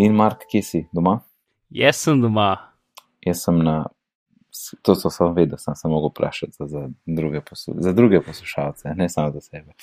In 0.00 0.14
Mark, 0.16 0.46
kje 0.48 0.60
si 0.64 0.78
doma? 0.96 1.18
Jaz 1.76 1.98
sem 2.00 2.20
doma. 2.22 2.72
Jaz 3.20 3.42
sem 3.44 3.58
na, 3.60 3.74
to 4.80 4.94
so 4.96 5.10
sem 5.12 5.34
vedel, 5.36 5.58
sem 5.60 5.74
se 5.76 5.88
mogel 5.92 6.08
vprašati 6.08 6.56
za, 6.56 6.68
za, 6.70 6.84
druge 7.04 7.42
poslu, 7.44 7.74
za 7.84 7.92
druge 7.92 8.22
poslušalce, 8.24 8.94
ne 8.96 9.08
samo 9.12 9.34
za 9.34 9.42
sebe. 9.44 9.74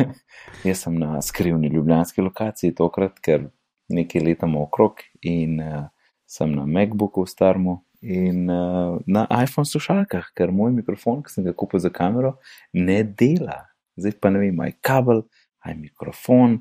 Jaz 0.68 0.82
sem 0.84 0.98
na 1.00 1.22
skrivni 1.24 1.70
ljubljanski 1.72 2.20
lokaciji 2.20 2.74
tokrat, 2.76 3.16
ker 3.24 3.46
nekaj 3.88 4.20
letamo 4.26 4.66
okrog 4.66 5.00
in 5.24 5.62
uh, 5.64 5.86
sem 6.28 6.52
na 6.52 6.66
MacBooku 6.66 7.24
starmu 7.26 7.78
in 8.02 8.50
uh, 8.52 8.98
na 9.06 9.24
iPhone 9.40 9.70
slušalkah, 9.70 10.34
ker 10.36 10.52
moj 10.52 10.74
mikrofon, 10.76 11.22
ki 11.24 11.32
sem 11.32 11.46
ga 11.48 11.54
kupil 11.56 11.80
za 11.80 11.88
kamero, 11.88 12.34
ne 12.76 13.00
dela. 13.08 13.62
Zdaj 13.96 14.18
pa 14.20 14.34
ne 14.36 14.44
vem, 14.44 14.60
aj 14.68 14.76
kabel, 14.84 15.24
aj 15.64 15.80
mikrofon, 15.80 16.60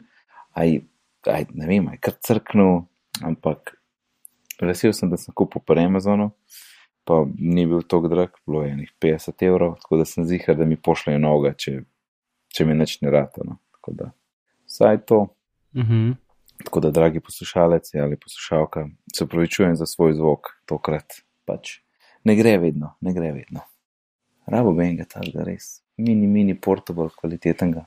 aj, 0.56 0.80
aj 1.28 1.52
ne 1.52 1.68
vem, 1.68 1.92
aj 1.92 2.00
kar 2.08 2.16
crknu, 2.24 2.70
ampak 3.24 3.76
vesel 4.62 4.94
sem, 4.94 5.10
da 5.10 5.18
sem 5.18 5.34
kupil 5.34 5.62
po 5.66 5.74
Amazonu, 5.78 6.32
pa 7.04 7.26
ni 7.38 7.66
bil 7.68 7.82
tako 7.82 8.08
drag, 8.08 8.30
bilo 8.48 8.64
je 8.64 8.76
nekaj 8.76 8.98
50 9.02 9.46
evrov, 9.48 9.76
tako 9.82 9.98
da 9.98 10.06
sem 10.06 10.26
zihar, 10.26 10.56
da 10.56 10.66
mi 10.66 10.78
pošljajo 10.78 11.20
noga, 11.20 11.54
če, 11.54 11.82
če 12.54 12.66
mi 12.66 12.78
neč 12.78 13.00
ne 13.02 13.12
rata. 13.12 13.46
No. 13.46 13.58
Tako 13.78 13.94
da, 13.98 14.12
vsaj 14.70 15.06
to. 15.06 15.22
Uh 15.74 15.82
-huh. 15.82 16.16
Tako 16.64 16.80
da, 16.80 16.92
dragi 16.92 17.20
poslušalec 17.20 17.96
ali 17.96 18.20
poslušalka, 18.20 18.88
se 19.16 19.24
upravičujem 19.24 19.76
za 19.76 19.86
svoj 19.86 20.14
zvok, 20.14 20.48
tokrat 20.66 21.14
pač 21.46 21.80
ne 22.24 22.36
gre 22.36 22.58
vedno, 22.58 22.96
ne 23.02 23.14
gre 23.14 23.32
vedno. 23.32 23.60
Rabo 24.46 24.74
bi 24.74 24.84
enega 24.84 25.06
takega 25.06 25.44
res, 25.44 25.84
mini, 25.98 26.28
mini 26.28 26.62
portable 26.62 27.10
kvalitetnega, 27.22 27.86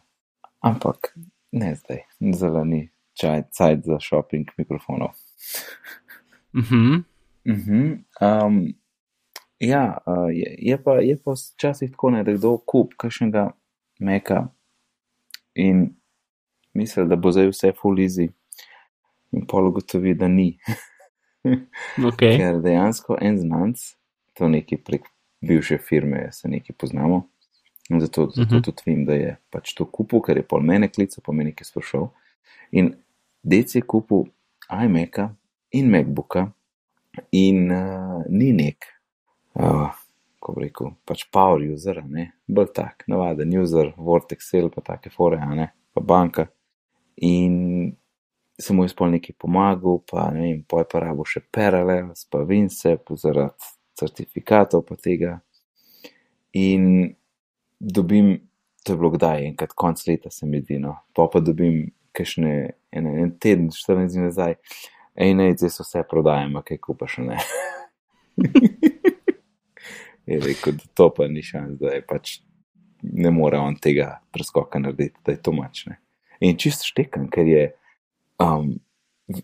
ampak 0.61 1.15
ne 1.53 1.75
zdaj, 1.75 2.03
zelo 2.33 2.65
ni 2.65 2.91
čaj, 3.15 3.43
cajt 3.51 3.85
za 3.85 3.99
shopping 4.01 4.49
mikrofonov. 4.57 5.11
Uh 6.55 6.63
-huh. 6.71 7.03
Uh 7.45 7.57
-huh. 7.57 7.99
um, 8.21 8.75
ja, 9.59 9.99
uh, 10.07 10.31
je, 10.37 10.55
je 10.59 10.83
pa 10.85 10.93
je 10.93 11.17
pa 11.25 11.33
včasih 11.33 11.91
tako, 11.91 12.11
ne, 12.11 12.25
da 12.25 12.33
kdo 12.33 12.59
kup 12.59 12.95
kakšnega 12.97 13.51
meka 13.99 14.49
in 15.55 15.95
misli, 16.75 17.07
da 17.09 17.17
bo 17.17 17.33
zdaj 17.33 17.49
vse 17.49 17.73
easy, 17.99 18.29
in 19.33 19.47
pol 19.47 19.69
ugotovi, 19.69 20.15
da 20.15 20.29
ni. 20.29 20.59
okay. 22.11 22.37
Ker 22.39 22.61
dejansko 22.63 23.19
en 23.21 23.39
znanc, 23.39 23.79
to 24.35 24.49
neki 24.49 24.77
prek 24.77 25.07
bivše 25.41 25.79
firme, 25.79 26.29
se 26.33 26.49
neki 26.49 26.73
poznamo. 26.73 27.29
In 27.91 28.01
zato, 28.01 28.31
zato 28.31 28.57
uh 28.57 28.61
-huh. 28.61 28.65
tudi 28.65 28.83
vem, 28.87 29.05
da 29.05 29.15
je 29.15 29.37
pač 29.51 29.75
to 29.75 29.85
kupil, 29.85 30.21
ker 30.21 30.37
je 30.37 30.43
pol 30.43 30.61
mene 30.61 30.89
klical, 30.89 31.23
pa 31.25 31.33
me 31.33 31.45
nekaj 31.45 31.65
sprašal. 31.65 32.09
In 32.71 32.95
dec 33.45 33.77
je 33.77 33.83
kupil 33.85 34.27
iMac-a 34.73 35.29
in 35.77 35.91
MacBooka 35.93 36.47
in 37.31 37.69
uh, 37.71 38.23
ni 38.29 38.53
nek, 38.57 38.87
uh, 39.61 39.91
ko 40.43 40.55
bi 40.57 40.67
rekel, 40.67 40.95
pač 41.07 41.27
power 41.33 41.63
user, 41.63 42.01
ne, 42.05 42.31
bolj 42.47 42.73
tak, 42.77 43.05
navaden 43.11 43.53
user, 43.61 43.93
Word, 43.97 44.35
Excel, 44.35 44.71
pa 44.73 44.83
take 44.85 45.13
fore, 45.15 45.39
ne, 45.55 45.71
pa 45.95 46.03
banka. 46.03 46.49
In 47.23 47.95
sem 48.59 48.77
mu 48.77 48.87
izpol 48.87 49.11
nekaj 49.15 49.37
pomagal, 49.39 50.01
pa 50.11 50.29
ne 50.35 50.47
vem, 50.47 50.61
poj 50.69 50.87
pa 50.91 51.03
rabo 51.03 51.27
še 51.27 51.43
Parallels, 51.55 52.27
pa 52.31 52.43
Vince, 52.47 52.97
zaradi 53.21 53.73
certifikatov 53.99 54.85
pa 54.89 54.99
tega. 54.99 55.39
In 56.59 57.15
dobim, 57.79 58.35
to 58.85 58.95
je 58.95 58.99
bilo 58.99 59.11
kdaj, 59.15 59.49
enkrat 59.51 59.75
konc 59.79 60.03
leta 60.07 60.31
se 60.31 60.47
mi 60.47 60.63
zdi, 60.63 60.79
no, 60.83 60.97
pa 61.15 61.27
pa 61.31 61.43
dobim 61.43 61.89
kakšne, 62.15 62.55
en, 62.95 63.07
en 63.25 63.33
teden, 63.39 63.69
14 63.75 64.15
dni 64.15 64.29
nazaj, 64.29 64.57
ej, 65.15 65.35
ne, 65.35 65.51
zdaj 65.59 65.73
so 65.75 65.87
vse 65.87 66.05
prodajamo, 66.11 66.63
kaj 66.67 66.81
kupa 66.83 67.09
še 67.11 67.27
ne. 67.27 67.39
je 70.31 70.41
rekel, 70.41 70.79
da 70.81 70.91
to 70.95 71.11
pa 71.15 71.29
ni 71.29 71.43
šans, 71.45 71.79
da 71.81 71.95
je 71.97 72.03
pač 72.07 72.39
ne 73.05 73.31
more 73.35 73.59
on 73.61 73.77
tega 73.77 74.19
preskoka 74.33 74.81
narediti, 74.81 75.21
da 75.27 75.35
je 75.35 75.43
to 75.45 75.53
mačne. 75.53 75.99
In 76.41 76.57
čisto 76.61 76.89
štekam, 76.89 77.29
ker 77.33 77.49
je 77.49 77.65
um, 78.43 78.73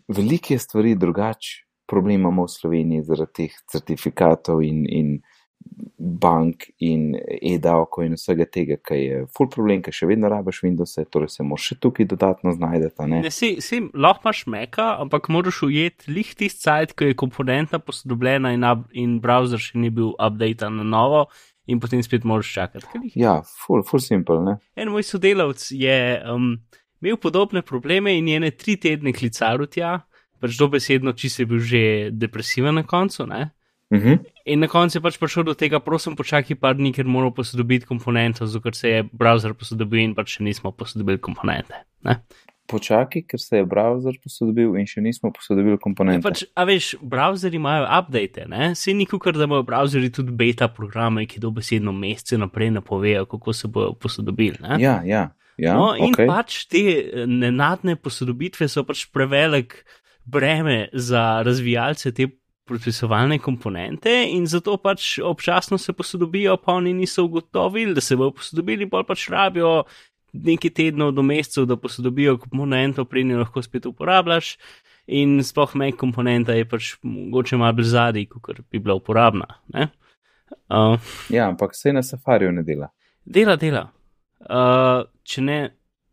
velike 0.08 0.58
stvari 0.58 0.94
drugače, 0.98 1.64
problem 1.90 2.20
imamo 2.20 2.46
v 2.46 2.52
Sloveniji 2.54 3.04
zaradi 3.04 3.32
teh 3.36 3.58
certifikatov 3.72 4.62
in, 4.62 4.84
in 4.86 5.08
bank 6.00 6.70
in 6.78 7.14
e-davko 7.42 8.02
in 8.02 8.16
vsega 8.16 8.46
tega, 8.48 8.76
ki 8.80 8.96
je 8.96 9.18
full 9.36 9.50
problem, 9.52 9.82
ker 9.84 9.94
še 9.94 10.08
vedno 10.08 10.30
rabiš 10.32 10.62
Windows, 10.64 10.96
torej 11.12 11.30
se 11.34 11.44
moraš 11.46 11.70
še 11.70 11.76
tukaj 11.84 12.08
dodatno 12.08 12.54
znajdeti. 12.56 13.06
Ne, 13.10 13.20
ne 13.26 13.32
si, 13.34 13.52
si 13.64 13.82
lahko 13.92 14.28
imaš 14.28 14.42
meka, 14.50 14.88
ampak 15.04 15.28
moraš 15.32 15.62
ujeti 15.68 16.12
lih 16.14 16.32
tisti 16.32 16.64
sajt, 16.64 16.96
ko 16.96 17.10
je 17.10 17.18
komponenta 17.20 17.82
posodobljena 17.84 18.54
in, 18.56 18.66
in 18.96 19.18
browser 19.20 19.60
še 19.60 19.78
ni 19.80 19.92
bil 19.94 20.14
update 20.16 20.72
na 20.72 20.86
novo. 20.96 21.26
In 21.70 21.78
potem 21.78 22.00
spet 22.02 22.24
moraš 22.26 22.48
čakati. 22.50 23.12
Ja, 23.14 23.36
full, 23.44 23.84
full 23.86 24.02
simple. 24.02 24.40
Ne? 24.42 24.56
En 24.80 24.90
moj 24.90 25.04
sodelavec 25.06 25.68
je 25.70 25.98
um, 26.26 26.56
imel 26.98 27.20
podobne 27.20 27.62
probleme 27.62 28.16
in 28.18 28.26
je 28.32 28.40
ne 28.42 28.50
tri 28.50 28.74
tedne 28.80 29.12
klical 29.14 29.62
tja, 29.70 30.00
pač 30.42 30.56
dobesedno, 30.58 31.12
če 31.14 31.30
si 31.30 31.46
bil 31.46 31.62
že 31.62 31.82
depresiven 32.16 32.80
na 32.80 32.88
koncu. 32.88 33.28
Uh 33.28 33.52
Uh 33.90 33.98
-huh. 33.98 34.18
In 34.44 34.60
na 34.60 34.68
koncu 34.68 34.98
je 34.98 35.02
pač 35.02 35.18
prišel 35.18 35.42
do 35.42 35.54
tega, 35.54 35.80
prosim, 35.80 36.16
počakaj 36.16 36.56
par 36.56 36.76
dni, 36.76 36.92
ker 36.92 37.04
moramo 37.04 37.34
posodobiti 37.34 37.86
komponente, 37.86 38.46
zato 38.46 38.62
ker 38.62 38.74
se 38.74 38.88
je 38.88 39.02
browser 39.02 39.54
posodobil 39.54 40.00
in 40.00 40.14
pač 40.14 40.36
še 40.36 40.44
nismo 40.44 40.70
posodobili 40.72 41.18
komponente. 41.18 41.74
Ne? 42.02 42.22
Počakaj, 42.70 43.22
ker 43.26 43.40
se 43.40 43.56
je 43.56 43.66
browser 43.66 44.14
posodobil 44.22 44.76
in 44.78 44.86
še 44.86 45.00
nismo 45.00 45.32
posodobili 45.34 45.78
komponente. 45.78 46.22
Pač, 46.22 46.44
a 46.54 46.64
veš, 46.64 46.94
browseri 47.02 47.58
imajo 47.58 47.88
update, 47.98 48.46
ne? 48.48 48.74
Se 48.74 48.94
ni 48.94 49.06
kukar, 49.06 49.34
da 49.34 49.44
imajo 49.44 49.66
browseri 49.66 50.10
tudi 50.10 50.30
beta 50.30 50.68
programe, 50.68 51.26
ki 51.26 51.40
dobesedno 51.40 51.92
mesece 51.92 52.38
naprej 52.38 52.70
napovejo, 52.70 53.26
kako 53.26 53.52
se 53.52 53.68
bojo 53.68 53.92
posodobili. 53.92 54.56
Ne? 54.62 54.78
Ja, 54.78 55.02
ja. 55.04 55.34
ja 55.58 55.74
no, 55.74 55.96
in 55.98 56.14
okay. 56.14 56.30
pač 56.30 56.64
te 56.70 56.84
nenadne 57.26 57.96
posodobitve 57.96 58.68
so 58.68 58.86
pač 58.86 59.08
prevelik 59.10 59.82
breme 60.30 60.88
za 60.92 61.42
razvijalce 61.42 62.14
te 62.14 62.28
procesovalne 62.70 63.38
komponente 63.42 64.12
in 64.30 64.46
zato 64.46 64.76
pač 64.78 65.18
občasno 65.18 65.78
se 65.78 65.92
posodobijo, 65.92 66.56
pa 66.62 66.78
oni 66.78 66.94
niso 66.94 67.24
ugotovili, 67.26 67.94
da 67.94 68.00
se 68.00 68.16
bodo 68.16 68.36
posodobili, 68.38 68.88
pa 68.90 69.02
pač 69.06 69.26
rabijo 69.28 69.82
nekaj 70.32 70.70
tednov 70.78 71.12
do 71.16 71.22
mesecev, 71.26 71.66
da 71.66 71.76
posodobijo 71.76 72.38
komponento, 72.38 73.04
preden 73.04 73.34
jo 73.34 73.42
lahko 73.42 73.62
spet 73.62 73.86
uporabljaš. 73.90 74.54
In 75.10 75.40
sploh 75.42 75.72
mej 75.74 75.96
komponenta 75.98 76.54
je 76.54 76.68
pač 76.70 76.92
mogoče 77.02 77.58
malo 77.58 77.74
bolj 77.80 77.90
zadnji, 77.90 78.28
kot 78.30 78.60
bi 78.70 78.78
bila 78.78 78.94
uporabna. 79.00 79.48
Uh, 79.74 81.00
ja, 81.30 81.48
ampak 81.48 81.74
se 81.74 81.92
na 81.92 82.02
safariju 82.06 82.52
ne 82.52 82.62
dela. 82.62 82.92
Dela, 83.24 83.56
dela. 83.56 83.88
Uh, 84.40 85.02
če 85.26 85.42
ne, 85.42 85.58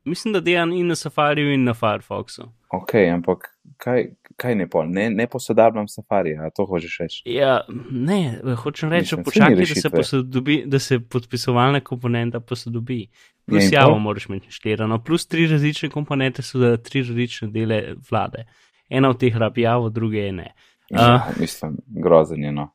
mislim, 0.06 0.34
da 0.34 0.42
dela 0.42 0.66
in 0.74 0.90
na 0.90 0.98
safariju, 0.98 1.54
in 1.54 1.68
na 1.70 1.78
Firefoxu. 1.78 2.50
Ok, 2.74 2.96
ampak 3.14 3.52
kaj, 3.78 4.06
kaj 4.36 4.56
ne 4.56 4.68
pol, 4.70 4.88
ne, 4.90 5.10
ne 5.10 5.28
posodabljam 5.28 5.88
safarija, 5.88 6.50
to 6.56 6.66
hočeš 6.66 6.98
reči. 7.00 7.22
Ja, 7.26 7.60
ne, 7.92 8.40
hočem 8.64 8.92
reči, 8.92 9.18
počakaj, 9.26 9.56
da 9.56 9.82
se, 9.82 9.90
posodobi, 9.90 10.64
da 10.66 10.80
se 10.80 11.00
podpisovalna 11.00 11.80
komponenta 11.80 12.40
posodobi. 12.40 13.08
Plus 13.48 13.72
ja, 13.72 13.82
javo 13.82 14.00
moraš 14.00 14.26
imeti 14.30 14.52
štirano, 14.52 15.04
plus 15.04 15.28
tri 15.28 15.48
različne 15.48 15.90
komponente 15.90 16.44
so 16.44 16.60
za 16.60 16.78
tri 16.78 17.02
različne 17.02 17.48
dele 17.48 17.84
vlade. 18.10 18.44
Ena 18.90 19.10
od 19.10 19.20
teh 19.20 19.36
rabi 19.36 19.62
javo, 19.62 19.90
druge 19.90 20.18
je 20.20 20.32
ne. 20.32 20.52
Uh, 20.92 21.00
ja, 21.00 21.28
mislim, 21.40 21.78
grozenje, 21.88 22.52
no, 22.52 22.70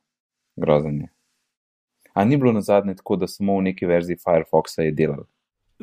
grozenje. 0.55 1.07
A 2.13 2.25
ni 2.25 2.37
bilo 2.37 2.51
na 2.51 2.61
zadnje 2.61 2.95
tako, 2.95 3.15
da 3.15 3.27
samo 3.27 3.57
v 3.57 3.69
neki 3.69 3.85
verziji 3.85 4.17
Firefoxa 4.21 4.81
je 4.81 4.91
delal? 4.91 5.23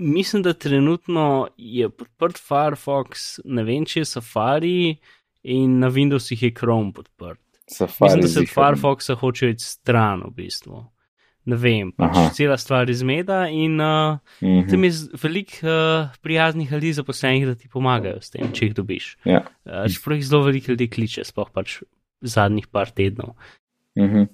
Mislim, 0.01 0.43
da 0.43 0.53
trenutno 0.53 1.49
je 1.57 1.91
podprt 1.91 2.39
Firefox, 2.49 3.39
ne 3.45 3.65
vem, 3.65 3.85
če 3.85 4.01
je 4.01 4.09
Safari 4.09 4.97
in 5.43 5.79
na 5.83 5.91
Windowsih 5.93 6.45
je 6.45 6.53
Chrome 6.57 6.93
podprt. 6.97 7.41
Safari 7.69 8.17
Mislim, 8.17 8.23
da 8.23 8.29
se 8.29 8.41
od 8.41 8.55
Firefoxa 8.55 9.15
hoče 9.21 9.51
iti 9.51 9.65
stran 9.65 10.25
v 10.25 10.33
bistvu. 10.37 10.81
Ne 11.51 11.57
vem, 11.57 11.93
pač 11.97 12.17
Aha. 12.17 12.33
cela 12.37 12.57
stvar 12.61 12.91
izmeda 12.91 13.47
in 13.49 13.81
uh, 13.81 14.19
mm 14.41 14.47
-hmm. 14.47 14.71
tam 14.71 14.85
je 14.85 14.91
veliko 15.23 15.57
uh, 15.63 16.09
prijaznih 16.23 16.73
ljudi 16.73 16.93
zaposlenih, 16.93 17.47
da 17.47 17.55
ti 17.55 17.69
pomagajo 17.69 18.21
s 18.21 18.31
tem, 18.31 18.53
če 18.53 18.65
jih 18.65 18.75
dobiš. 18.75 19.17
Ja. 19.25 19.45
Uh, 19.65 19.93
čeprav 19.93 20.17
jih 20.17 20.27
zelo 20.27 20.43
veliko 20.43 20.73
ljudi 20.73 20.91
kliče, 20.91 21.25
sploh 21.25 21.51
pač 21.53 21.83
zadnjih 22.21 22.67
par 22.67 22.91
tednov. 22.91 23.37
Mm 23.97 24.05
-hmm. 24.05 24.27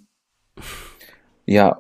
Ja. 1.47 1.73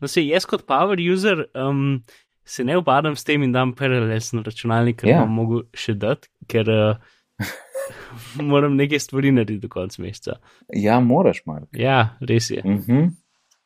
No, 0.00 0.08
se 0.08 0.26
jaz 0.26 0.44
kot 0.44 0.66
power 0.68 1.00
user 1.12 1.46
um, 1.54 2.04
se 2.46 2.64
ne 2.64 2.76
obadam 2.76 3.16
s 3.16 3.24
tem 3.24 3.42
in 3.42 3.52
dam 3.52 3.74
paralels 3.74 4.30
na 4.32 4.42
računalnik, 4.42 5.00
ker 5.00 5.08
Ja. 5.10 5.20
bom 5.20 5.34
mogel 5.34 5.64
še 5.74 5.94
dati, 5.94 6.28
ker 6.46 6.68
uh, 6.68 6.96
moram 8.42 8.76
nekaj 8.76 8.98
stvari 9.00 9.32
narediti 9.32 9.60
do 9.60 9.68
konca 9.68 10.02
meseca. 10.02 10.38
ja, 10.72 11.00
moraš, 11.00 11.42
Mark. 11.46 11.68
Ja, 11.72 12.16
res 12.20 12.50
je. 12.50 12.62
Mm 12.64 12.78
-hmm. 12.78 13.10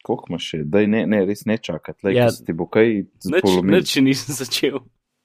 Koliko 0.03 0.25
imaš 0.29 0.45
še? 0.45 0.63
Daj, 0.65 0.87
ne, 0.87 1.07
ne, 1.07 1.25
res 1.25 1.45
ne 1.47 1.59
čakati. 1.59 2.07
Lej, 2.07 2.15
Ja. 2.17 2.29
Ti 2.47 2.53
bo 2.53 2.67
kaj 2.67 2.87
Nič, 2.95 3.07
spolomil. 3.21 3.77
nič 3.77 3.87
še 3.89 4.01
nisem 4.01 4.35
začel. 4.35 4.79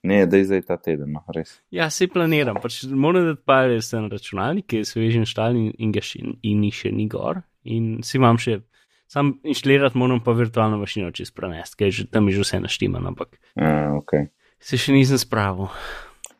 Ne, 0.03 0.25
da 0.25 0.37
je 0.37 0.45
zdaj 0.45 0.61
ta 0.61 0.77
teden, 0.77 1.11
no, 1.11 1.23
res. 1.35 1.61
Ja, 1.71 1.89
se 1.89 2.07
planiram, 2.07 2.55
pač 2.61 2.83
moram 2.85 3.25
da 3.25 3.35
pa 3.35 3.65
res 3.65 3.91
na 3.91 4.07
računalnik, 4.07 4.67
ki 4.67 4.77
je 4.77 4.85
svežen 4.85 5.25
štal 5.25 5.55
in, 5.55 5.71
in 5.79 5.91
ga 5.91 6.01
še 6.01 6.19
in 6.43 6.59
ni 6.61 6.71
še 6.71 6.91
ni 6.91 7.07
gor. 7.07 7.41
In 7.63 8.03
si 8.03 8.17
imam 8.17 8.37
še, 8.37 8.59
sam 9.07 9.35
inštalirati 9.43 9.97
moram 9.97 10.23
pa 10.23 10.31
virtualno 10.31 10.77
mašino 10.81 11.11
čez 11.15 11.31
prenest, 11.31 11.77
ker 11.79 11.87
je 11.87 12.01
že 12.01 12.07
tam 12.11 12.27
je 12.29 12.37
že 12.37 12.45
vse 12.45 12.59
naštima, 12.59 13.01
ampak 13.03 13.37
A, 13.55 13.95
okay. 13.97 14.29
se 14.59 14.77
še 14.77 14.95
nisem 14.95 15.19
spravil. 15.21 15.69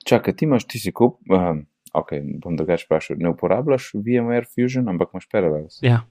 Čakaj, 0.06 0.36
ti 0.38 0.46
imaš, 0.46 0.68
ti 0.70 0.80
si 0.82 0.94
kup, 0.94 1.18
um, 1.34 1.66
ok, 1.94 2.12
bom 2.44 2.58
drugače 2.58 2.86
vprašal, 2.86 3.18
ne 3.22 3.32
uporabljaš 3.34 3.94
VMware 3.98 4.46
Fusion, 4.50 4.90
ampak 4.90 5.14
imaš 5.14 5.30
Parallels. 5.32 5.80
Ja. 5.86 6.04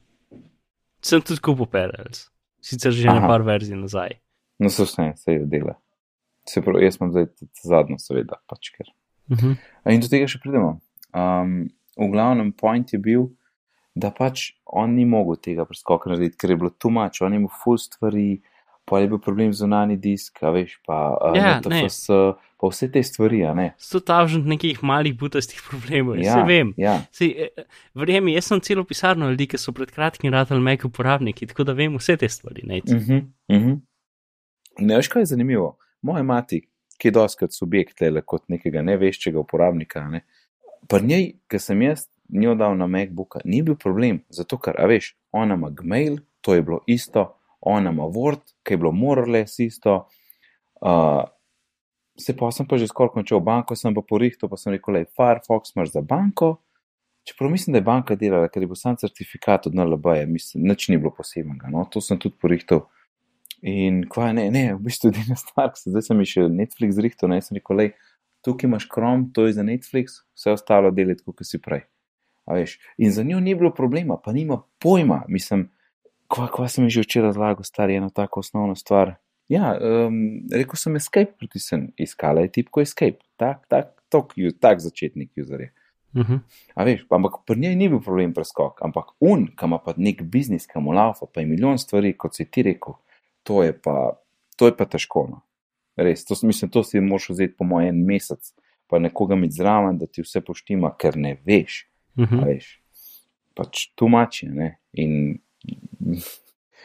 Sem 1.04 1.22
tudi 1.22 1.42
kupil 1.44 1.68
Parallels, 1.70 2.28
sicer 2.64 2.94
že 2.94 3.06
na 3.06 3.20
Aha. 3.22 3.30
par 3.30 3.46
verzij 3.46 3.78
nazaj. 3.78 4.18
No, 4.58 4.70
so 4.70 4.86
vse, 4.86 5.12
se 5.18 5.38
je 5.38 5.46
dela. 5.50 5.78
Se 6.48 6.60
pravi, 6.62 6.84
jaz 6.84 6.98
imam 7.00 7.10
zdaj 7.12 7.30
zadnjo, 7.64 7.98
seveda, 7.98 8.38
pač 8.50 8.70
ker. 8.74 8.90
Mhm. 9.32 9.56
A 9.84 9.92
In 9.94 10.02
do 10.02 10.10
tega 10.10 10.28
še 10.28 10.40
pridemo. 10.42 10.78
Um, 11.14 11.70
v 11.96 12.10
glavnem 12.10 12.52
point 12.52 12.90
je 12.92 12.98
bil, 12.98 13.30
da 13.94 14.10
pač 14.10 14.50
on 14.66 14.96
ni 14.96 15.04
mogel 15.06 15.38
tega 15.40 15.64
preskoka 15.68 16.10
narediti, 16.10 16.38
ker 16.38 16.50
je 16.50 16.58
bilo 16.58 16.70
tu 16.70 16.90
mač, 16.90 17.20
on 17.22 17.32
je 17.32 17.38
imel 17.38 17.52
full 17.62 17.78
stvari, 17.78 18.40
pa 18.84 19.00
je 19.00 19.08
bil 19.08 19.20
problem 19.22 19.52
z 19.52 19.62
zunani 19.62 19.96
disk, 19.96 20.42
a 20.44 20.50
veš, 20.52 20.76
pa 20.84 20.98
uh, 21.14 21.36
Ja, 21.38 21.54
ne. 21.62 21.84
NTFS, 21.84 22.10
pa 22.60 22.70
vse 22.72 22.90
te 22.92 23.02
stvari, 23.06 23.40
ne. 23.56 23.70
100 23.80 24.02
tavžent 24.10 24.50
nekih 24.50 24.82
malih 24.84 25.14
butastih 25.16 25.62
problemov, 25.68 26.18
ja, 26.20 26.34
se 26.34 26.42
vem. 26.48 26.74
Ja, 26.80 26.98
Sej, 27.14 27.32
eh, 27.46 27.64
verjemi, 27.96 28.34
jaz 28.34 28.50
sem 28.50 28.60
celo 28.64 28.84
pisarno 28.88 29.30
ljudi, 29.30 29.48
ki 29.54 29.62
so 29.62 29.72
pred 29.76 29.94
kratkim 29.94 30.34
radili 30.34 30.60
Mac 30.64 30.84
uporabniki, 30.84 31.48
tako 31.52 31.68
da 31.70 31.76
vem 31.78 31.96
vse 31.96 32.18
te 32.20 32.28
stvari. 32.28 32.66
Uh 32.66 32.74
uh 32.74 33.00
-huh, 33.00 33.24
uh 33.48 33.62
-huh. 33.62 33.80
Ne 34.78 34.96
veš, 34.96 35.08
kaj 35.08 35.22
je 35.22 35.26
zanimivo. 35.26 35.76
Moja 36.02 36.22
mati, 36.22 36.60
ki 36.98 37.08
je 37.08 37.12
doskrat 37.12 37.52
subjekt 37.52 38.00
le 38.00 38.22
kot 38.22 38.48
nekega 38.48 38.82
neveščega 38.82 39.38
uporabnika, 39.38 40.08
ne. 40.08 40.24
pa 40.88 40.98
njej, 40.98 41.32
ki 41.48 41.58
sem 41.58 41.82
jaz 41.82 42.04
njo 42.28 42.54
dal 42.54 42.76
na 42.76 42.86
MacBooka, 42.86 43.40
ni 43.44 43.62
bil 43.62 43.76
problem, 43.76 44.22
zato 44.28 44.58
ker, 44.58 44.78
a 44.80 44.88
veš, 44.90 45.14
ona 45.32 45.58
ima 45.58 45.70
Gmail, 45.70 46.18
to 46.40 46.54
je 46.54 46.62
bilo 46.62 46.80
isto, 46.86 47.34
ona 47.60 47.90
ima 47.90 48.08
Word, 48.08 48.54
ki 48.62 48.74
je 48.74 48.80
bilo 48.80 48.92
morales 48.92 49.58
isto. 49.58 50.06
Uh, 50.80 51.24
se 52.20 52.36
pa 52.36 52.50
sem 52.52 52.66
pa 52.66 52.78
že 52.78 52.88
skoraj 52.88 53.14
končal 53.14 53.40
banko, 53.40 53.76
sem 53.76 53.94
pa 53.94 54.02
porihtel, 54.02 54.48
pa 54.48 54.56
sem 54.60 54.74
rekel, 54.76 54.94
le 54.94 55.06
Firefox 55.16 55.74
imaš 55.74 55.92
za 55.96 56.02
banko. 56.02 56.58
Čeprav 57.24 57.50
mislim, 57.50 57.72
da 57.72 57.80
je 57.80 57.88
banka 57.88 58.14
delala, 58.20 58.48
ker 58.52 58.62
je 58.62 58.68
bil 58.68 58.76
sam 58.76 58.96
certifikat 59.00 59.66
od 59.66 59.74
NLB-ja, 59.74 60.26
mislim, 60.28 60.66
nič 60.68 60.88
ni 60.92 60.98
bilo 61.00 61.14
posebnega. 61.16 61.72
No? 61.72 61.86
To 61.90 62.02
sem 62.04 62.20
tudi 62.20 62.36
porihtel. 62.40 62.84
In 63.64 64.02
kva, 64.12 64.28
ne, 64.36 64.50
ne, 64.52 64.66
v 64.74 64.82
bistvu 64.84 65.08
edina 65.08 65.36
stvar, 65.40 65.72
ki 65.72 65.80
se 65.80 65.94
zdaj 65.94 66.04
sem 66.10 66.20
še 66.28 66.44
Netflix 66.52 66.98
zrihtel, 66.98 67.32
ne, 67.32 67.40
sem 67.40 67.56
rekel, 67.56 67.80
le, 67.80 67.86
tukaj 68.44 68.68
imaš 68.68 68.86
Chrome, 68.92 69.30
to 69.32 69.46
je 69.48 69.56
za 69.56 69.64
Netflix, 69.64 70.20
vse 70.36 70.52
ostalo 70.52 70.92
deli 70.92 71.16
tako, 71.16 71.32
kot 71.32 71.48
si 71.48 71.62
prej. 71.64 71.86
A 72.44 72.54
veš, 72.58 72.78
in 72.98 73.12
za 73.12 73.22
njo 73.22 73.40
ni 73.40 73.54
bilo 73.54 73.70
problema, 73.74 74.16
pa 74.24 74.32
nima 74.32 74.62
pojma, 74.78 75.22
mislim, 75.28 75.68
kva, 76.28 76.48
kva 76.52 76.68
sem 76.68 76.88
že 76.88 77.04
včeraj 77.04 77.32
razlagal, 77.32 77.64
star 77.64 77.90
je 77.90 77.96
ena 77.96 78.10
tako 78.10 78.40
osnovna 78.40 78.74
stvar. 78.74 79.14
Ja, 79.48 79.74
um, 79.76 80.44
rekel 80.52 80.76
sem 80.80 80.96
escape, 80.96 81.32
pritisnem, 81.38 81.90
iskala 82.00 82.44
je 82.44 82.52
tipko 82.52 82.80
escape, 82.80 83.24
tak, 83.36 83.66
tak, 83.68 83.92
tok, 84.08 84.32
ju- 84.36 84.52
tak 84.52 84.80
začetnik 84.80 85.32
user 85.40 85.60
je. 85.60 85.72
-huh. 86.14 86.40
A 86.74 86.84
veš, 86.84 87.04
pa, 87.08 87.16
ampak 87.16 87.42
pri 87.46 87.58
njej 87.60 87.76
ni 87.76 87.88
bil 87.88 88.00
problem 88.00 88.34
preskok, 88.34 88.82
ampak 88.82 89.14
un, 89.20 89.48
ima 89.62 89.78
pa 89.78 89.94
nek 89.96 90.22
biznis, 90.22 90.66
ki 90.66 90.78
mu 90.80 90.94
laufa, 90.94 91.26
pa 91.26 91.40
je 91.40 91.46
milijon 91.46 91.78
stvari, 91.78 92.14
kot 92.16 92.36
si 92.36 92.46
ti 92.50 92.62
rekel, 92.62 92.94
to 93.42 93.62
je 93.62 93.72
pa, 93.72 94.14
to 94.56 94.70
je 94.70 94.76
pa 94.76 94.86
težko. 94.86 95.26
No. 95.30 95.42
Res, 95.96 96.24
to, 96.24 96.34
mislim, 96.46 96.70
to 96.70 96.82
si 96.82 97.00
moraš 97.00 97.30
vzeti 97.34 97.56
po 97.58 97.64
mojem 97.64 97.94
en 97.94 98.04
mesec, 98.06 98.54
pa 98.90 98.98
nekoga 98.98 99.34
imeti 99.34 99.58
zraven, 99.58 99.98
da 99.98 100.06
ti 100.06 100.22
vse 100.22 100.42
poštima, 100.44 100.94
ker 100.98 101.16
ne 101.16 101.36
veš. 101.46 101.84
Uh 102.16 102.24
A 102.24 102.26
-huh. 102.26 102.44
veš, 102.46 102.80
pač 103.54 103.88
tumači. 103.94 104.46
Ne? 104.46 104.78
In 104.92 105.38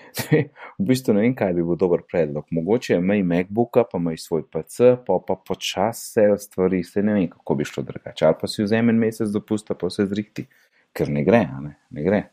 v 0.80 0.86
bistvu 0.86 1.14
ne 1.14 1.22
vem, 1.22 1.36
kaj 1.36 1.54
bi 1.54 1.64
bil 1.66 1.78
dober 1.80 2.02
predlog. 2.08 2.48
Mogoče 2.52 2.98
imej 2.98 3.24
MacBooka, 3.24 3.84
pa 3.92 3.98
imej 3.98 4.18
svoj 4.18 4.44
PC, 4.52 4.96
pa 5.06 5.20
pa 5.28 5.36
počasi 5.36 6.08
vse 6.10 6.46
stvari, 6.46 6.84
se 6.84 7.04
ne 7.04 7.14
vem, 7.14 7.28
kako 7.30 7.56
bi 7.56 7.66
šlo 7.66 7.84
drugače. 7.84 8.26
Ali 8.26 8.40
pa 8.42 8.48
si 8.48 8.64
vzemi 8.64 8.94
en 8.94 9.00
mesec 9.00 9.30
dopusta, 9.34 9.76
pa 9.76 9.88
vse 9.88 10.08
zrihti, 10.10 10.48
ker 10.94 11.10
ne 11.10 11.24
gre, 11.24 11.46
a 11.46 11.62
ne, 11.62 11.76
ne 11.90 12.04
gre. 12.04 12.24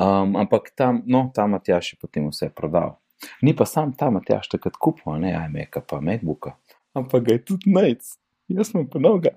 Um, 0.00 0.36
ampak 0.40 0.72
tam, 0.76 1.02
no, 1.06 1.28
ta 1.34 1.46
Matjaš 1.46 1.92
je 1.92 1.98
potem 2.00 2.28
vse 2.30 2.50
prodal. 2.56 2.96
Ni 3.42 3.54
pa 3.56 3.66
sam 3.68 3.92
ta 3.92 4.10
Matjaš 4.10 4.50
takrat 4.56 4.76
kupil, 4.80 5.12
a 5.12 5.18
ne 5.20 5.34
iMac, 5.36 5.78
pa 5.88 6.00
MacBooka, 6.00 6.56
ampak 6.96 7.28
ga 7.28 7.38
je 7.38 7.44
tudi 7.52 7.72
najc. 7.72 8.14
Jaz 8.52 8.72
sem 8.72 8.84
pa 8.88 9.00
novega 9.00 9.30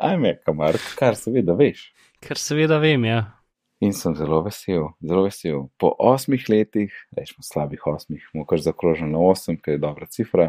Mark, 0.54 0.84
kar 1.00 1.16
seveda 1.16 1.54
veš. 1.56 1.94
Kar 2.24 2.38
seveda 2.42 2.80
vem, 2.81 3.06
ja. 3.06 3.34
In 3.80 3.94
sem 3.94 4.16
zelo 4.18 4.40
vesel, 4.42 4.88
zelo 5.06 5.24
vesel. 5.28 5.68
Po 5.78 5.92
osmih 6.02 6.48
letih, 6.50 6.94
rečemo 7.14 7.44
slabih 7.46 7.84
osmih, 7.88 8.24
mu 8.34 8.46
kar 8.50 8.58
zakrožen 8.60 9.12
na 9.14 9.19
osem, 9.22 9.58
ker 9.58 9.75
je 9.75 9.81
dobra 9.84 10.08
cifra, 10.10 10.48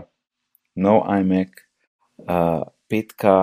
nov 0.76 1.02
iMac, 1.12 1.52
uh, 2.24 2.64
5K, 2.88 3.34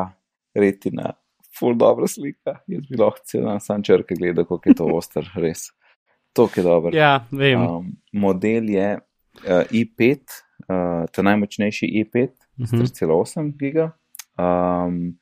retina, 0.58 1.14
full 1.54 1.78
dobra 1.78 2.08
slika. 2.10 2.58
Jaz 2.68 2.88
bi 2.90 2.98
lahko 2.98 3.22
cel 3.30 3.46
dan 3.46 3.62
sam 3.62 3.84
črke 3.86 4.18
gledal, 4.18 4.48
kako 4.50 4.70
je 4.70 4.76
to 4.76 4.90
oster, 4.90 5.30
res. 5.44 5.70
To 6.34 6.50
je 6.56 6.64
dobro. 6.66 6.92
Ja, 6.92 7.20
vem. 7.32 7.62
Um, 7.62 7.92
model 8.12 8.68
je 8.74 8.90
uh, 8.98 9.70
i5, 9.70 10.18
uh, 10.66 11.06
ta 11.14 11.22
najmočnejši 11.22 11.92
i5, 12.02 12.28
Mhm. 12.58 12.86
3,8 12.88 13.50
giga. 13.60 13.90
Um, 14.40 15.18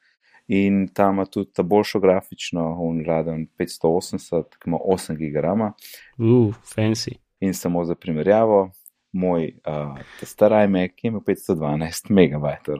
in 0.48 0.88
tam 0.94 1.14
ima 1.14 1.26
tudi 1.26 1.52
ta 1.54 1.64
boljšo 1.64 2.00
grafično, 2.00 2.66
un 2.82 3.04
Radeon 3.06 3.48
580, 3.60 4.58
ki 4.60 4.70
ima 4.70 4.78
8 4.78 5.18
giga 5.18 5.42
rama. 5.42 5.74
Uh, 6.18 6.56
fancy. 6.76 7.18
In 7.40 7.54
samo 7.54 7.86
za 7.86 7.96
primerjavo, 7.96 8.72
moj 9.12 9.52
uh, 9.68 9.98
ta 10.20 10.26
star 10.26 10.64
iMac 10.64 10.92
je 11.04 11.08
imel 11.08 11.22
512 11.22 12.10
megabajtov 12.10 12.78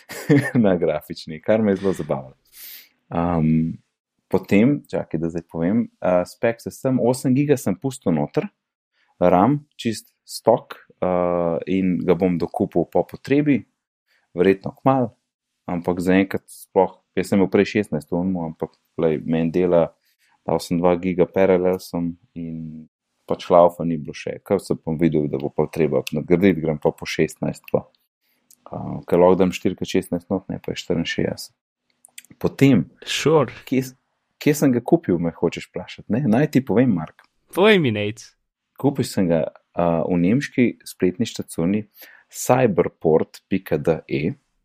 na 0.64 0.76
grafični, 0.76 1.40
kar 1.42 1.62
me 1.62 1.72
je 1.72 1.76
zelo 1.76 1.92
zabavalo. 1.92 2.34
Um, 3.08 3.78
potem, 4.28 4.80
čakaj, 4.90 5.20
da 5.20 5.30
zdaj 5.30 5.46
povem, 5.50 5.86
uh, 6.00 6.22
spek 6.26 6.60
se 6.60 6.70
sem 6.70 6.98
8 6.98 7.34
giga 7.36 7.56
sem 7.56 7.76
pustil 7.78 8.14
noter, 8.16 8.48
RAM, 9.20 9.60
čist 9.76 10.12
stok 10.24 10.78
uh, 11.02 11.58
in 11.66 11.98
ga 12.06 12.16
bom 12.18 12.38
dokupil 12.38 12.86
po 12.92 13.04
potrebi, 13.06 13.60
verjetno 14.34 14.72
kmal, 14.80 15.12
ampak 15.70 16.00
zaenkrat 16.02 16.44
sploh, 16.50 16.98
jaz 17.16 17.30
sem 17.30 17.38
imel 17.38 17.50
prej 17.52 17.66
16 17.82 18.12
unmo, 18.16 18.46
ampak 18.50 18.70
lej, 19.00 19.20
meni 19.24 19.50
dela, 19.54 19.94
dal 20.46 20.58
sem 20.60 20.80
2 20.80 20.96
giga 21.02 21.26
paralelsom 21.28 22.16
in 22.34 22.88
pač 23.28 23.46
laufa 23.50 23.84
ni 23.86 23.96
bilo 23.96 24.14
še, 24.16 24.38
kar 24.44 24.60
sem 24.60 24.76
pa 24.78 24.94
videl, 24.98 25.28
da 25.30 25.38
bo 25.40 25.48
pa 25.54 25.66
treba 25.70 26.02
nadgraditi, 26.12 26.60
grem 26.64 26.78
pa 26.82 26.90
po 26.92 27.06
16, 27.08 27.62
pa. 27.72 27.86
Uh, 28.72 29.00
ker 29.08 29.20
lahko 29.20 29.36
dam 29.40 29.50
4x16 29.52 30.30
not, 30.32 30.48
ne 30.50 30.58
pa 30.62 30.72
je 30.72 30.78
64. 30.82 31.52
Potem, 32.40 32.86
Sure. 33.04 33.52
kje, 33.68 33.82
kje 34.40 34.54
sem 34.56 34.72
ga 34.72 34.80
kupil, 34.80 35.18
me 35.20 35.30
hočeš 35.36 35.68
vprašati, 35.68 36.08
ne? 36.12 36.20
Naj 36.26 36.46
ti 36.56 36.60
povem, 36.64 36.90
Mark. 36.96 37.22
Povej 37.54 37.78
mi, 37.84 37.90
Nate. 37.92 38.24
Kupil 38.80 39.04
sem 39.06 39.28
ga 39.28 39.44
uh, 39.46 40.02
v 40.08 40.16
nemški 40.24 40.64
spletni 40.88 41.26
štacuni 41.28 41.84
cyberport.de. 42.32 44.22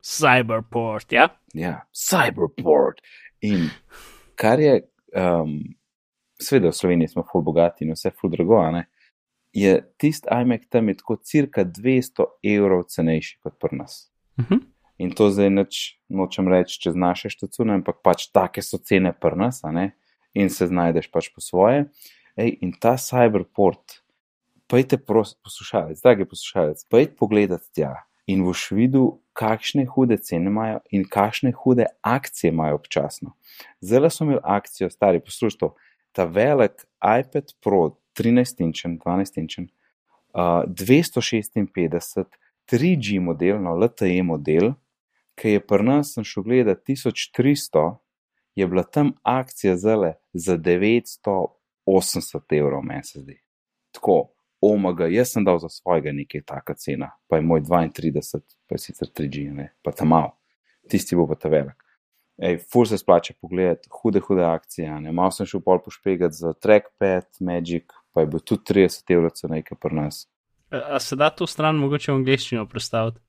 Cyberport, 0.08 1.12
ja? 1.12 1.28
Ja, 1.54 1.82
cyberport. 1.92 3.02
In 3.44 3.68
kar 4.40 4.60
je, 4.60 4.80
um, 5.12 5.60
seveda 6.40 6.72
v 6.72 6.78
Sloveniji 6.78 7.12
smo 7.12 7.26
ful 7.28 7.44
bogati 7.44 7.84
in 7.84 7.92
vse 7.92 8.14
ful 8.16 8.32
drago, 8.32 8.62
ne, 8.72 8.86
je 9.58 9.76
tisti 10.00 10.30
iMac 10.32 10.68
tam 10.72 10.90
je 10.90 10.98
tako 11.02 11.18
cirka 11.24 11.66
200 11.66 12.26
evrov 12.56 12.86
cenejši 12.94 13.40
kot 13.44 13.60
pri 13.60 13.82
nas. 13.82 14.12
Uh 14.38 14.46
-huh. 14.46 14.64
In 14.98 15.12
to 15.12 15.30
zdaj 15.30 15.50
neč, 15.50 16.00
nočem 16.10 16.48
reči 16.48 16.80
čez 16.82 16.96
naše 16.96 17.30
štacune, 17.30 17.74
ampak 17.74 18.00
pač 18.04 18.32
take 18.32 18.62
so 18.62 18.78
cene 18.78 19.14
pri 19.14 19.36
nas, 19.36 19.62
in 20.34 20.50
se 20.50 20.68
znajdeš 20.68 21.12
pač 21.12 21.30
po 21.36 21.42
svoje. 21.42 21.86
Ej, 22.36 22.58
in 22.62 22.74
ta 22.80 22.98
cyberport, 22.98 24.02
pojdi 24.68 24.98
poslušalec, 25.44 26.02
dragi 26.02 26.26
poslušalec, 26.26 26.86
pojdi 26.90 27.16
pogledat 27.18 27.62
tja 27.74 28.08
in 28.27 28.43
boš 28.43 28.72
videl, 28.72 29.12
kakšne 29.38 29.86
hude 29.86 30.17
cene 30.17 30.51
imajo 30.51 30.79
in 30.91 31.05
kakšne 31.10 31.51
hude 31.51 31.86
akcije 32.01 32.51
imajo 32.51 32.75
občasno. 32.75 33.34
Zelo 33.81 34.10
so 34.10 34.24
imeli 34.24 34.39
akcijo, 34.43 34.89
stari 34.89 35.19
poslušaj, 35.19 35.69
ta 36.12 36.25
velik 36.25 36.86
iPad 37.19 37.53
Pro 37.63 37.98
13-inčen, 38.19 38.98
12-inčen, 39.00 39.67
uh, 40.34 40.63
256, 40.67 42.25
3G 42.72 43.19
model, 43.22 43.62
no 43.62 43.75
LTE 43.77 44.24
model, 44.24 44.74
ki 45.38 45.57
je 45.57 45.62
pri 45.62 45.84
nas, 45.86 46.15
sem 46.15 46.25
šel 46.25 46.43
gledati 46.43 46.96
1300, 46.96 47.96
je 48.57 48.67
bila 48.67 48.84
tam 48.84 49.13
akcija 49.24 49.77
zele 49.77 50.13
za 50.34 50.57
980 50.57 52.57
evrov, 52.57 52.81
meni 52.84 53.03
se 53.03 53.22
zdi. 53.22 53.38
Tako, 53.93 54.34
omega, 54.62 55.08
jaz 55.12 55.34
sem 55.34 55.46
dal 55.46 55.60
za 55.60 55.70
svojega 55.70 56.12
nekaj 56.12 56.42
taka 56.48 56.74
cena, 56.74 57.12
pa 57.30 57.38
je 57.38 57.46
moj 57.46 57.62
32, 57.62 58.42
pa 58.68 58.76
je 58.76 58.84
sicer 58.84 59.08
3G, 59.08 59.50
ne, 59.54 59.74
pa 59.84 59.92
tam 59.92 60.14
malo. 60.16 60.34
tisti 60.90 61.16
bo 61.16 61.28
pa 61.28 61.36
ta 61.36 61.50
velik. 61.50 61.76
Ej, 62.38 62.60
fur 62.72 62.88
se 62.88 62.98
splača 62.98 63.34
pogledati, 63.42 63.90
hude, 63.92 64.20
hude 64.20 64.44
akcije. 64.46 65.00
Ne? 65.02 65.12
Mal 65.12 65.32
sem 65.34 65.46
šel 65.50 65.62
pol 65.66 65.82
pošpegati 65.84 66.38
za 66.38 66.54
trackpad, 66.54 67.26
Magic, 67.40 67.90
pa 68.14 68.22
je 68.22 68.28
bil 68.28 68.40
tudi 68.40 68.62
30 68.74 69.14
evrov, 69.14 69.32
nekaj 69.50 69.78
pri 69.82 69.96
nas. 69.96 70.28
A, 70.72 70.96
a 70.96 71.00
se 71.00 71.16
da 71.16 71.30
to 71.30 71.48
stran 71.48 71.80
mogoče 71.82 72.12
v 72.12 72.20
angliščino 72.22 72.66
predstaviti? 72.70 73.20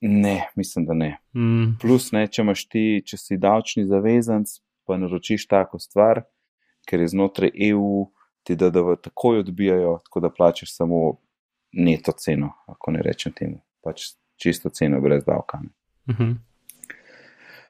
Ne, 0.00 0.48
mislim, 0.56 0.86
da 0.88 0.94
ne. 0.94 1.10
Mm. 1.36 1.76
Plus, 1.80 2.10
ne, 2.12 2.26
če 2.28 2.42
imaš 2.42 2.64
ti, 2.68 3.02
če 3.06 3.18
si 3.20 3.38
davčni 3.40 3.86
zavezanc, 3.88 4.50
pa 4.88 4.98
naročiš 5.00 5.46
tako 5.48 5.80
stvar, 5.80 6.24
ker 6.88 7.04
je 7.04 7.12
znotraj 7.12 7.52
EU, 7.70 8.08
ti 8.44 8.56
da 8.56 8.70
takoj 8.96 9.38
odbijajo, 9.38 9.98
tako 10.04 10.20
da 10.20 10.30
plačeš 10.30 10.76
samo 10.76 11.16
neto 11.72 12.12
ceno, 12.12 12.52
ako 12.66 12.90
ne 12.90 13.02
rečem 13.02 13.32
temu, 13.32 13.60
pač 13.82 14.14
čisto 14.36 14.70
ceno 14.70 15.00
brez 15.00 15.24
davka. 15.24 15.58
Mm 15.58 16.14
-hmm. 16.18 16.36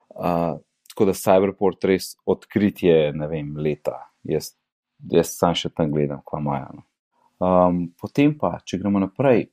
uh, 0.08 0.60
tako 0.88 1.04
da 1.04 1.12
Cyberport 1.12 1.84
res 1.84 2.16
odkritje, 2.26 3.12
ne 3.12 3.26
vem, 3.26 3.56
leta. 3.56 4.10
Jaz, 4.22 4.52
jaz 5.10 5.36
sam 5.38 5.54
še 5.54 5.68
tam 5.68 5.92
gledam, 5.92 6.20
kva 6.24 6.40
maja. 6.40 6.70
No. 6.74 6.82
Um, 7.38 7.92
potem 8.00 8.38
pa, 8.38 8.58
če 8.64 8.78
gremo 8.78 8.98
naprej, 8.98 9.48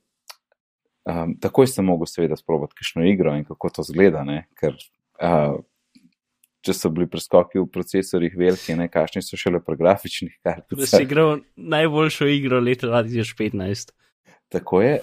um, 1.04 1.34
takoj 1.40 1.66
sem 1.66 1.84
mogel 1.84 2.06
seveda 2.06 2.36
sprobati 2.36 2.74
kakšno 2.78 3.04
igro 3.04 3.34
in 3.36 3.44
kako 3.44 3.68
to 3.68 3.82
zgleda, 3.82 4.24
ne? 4.24 4.46
ker 4.60 4.76
uh, 5.20 5.58
če 6.62 6.74
so 6.76 6.90
bili 6.94 7.08
preskoki 7.10 7.60
v 7.60 7.66
procesorjih 7.72 8.36
veliki, 8.38 8.76
ne 8.78 8.86
kakšni 8.90 9.22
so 9.24 9.38
šele 9.38 9.60
pri 9.64 9.78
grafičnih 9.80 10.36
karticah. 10.42 10.78
Da 10.78 10.90
si 10.90 11.02
igral 11.02 11.42
najboljšo 11.56 12.28
igro 12.30 12.60
leta 12.62 12.90
2015. 12.92 13.92
Tako 14.52 14.82
je. 14.84 14.94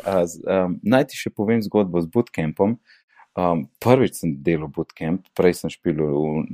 Um, 0.46 0.80
naj 0.84 1.10
ti 1.12 1.20
še 1.20 1.34
povem 1.34 1.62
zgodbo 1.66 2.02
z 2.04 2.12
bootcampom. 2.14 2.78
Um, 3.40 3.68
prvič 3.82 4.22
sem 4.22 4.34
delal 4.44 4.72
bootcamp, 4.74 5.28
prej 5.38 5.62
sem 5.62 5.72
špil 5.74 6.02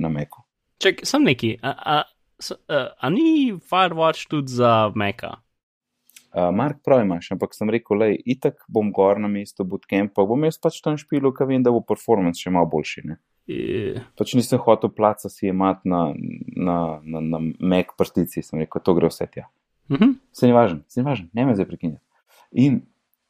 na 0.00 0.10
Meku. 0.12 0.44
Ček, 0.82 1.02
sem 1.08 1.24
neki. 1.24 1.56
A, 1.64 1.72
a, 1.72 1.96
a, 2.68 2.80
a 3.00 3.10
ni 3.12 3.56
Firewatch 3.56 4.28
tudi 4.32 4.54
za 4.58 4.92
Meka? 4.94 5.36
Uh, 6.36 6.50
Mark 6.52 6.82
pravi, 6.84 7.06
imaš, 7.06 7.30
ampak 7.32 7.54
sem 7.56 7.70
rekel, 7.72 7.96
le, 7.96 8.10
itak 8.28 8.60
bom 8.68 8.90
gor 8.92 9.16
na 9.22 9.28
mestu 9.30 9.64
bootcampa, 9.64 10.26
bom 10.28 10.42
jaz 10.44 10.58
pač 10.60 10.82
tam 10.84 10.98
špil, 11.00 11.30
ker 11.32 11.48
vem, 11.48 11.62
da 11.64 11.72
bo 11.72 11.80
performance 11.80 12.44
še 12.44 12.52
malo 12.52 12.68
boljši. 12.74 13.04
Ne? 13.08 13.16
Je. 13.46 14.02
Pač 14.18 14.34
nisem 14.34 14.58
hotel 14.58 14.90
placa 14.90 15.30
si 15.30 15.46
imati 15.46 15.86
na, 15.88 16.10
na, 16.56 16.78
na, 17.02 17.20
na 17.22 17.38
Mac 17.62 17.94
partici, 17.98 18.42
sem 18.42 18.58
rekel, 18.58 18.82
to 18.82 18.94
gre 18.98 19.10
vse 19.12 19.28
tja. 19.30 19.46
Mhm. 19.92 20.18
Se 20.34 20.50
ni 20.50 20.54
važen, 20.56 20.82
se 20.90 21.00
ni 21.00 21.06
važen, 21.06 21.30
ne 21.32 21.46
me 21.46 21.54
zdaj 21.54 21.68
prekinjati. 21.70 22.02
In 22.58 22.80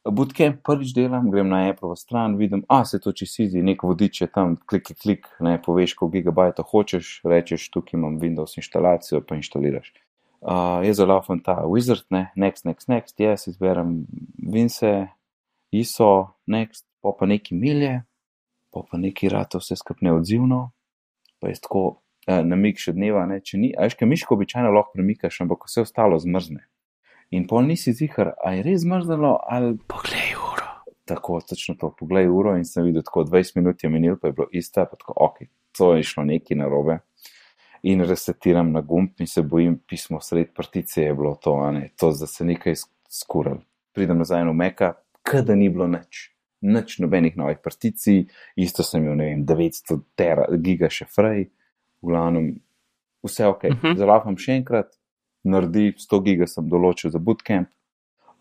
bootcamp 0.06 0.62
prvič 0.64 0.94
delam, 0.96 1.28
grem 1.30 1.49
na 1.50 1.66
Apple 1.70 1.96
stran, 1.96 2.37
vidim, 2.40 2.64
a 2.68 2.85
se 2.85 3.00
to 3.02 3.12
čisto 3.12 3.42
izi, 3.42 3.62
nek 3.62 3.82
vodič 3.85 4.20
je 4.23 4.28
tam, 4.30 4.56
klik, 4.56 4.87
klik, 4.88 4.99
klik, 5.02 5.28
ne 5.40 5.56
poveš, 5.62 5.96
koliko 5.99 6.14
gigabajta 6.14 6.64
hočeš, 6.66 7.20
rečeš, 7.26 7.68
tukaj 7.75 7.99
imam 7.99 8.20
Windows 8.23 8.56
instalacijo, 8.61 9.20
pa 9.26 9.37
instaliraš. 9.37 9.92
Uh, 10.46 10.85
je 10.85 10.94
zelo 10.94 11.16
lafen 11.16 11.40
ta 11.42 11.58
wizard, 11.66 12.04
ne, 12.11 12.28
next, 12.37 12.68
next, 12.68 12.88
next, 12.92 13.18
jaz 13.18 13.49
izberem 13.50 14.04
Vince, 14.38 15.08
ISO, 15.75 16.28
next, 16.46 16.87
pa 17.02 17.12
pa 17.18 17.26
neki 17.26 17.56
milje, 17.56 18.04
pa 18.76 18.85
pa 18.90 18.99
neki 19.00 19.28
rata 19.33 19.59
vse 19.59 19.76
skup 19.76 20.02
neodzivno, 20.04 20.71
pa 21.40 21.49
je 21.49 21.61
tako 21.64 21.85
uh, 21.87 22.42
namik 22.45 22.80
še 22.83 22.92
dneva, 22.92 23.25
ne, 23.30 23.40
če 23.40 23.61
ni, 23.62 23.73
a 23.73 23.87
veš, 23.87 23.97
kaj 23.97 24.11
miško 24.11 24.37
običajno 24.37 24.73
lahko 24.75 24.99
premikaš, 24.99 25.40
ampak 25.47 25.64
vse 25.68 25.87
ostalo 25.87 26.18
zmrzne. 26.21 26.66
In 27.35 27.47
pol 27.49 27.64
nisi 27.66 27.95
zihar, 27.97 28.35
a 28.45 28.52
je 28.54 28.66
res 28.66 28.85
zmrznilo, 28.85 29.33
ali 29.49 29.75
Poglej 29.88 30.37
uro. 30.37 30.68
tako, 31.09 31.40
točno 31.40 31.75
to, 31.80 31.90
poglej 31.99 32.28
uro 32.28 32.56
in 32.59 32.64
sem 32.68 32.85
videl, 32.85 33.02
tako 33.06 33.25
20 33.25 33.56
minut 33.56 33.83
je 33.83 33.90
minil, 33.90 34.21
pa 34.21 34.28
je 34.28 34.37
bilo 34.37 34.49
ista, 34.52 34.85
pa 34.85 35.00
tako, 35.00 35.16
ok, 35.16 35.42
to 35.78 35.95
je 35.97 36.04
šlo 36.06 36.26
neki 36.28 36.59
narobe. 36.59 37.00
In 37.87 38.02
resetiram 38.04 38.73
na 38.75 38.80
gumb 38.83 39.16
in 39.23 39.26
se 39.30 39.42
bojim, 39.42 39.78
pismo 39.88 40.21
sred 40.21 40.52
partice 40.54 41.02
je 41.02 41.14
bilo 41.14 41.35
to, 41.40 41.56
a 41.62 41.73
ne, 41.73 41.88
to, 41.97 42.11
da 42.11 42.26
se 42.26 42.45
nekaj 42.45 42.75
skural. 43.09 43.62
Pridem 43.95 44.18
nazaj 44.18 44.45
v 44.45 44.54
Meka, 44.54 44.92
kada 45.23 45.54
ni 45.54 45.71
bilo 45.71 45.87
nič. 45.87 46.36
Nič 46.62 46.98
nobenih 47.02 47.36
novih 47.36 47.58
particij, 47.62 48.25
isto 48.56 48.82
sem 48.82 49.02
imel, 49.02 49.16
ne 49.18 49.26
vem, 49.28 49.42
900 49.46 49.98
tera, 50.16 50.46
giga 50.56 50.88
še 50.90 51.04
frej, 51.10 51.48
v 52.00 52.10
glavnem, 52.10 52.46
vse 53.26 53.48
ok. 53.50 53.68
Mhm. 53.75 53.96
Zalapam 54.00 54.38
še 54.40 54.56
enkrat, 54.60 54.94
naredi 55.44 55.92
100 55.98 56.22
giga 56.25 56.48
sem 56.50 56.68
določil 56.68 57.12
za 57.12 57.20
bootcamp. 57.22 57.70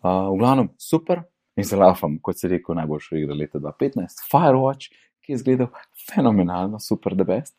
Uh, 0.00 0.30
v 0.32 0.38
glavnem, 0.40 0.70
super. 0.78 1.24
In 1.56 1.64
zalapam, 1.64 2.18
kot 2.20 2.36
si 2.36 2.48
rekel, 2.52 2.76
najboljšo 2.76 3.16
igro 3.16 3.36
leta 3.36 3.58
2015, 3.62 4.24
Firewatch, 4.28 4.90
ki 5.24 5.32
je 5.32 5.38
izgledal 5.38 5.70
fenomenalno, 6.06 6.80
super, 6.82 7.16
the 7.16 7.24
best. 7.24 7.56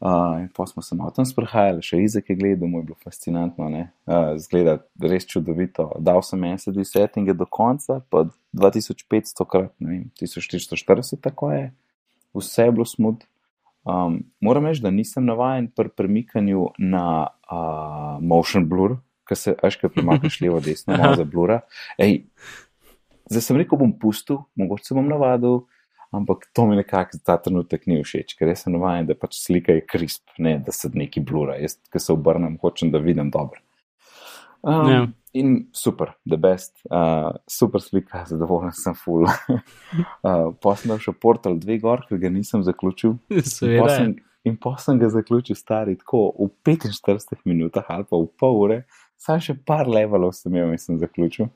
Uh, 0.00 0.40
in 0.40 0.48
pa 0.56 0.64
smo 0.66 0.82
se 0.82 0.96
malo 0.96 1.10
tam 1.12 1.26
sprehajali, 1.28 1.82
še 1.84 1.98
Izek 2.00 2.30
je 2.32 2.36
gledal, 2.38 2.70
mu 2.72 2.80
je 2.80 2.86
bilo 2.88 2.96
fascinantno, 3.04 3.66
uh, 3.68 4.30
zgleda 4.40 4.78
res 4.96 5.26
čudovito. 5.28 5.90
Dal 6.00 6.22
sem 6.24 6.46
SD 6.56 6.86
settinge 6.88 7.34
do 7.36 7.44
konca, 7.44 7.98
pa 8.08 8.24
2500 8.56 9.44
krat, 9.44 9.74
ne 9.76 9.90
vem, 9.90 10.06
1440, 10.16 11.20
tako 11.20 11.50
je, 11.52 11.66
vse 12.32 12.64
je 12.64 12.72
bilo 12.78 12.88
smud. 12.88 13.26
Um, 13.84 14.22
moram 14.40 14.70
reči, 14.70 14.80
da 14.80 14.94
nisem 14.94 15.28
navaden 15.28 15.68
pri 15.76 15.92
premikanju 15.92 16.70
na 16.78 17.04
uh, 17.28 18.16
motion 18.24 18.64
blur, 18.72 18.96
ker 19.28 19.36
se, 19.36 19.52
až 19.60 19.76
kaj 19.82 19.92
premakneš 19.94 20.40
levo, 20.40 20.62
desno, 20.64 20.96
malo 20.96 21.20
za 21.20 21.28
blura. 21.28 21.60
Ej, 22.00 22.22
zdaj 23.28 23.50
sem 23.50 23.60
rekel, 23.60 23.76
bom 23.84 23.92
pustil, 24.00 24.40
mogoče 24.56 24.88
se 24.88 24.96
bom 24.96 25.12
navadil, 25.12 25.60
ampak 26.12 26.48
to 26.52 26.66
mi 26.66 26.76
nekako 26.76 27.18
ta 27.24 27.36
trenutek 27.38 27.86
ni 27.86 28.00
všeč, 28.02 28.34
ker 28.38 28.48
jaz 28.48 28.64
sem 28.64 28.72
navaden, 28.72 29.06
da 29.06 29.14
pač 29.14 29.38
slika 29.38 29.72
je 29.72 29.84
krisp, 29.86 30.26
ne 30.38 30.58
da 30.58 30.72
se 30.72 30.90
neki 30.92 31.20
blura. 31.20 31.56
Jaz, 31.56 31.78
ki 31.92 31.98
se 32.02 32.12
obrnem, 32.12 32.58
hočem, 32.62 32.90
da 32.90 32.98
vidim 32.98 33.30
dobro. 33.30 33.60
Um, 34.62 34.88
Ja. 34.90 35.06
In 35.32 35.68
super, 35.72 36.16
the 36.26 36.36
best, 36.36 36.74
uh, 36.90 37.30
super 37.46 37.78
slika, 37.80 38.24
zadovoljen 38.26 38.72
sem 38.74 38.94
full. 38.98 39.28
uh, 40.26 40.50
Poslal 40.60 40.98
še 40.98 41.12
portal 41.14 41.54
dve 41.62 41.76
gor, 41.78 42.02
ker 42.08 42.18
ga 42.18 42.28
nisem 42.34 42.64
zaključil. 42.66 43.14
Seveda. 43.42 43.86
sem- 43.96 44.16
In 44.48 44.56
pa 44.56 44.72
sem 44.80 44.96
ga 44.98 45.06
zaključil 45.12 45.54
stari 45.54 45.98
tako 46.00 46.32
v 46.38 46.46
45 46.64 47.44
minutah 47.44 47.84
ali 47.92 48.06
pa 48.08 48.16
v 48.16 48.24
pol 48.40 48.54
ure, 48.62 48.78
saj 49.20 49.38
še 49.44 49.54
par 49.68 49.84
levelov 49.86 50.32
sem 50.32 50.48
imel 50.54 50.72
in 50.72 50.78
sem 50.80 50.96
zaključil. 50.98 51.50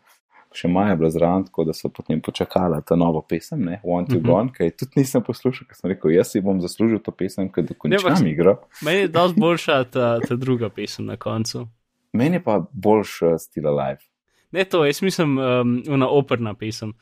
Še 0.54 0.68
Maja 0.70 0.92
je 0.92 0.96
bila 0.96 1.10
zraven, 1.10 1.44
tako 1.48 1.64
da 1.66 1.72
so 1.74 1.88
potem 1.90 2.20
počakala 2.22 2.78
ta 2.86 2.94
novo 2.96 3.22
pesem, 3.26 3.64
ne, 3.66 3.80
Want 3.84 4.08
to 4.12 4.20
Mhm. 4.20 4.26
Gone, 4.26 4.52
ki 4.54 4.68
je 4.68 4.76
tudi 4.76 5.00
nisem 5.02 5.22
poslušal, 5.22 5.66
ker 5.66 5.76
sem 5.76 5.90
rekel, 5.90 6.12
jaz 6.14 6.30
si 6.30 6.40
bom 6.40 6.60
zaslužil 6.62 7.02
to 7.02 7.10
pesem, 7.10 7.48
ker 7.50 7.66
dokončam 7.66 8.26
igro. 8.26 8.60
Meni 8.86 9.06
je 9.06 9.08
dosti 9.08 9.40
boljša 9.40 9.84
ta, 9.90 10.20
ta 10.22 10.36
druga 10.36 10.70
pesem 10.70 11.06
na 11.10 11.16
koncu. 11.16 11.66
Meni 12.12 12.38
je 12.38 12.44
pa 12.44 12.60
boljš 12.72 13.22
uh, 13.22 13.34
stil 13.38 13.66
alive. 13.68 14.06
Ne 14.54 14.64
to, 14.64 14.84
jaz 14.86 15.02
mislim, 15.02 15.38
um, 15.38 15.82
una 15.90 16.08
operna 16.08 16.54
pesem. 16.54 16.94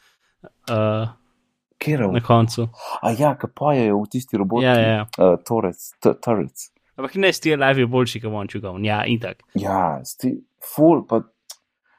Uh, 0.71 1.13
Kjer 1.79 2.07
na 2.13 2.21
koncu. 2.25 2.69
A 3.03 3.11
ja, 3.19 3.35
ki 3.37 3.51
pojejo 3.55 3.99
v 4.01 4.09
tisti 4.09 4.39
roboti. 4.39 4.65
Ja, 4.65 4.79
ja, 4.79 4.89
ja. 4.89 5.07
Uh, 5.19 5.37
torec. 5.45 6.71
Ampak 6.97 7.15
ne, 7.15 7.33
Steel 7.33 7.61
Life 7.61 7.81
je 7.81 7.87
boljši, 7.87 8.21
kot 8.23 8.33
Want 8.33 8.55
You 8.55 8.61
Gone. 8.61 8.87
Ja, 8.89 9.03
in 9.05 9.21
tako. 9.21 9.45
Ja, 9.59 10.01
sti, 10.05 10.37
ful, 10.75 11.03
pa 11.09 11.23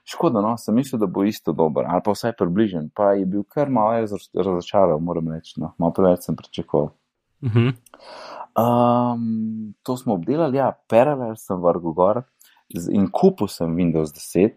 škoda, 0.04 0.42
no, 0.42 0.58
sem 0.58 0.76
mislil, 0.76 1.00
da 1.00 1.08
bo 1.08 1.24
isto 1.24 1.54
dober, 1.56 1.86
ali 1.88 2.02
pa 2.04 2.12
vsaj 2.12 2.36
približen, 2.40 2.90
pa 2.96 3.14
je 3.18 3.26
bil 3.26 3.44
kar 3.44 3.70
malo 3.70 4.02
raz- 4.04 4.32
razočaral, 4.36 5.00
moram 5.00 5.32
reči, 5.32 5.60
no, 5.62 5.74
malo 5.78 5.94
preveč 5.94 6.28
sem 6.28 6.36
pričakoval. 6.36 6.92
Uh 7.44 7.52
-huh. 7.52 7.74
Um, 8.54 9.74
to 9.84 9.98
smo 9.98 10.14
obdelali, 10.14 10.58
ja, 10.58 10.72
Parallel 10.88 11.36
sem 11.36 11.62
vrgel 11.62 11.94
gor 11.94 12.24
in 12.90 13.10
kupil 13.12 13.48
sem 13.48 13.76
Windows 13.76 14.14
10, 14.14 14.54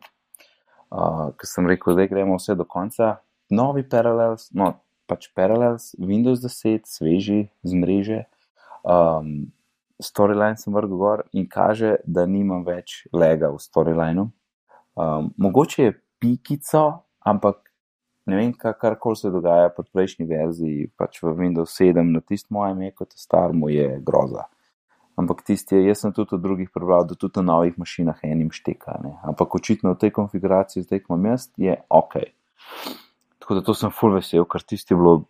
uh, 0.91 1.33
ker 1.37 1.47
sem 1.49 1.67
rekel, 1.67 1.97
da 1.97 2.07
gremo 2.07 2.37
vse 2.37 2.55
do 2.55 2.65
konca. 2.65 3.17
Novi 3.51 3.89
Parallels, 3.89 4.51
no, 4.53 4.75
pač 5.07 5.29
Parallels, 5.35 5.95
Windows 5.99 6.41
10, 6.41 6.87
sveži 6.87 7.49
z 7.63 7.73
mreže. 7.75 8.25
Um, 8.85 9.53
storyline 10.03 10.57
sem 10.57 10.75
vrgel 10.75 10.97
gor 10.97 11.25
in 11.33 11.49
kaže, 11.49 11.97
da 12.05 12.27
nimam 12.27 12.65
več 12.67 13.07
lega 13.13 13.51
v 13.51 13.63
storylineu. 13.63 14.29
Um, 14.97 15.35
mogoče 15.37 15.83
je 15.83 16.01
pikico, 16.19 17.03
ampak 17.21 17.57
ne 18.27 18.37
vem, 18.37 18.53
ka- 18.53 18.73
karkoli 18.73 19.17
se 19.17 19.31
dogaja 19.31 19.69
pri 19.69 19.85
prejšnji 19.93 20.27
verziji, 20.27 20.91
pač 20.97 21.23
v 21.23 21.35
Windows 21.37 21.77
7, 21.77 22.13
na 22.13 22.21
tistem 22.21 22.57
mojem 22.57 22.83
je 22.83 22.91
kot 22.91 23.13
star, 23.17 23.53
mu 23.53 23.69
je 23.69 24.01
groza. 24.01 24.49
Ampak 25.17 25.43
tisti, 25.45 25.77
je- 25.77 25.87
jaz 25.89 26.01
sem 26.01 26.13
tudi 26.13 26.35
od 26.35 26.41
drugih 26.41 26.71
prebral, 26.71 27.05
da 27.05 27.15
tudi 27.15 27.41
na 27.41 27.43
novih 27.43 27.79
mašinah 27.79 28.19
enim 28.23 28.51
šteka. 28.51 29.01
Ne? 29.05 29.19
Ampak 29.23 29.55
očitno 29.55 29.93
v 29.93 29.99
tej 29.99 30.11
konfiguraciji, 30.11 30.83
zdaj 30.83 31.01
ko 31.03 31.15
imam 31.15 31.33
jaz, 31.33 31.51
je 31.57 31.77
ok. 31.89 32.15
Tako 33.39 33.55
da 33.55 33.61
to 33.61 33.75
sem 33.75 33.91
full 33.91 34.15
vesel, 34.15 34.45
ker 34.45 34.63
tisti 34.63 34.95
je 34.95 34.99
bilo 34.99 35.25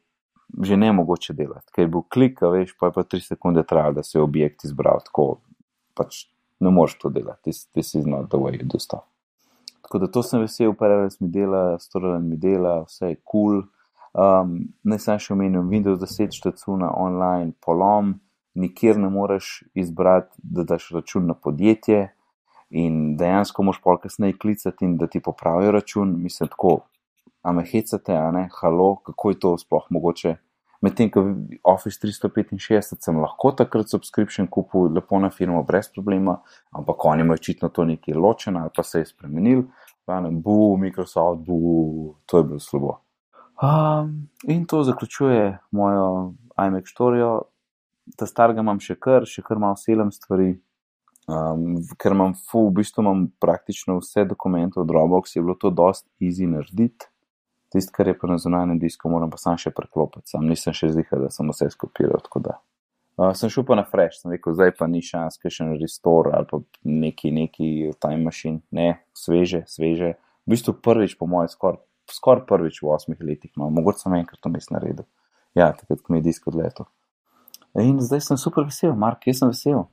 že 0.62 0.76
ne 0.76 0.92
mogoče 0.92 1.34
delati, 1.34 1.72
ker 1.74 1.84
je 1.84 1.88
bil 1.88 2.02
klik, 2.08 2.42
a 2.42 2.48
veš, 2.48 2.76
pa 2.78 2.86
je 2.86 2.92
pa 2.92 3.02
tri 3.02 3.20
sekunde 3.20 3.64
trajalo, 3.66 3.98
da 3.98 4.02
se 4.02 4.18
je 4.18 4.22
objekt 4.22 4.64
izbral. 4.64 5.02
Tako 5.04 5.40
pač 5.94 6.28
ne 6.60 6.70
moreš 6.70 6.98
to 7.02 7.10
delati, 7.10 7.50
is 7.50 8.06
not 8.06 8.30
the 8.30 8.38
way 8.38 8.54
you 8.54 8.64
do 8.64 8.78
stuff. 8.78 9.04
Tako 9.86 9.98
da 10.02 10.10
to 10.10 10.22
sem 10.26 10.42
vesel, 10.42 10.74
Parallels 10.74 11.20
mi 11.20 11.28
dela, 11.30 11.78
Storyline 11.78 12.26
mi 12.26 12.36
dela, 12.36 12.80
vse 12.88 13.12
je 13.14 13.18
kul. 13.22 13.60
Cool. 13.62 13.64
Um, 14.16 14.54
naj 14.80 15.02
sem 15.04 15.18
še 15.20 15.34
omenil 15.34 15.66
Windows 15.68 16.00
10 16.00 16.32
štacuna 16.32 16.88
online 16.96 17.52
polom, 17.60 18.14
nikjer 18.56 18.96
ne 18.96 19.10
moreš 19.12 19.60
izbrati, 19.76 20.32
da 20.40 20.64
daš 20.64 20.88
račun 20.96 21.26
na 21.28 21.36
podjetje 21.36 22.06
in 22.70 23.12
dejansko 23.20 23.62
moš 23.68 23.82
pol 23.84 24.00
kasneje 24.00 24.38
klicati 24.40 24.88
in 24.88 24.96
da 24.96 25.06
ti 25.06 25.20
popravijo 25.20 25.74
račun, 25.76 26.16
mislim 26.22 26.48
tako, 26.48 26.78
a 27.44 27.52
me 27.52 27.66
hecate, 27.68 28.16
a 28.16 28.30
ne, 28.32 28.48
halo, 28.56 28.94
kako 29.04 29.30
je 29.30 29.40
to 29.44 29.52
sploh 29.60 29.84
mogoče. 29.92 30.34
Medtem 30.84 31.10
ko 31.10 31.24
Office 31.64 32.00
365 32.02 33.00
sem 33.00 33.18
lahko 33.20 33.52
takrat 33.56 33.88
subscription 33.90 34.46
kupil 34.46 34.92
lepo 34.92 35.18
na 35.20 35.30
firmo 35.30 35.62
brez 35.64 35.88
problema, 35.92 36.40
ampak 36.70 37.04
oni 37.04 37.24
imajo 37.24 37.40
očitno 37.40 37.68
to 37.68 37.84
nekaj 37.84 38.14
ločeno 38.14 38.60
ali 38.60 38.70
pa 38.76 38.82
se 38.82 38.98
je 38.98 39.06
spremenil, 39.06 39.64
bu, 40.30 40.76
Microsoft, 40.76 41.40
bu, 41.46 42.14
to 42.26 42.38
je 42.38 42.44
bilo 42.44 42.60
slabo. 42.60 43.00
Um, 43.62 44.28
in 44.44 44.66
to 44.66 44.82
zaključuje 44.82 45.58
mojo 45.70 46.34
iMac 46.66 46.88
storijo, 46.88 47.42
ta 48.16 48.26
starega 48.26 48.60
imam 48.60 48.80
še 48.80 48.98
kar, 49.00 49.24
še 49.26 49.42
kar 49.42 49.58
malo 49.58 49.78
selem 49.80 50.12
stvari, 50.12 50.52
um, 51.26 51.78
ker 51.98 52.14
imam, 52.14 52.36
fu, 52.36 52.66
v 52.68 52.76
bistvu 52.82 53.02
imam 53.02 53.26
praktično 53.40 53.98
vse 54.02 54.26
dokumente 54.28 54.78
v 54.80 54.86
Dropbox, 54.86 55.36
je 55.36 55.42
bilo 55.42 55.56
to 55.58 55.72
dost 55.72 56.06
easy 56.20 56.46
narediti. 56.46 57.08
Tisto, 57.72 57.92
kar 57.96 58.08
je 58.08 58.14
pa 58.18 58.30
na 58.30 58.38
zunanjem 58.38 58.78
disku, 58.78 59.10
moram 59.10 59.30
pa 59.32 59.40
sam 59.40 59.58
še 59.58 59.72
preklopiti, 59.74 60.30
sam 60.30 60.46
nisem 60.46 60.74
še 60.76 60.92
zihal, 60.94 61.26
da 61.26 61.32
sem 61.34 61.48
vse 61.50 61.70
skopiral. 61.74 62.22
Uh, 63.16 63.32
sem 63.34 63.50
šel 63.50 63.64
pa 63.66 63.78
na 63.78 63.82
fresh, 63.88 64.20
sem 64.20 64.34
rekel, 64.34 64.54
zdaj 64.54 64.74
pa 64.78 64.86
ni 64.90 65.02
šans, 65.02 65.40
ker 65.40 65.52
še 65.52 65.64
en 65.64 65.74
restore 65.80 66.34
ali 66.36 66.46
pa 66.50 66.60
neki, 66.84 67.32
neki 67.34 67.68
time 68.02 68.28
machine, 68.28 68.62
ne, 68.70 69.00
sveže, 69.16 69.64
sveže. 69.72 70.14
V 70.46 70.54
bistvu 70.54 70.76
prvič, 70.78 71.16
po 71.18 71.26
mojem, 71.26 71.50
skoraj 71.50 71.82
skor 72.12 72.44
prvič 72.46 72.82
v 72.82 72.90
osmih 72.94 73.20
letih, 73.20 73.50
no, 73.56 73.70
mogoče 73.70 74.04
sem 74.04 74.14
enkrat 74.20 74.40
to 74.42 74.52
mes 74.52 74.68
naredil. 74.70 75.06
Ja, 75.56 75.72
takrat, 75.74 76.02
ko 76.04 76.12
mi 76.12 76.20
je 76.20 76.28
disk 76.28 76.46
odletel. 76.48 76.86
In 77.80 77.98
zdaj 78.00 78.22
sem 78.28 78.40
super 78.40 78.66
vesel, 78.68 78.94
Mark, 78.96 79.26
jaz 79.28 79.42
sem 79.42 79.52
vesel. 79.52 79.86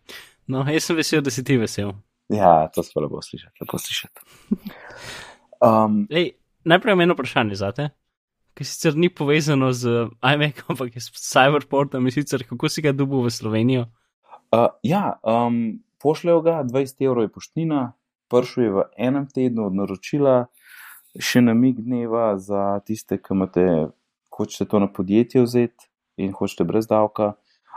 No, 0.47 0.63
jaz 0.69 0.87
sem 0.87 0.99
vesel, 0.99 1.23
da 1.23 1.33
si 1.33 1.43
ti 1.43 1.57
vesel. 1.59 1.93
Ja, 2.31 2.67
to 2.73 2.83
se 2.83 2.99
lepo 2.99 3.21
sliši, 3.23 3.49
lepo 3.61 3.79
sliši. 3.79 4.09
Um, 5.63 6.03
najprej 6.65 7.03
eno 7.03 7.13
vprašanje 7.13 7.55
za 7.55 7.71
te, 7.71 7.89
ki 8.53 8.65
sicer 8.67 8.95
ni 8.95 9.09
povezano 9.09 9.71
z 9.73 10.07
iMac, 10.21 10.63
ampak 10.69 10.95
je 10.95 11.01
s 11.01 11.11
Cyberportom 11.17 12.05
in 12.05 12.13
sicer 12.13 12.45
kako 12.47 12.69
si 12.69 12.81
ga 12.81 12.91
dubu 12.91 13.23
v 13.23 13.31
Slovenijo. 13.33 13.87
Uh, 14.53 14.69
ja, 14.83 15.17
um, 15.23 15.81
pošljajo 16.01 16.41
ga, 16.41 16.63
20 16.63 17.05
evrov 17.05 17.25
je 17.25 17.33
poštnina, 17.33 17.93
pršil 18.29 18.63
je 18.63 18.71
v 18.71 18.83
enem 18.97 19.25
tednu 19.25 19.65
od 19.65 19.77
naročila, 19.77 20.35
še 21.17 21.41
na 21.41 21.55
mig 21.57 21.81
dneva 21.81 22.35
za 22.37 22.79
tiste, 22.85 23.17
ki 23.17 23.33
imate, 23.33 23.65
hočete 24.33 24.69
to 24.69 24.81
na 24.81 24.89
podjetje 24.89 25.41
vzeti 25.41 25.89
in 26.21 26.33
hočete 26.37 26.65
brez 26.69 26.89
davka. 26.89 27.33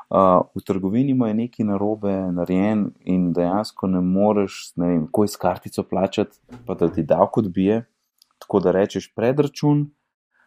Uh, 0.06 0.44
v 0.54 0.62
trgovini 0.62 1.16
ima 1.16 1.32
nekaj 1.34 1.66
narobe 1.66 2.12
narejen 2.30 2.92
in 3.10 3.32
dejansko 3.34 3.88
ne 3.90 4.04
moreš, 4.04 4.76
ne 4.78 4.92
vem, 4.92 5.06
ko 5.10 5.24
iz 5.26 5.34
kartico 5.40 5.82
plačati, 5.82 6.38
pa 6.66 6.76
da 6.78 6.86
ti 6.92 7.02
davko 7.02 7.42
odbije. 7.42 7.80
Tako 8.46 8.60
da 8.62 8.72
rečeš 8.72 9.08
predračun, 9.14 9.88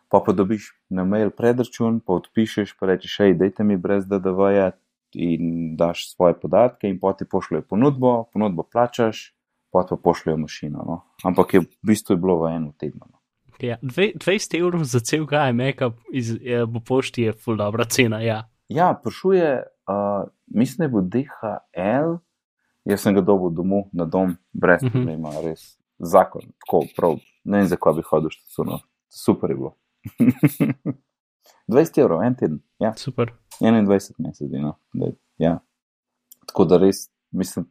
pa 0.10 0.22
pa 0.26 0.32
dobiš 0.32 0.72
na 0.90 1.04
mail 1.04 1.34
predračun, 1.36 2.00
pa 2.00 2.16
odpišeš, 2.16 2.78
pa 2.80 2.88
rečeš, 2.94 3.18
hej, 3.20 3.34
dajte 3.36 3.64
mi 3.68 3.78
brez 3.78 4.08
DDV-ja 4.08 4.72
in 5.20 5.76
daš 5.76 6.14
svoje 6.14 6.38
podatke 6.40 6.88
in 6.88 7.00
poti 7.00 7.26
pošljajo 7.26 7.66
ponudbo, 7.68 8.24
ponudbo 8.34 8.64
plačaš, 8.64 9.34
pa 9.72 9.84
pa 9.90 9.98
pošljajo 10.04 10.38
mašino. 10.38 10.84
No. 10.88 11.02
Ampak 11.24 11.54
je 11.54 11.60
v 11.60 11.68
bistvu 11.84 12.16
je 12.16 12.22
bilo 12.24 12.40
v 12.40 12.54
enem 12.56 12.72
tednu. 12.80 13.04
No. 13.04 13.20
Ja, 13.60 13.76
20 13.84 14.56
evrov 14.56 14.84
za 14.88 15.00
cel 15.04 15.28
make-up 15.28 16.00
iz 16.14 16.32
bo 16.68 16.80
pošti 16.80 17.28
je 17.28 17.34
full 17.34 17.58
dobra 17.58 17.84
cena, 17.86 18.22
ja. 18.22 18.48
Ja, 18.70 18.94
prišuje, 19.04 19.64
uh, 19.90 20.30
mislim, 20.48 20.88
da 20.88 20.92
bo 20.94 21.02
DHL, 21.02 22.16
jaz 22.86 23.02
sem 23.02 23.16
ga 23.16 23.22
dobil 23.22 23.50
domov 23.50 23.90
na 23.92 24.06
dom, 24.06 24.38
brez 24.54 24.84
mhm. 24.84 24.92
problema, 24.92 25.30
uh 25.30 25.36
-huh. 25.36 25.50
res 25.50 25.80
zakon, 26.00 26.42
tako 26.64 26.86
prav, 26.96 27.18
ne 27.44 27.62
vem, 27.62 27.70
zakaj 27.70 27.98
bi 28.00 28.06
hodil 28.08 28.34
še 28.34 28.42
suno, 28.56 28.80
super 29.10 29.54
je 29.54 29.60
bilo. 29.60 29.76
20 31.70 32.02
evrov, 32.02 32.24
en 32.26 32.36
teden, 32.36 32.60
ja. 32.82 32.94
Super. 32.98 33.34
21 33.62 34.16
mesecev, 34.24 34.62
no. 34.62 34.76
ja. 35.38 35.60
Tako 36.50 36.66
da 36.66 36.80
res, 36.82 37.04
mislim, 37.36 37.68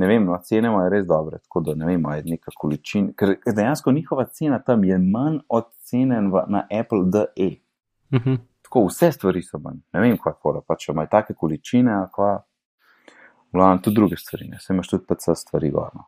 ne 0.00 0.08
vem, 0.10 0.26
no, 0.26 0.38
cene 0.46 0.72
imajo 0.72 0.90
res 0.90 1.06
dobre, 1.06 1.38
tako 1.44 1.62
da 1.68 1.76
ne 1.78 1.86
vem, 1.86 2.04
je 2.18 2.34
neka 2.34 2.54
količina, 2.58 3.14
ker 3.18 3.36
dejansko 3.46 3.94
njihova 3.94 4.26
cena 4.34 4.58
tam 4.64 4.84
je 4.84 4.98
manj 4.98 5.42
od 5.48 5.70
cene 5.86 6.22
na 6.26 6.66
Apple 6.66 7.04
DE. 7.12 7.50
Uh 8.10 8.20
mhm. 8.20 8.30
-huh 8.30 8.38
tako 8.68 8.86
vse 8.86 9.12
stvari 9.12 9.42
so 9.42 9.58
manj. 9.58 9.80
Ne 9.92 10.00
vem, 10.00 10.16
kaj 10.20 10.34
fora, 10.42 10.60
pa 10.60 10.76
če 10.76 10.92
imaš 10.92 11.08
take 11.10 11.34
količine, 11.34 11.94
pa 12.16 12.42
glavno 13.52 13.80
tudi 13.84 13.96
druge 13.96 14.16
stvari, 14.20 14.48
ne 14.52 14.60
se 14.60 14.74
imaš 14.74 14.90
tudi 14.92 15.06
PC 15.08 15.36
stvari 15.40 15.70
gorno. 15.72 16.04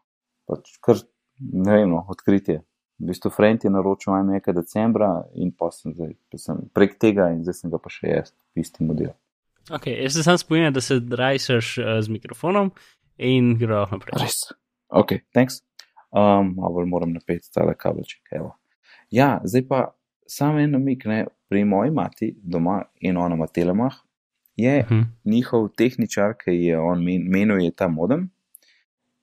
Pač 0.49 0.75
kar, 0.85 1.01
ne 1.41 1.79
vem, 1.79 1.89
no, 1.89 2.05
odkritje. 2.13 2.61
V 3.01 3.09
bistvu 3.09 3.31
Frent 3.33 3.65
je 3.65 3.71
naročil 3.73 4.13
nekaj 4.29 4.55
decembra 4.55 5.25
in 5.35 5.53
sem 5.73 5.95
zdaj 5.95 6.13
sem 6.37 6.59
prek 6.75 6.99
tega 7.01 7.31
in 7.33 7.43
zdaj 7.43 7.55
sem 7.55 7.71
ga 7.71 7.79
pa 7.79 7.89
še 7.89 8.09
jaz, 8.09 8.33
isti 8.55 8.85
model. 8.85 9.15
Ok, 9.73 9.87
jaz 9.87 10.15
se 10.15 10.23
sam 10.23 10.39
spomnim, 10.39 10.73
da 10.73 10.81
se 10.81 11.01
drajsaš 11.01 11.79
uh, 11.79 12.01
z 12.03 12.13
mikrofonom 12.13 12.73
in 13.17 13.55
gre 13.59 13.87
naprej. 13.91 14.19
Res. 14.21 14.43
Ok, 14.91 15.21
thanks. 15.33 15.63
Um, 16.11 16.55
malo 16.59 16.85
moram 16.87 17.13
napeti 17.15 17.49
tale 17.55 17.75
kabelček, 17.79 18.23
evo. 18.33 18.57
Ja, 19.11 19.39
zdaj 19.45 19.67
pa 19.69 19.81
samo 20.27 20.61
en 20.61 20.75
namik, 20.75 21.07
ne, 21.07 21.25
pri 21.49 21.65
moji 21.65 21.91
mati 21.91 22.35
doma 22.43 22.83
in 23.01 23.17
ona 23.17 23.35
ima 23.35 23.47
telemah, 23.47 23.95
je 24.57 24.81
uh 24.81 24.93
mhm. 24.93 25.01
-huh. 25.01 25.07
njihov 25.25 25.69
tehničar, 25.77 26.35
ki 26.45 26.51
je 26.51 26.79
on 26.79 27.05
men, 27.05 27.23
menil, 27.29 27.61
je 27.65 27.71
ta 27.71 27.89
modem. 27.89 28.31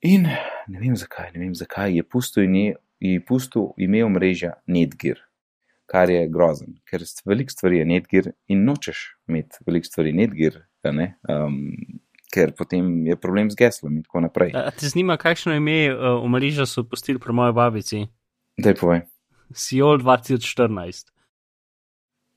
In 0.01 0.21
ne 0.67 0.79
vem 0.79 0.95
zakaj, 0.95 1.31
ne 1.33 1.39
vem 1.39 1.55
zakaj 1.55 1.95
je 1.95 2.03
pustil, 2.03 2.43
in 2.43 2.55
je 2.55 2.75
pustil 3.27 3.71
ime 3.77 4.03
omrežja 4.05 4.55
Netgear, 4.67 5.19
kar 5.89 6.09
je 6.09 6.25
grozen, 6.31 6.77
ker 6.87 7.03
veliko 7.25 7.53
stvari 7.53 7.81
je 7.81 7.85
Netgear 7.85 8.31
in 8.51 8.65
nočeš 8.67 9.03
imeti 9.29 9.63
veliko 9.67 9.89
stvari 9.89 10.13
Netgear, 10.17 10.61
um, 10.87 11.59
ker 12.33 12.51
potem 12.57 13.05
je 13.07 13.15
problem 13.19 13.51
z 13.51 13.59
geslom 13.59 13.99
in 13.99 14.03
tako 14.03 14.25
naprej. 14.25 14.55
A 14.57 14.71
te 14.71 14.89
zanima, 14.89 15.17
kakšno 15.17 15.55
ime 15.55 15.93
uh, 15.93 16.17
omrežja 16.23 16.65
so 16.65 16.83
pustili 16.83 17.19
pri 17.19 17.33
moji 17.33 17.55
babici? 17.55 18.01
Daj 18.57 18.75
povej. 18.81 19.05
Seoul 19.53 20.01
2014. 20.01 21.13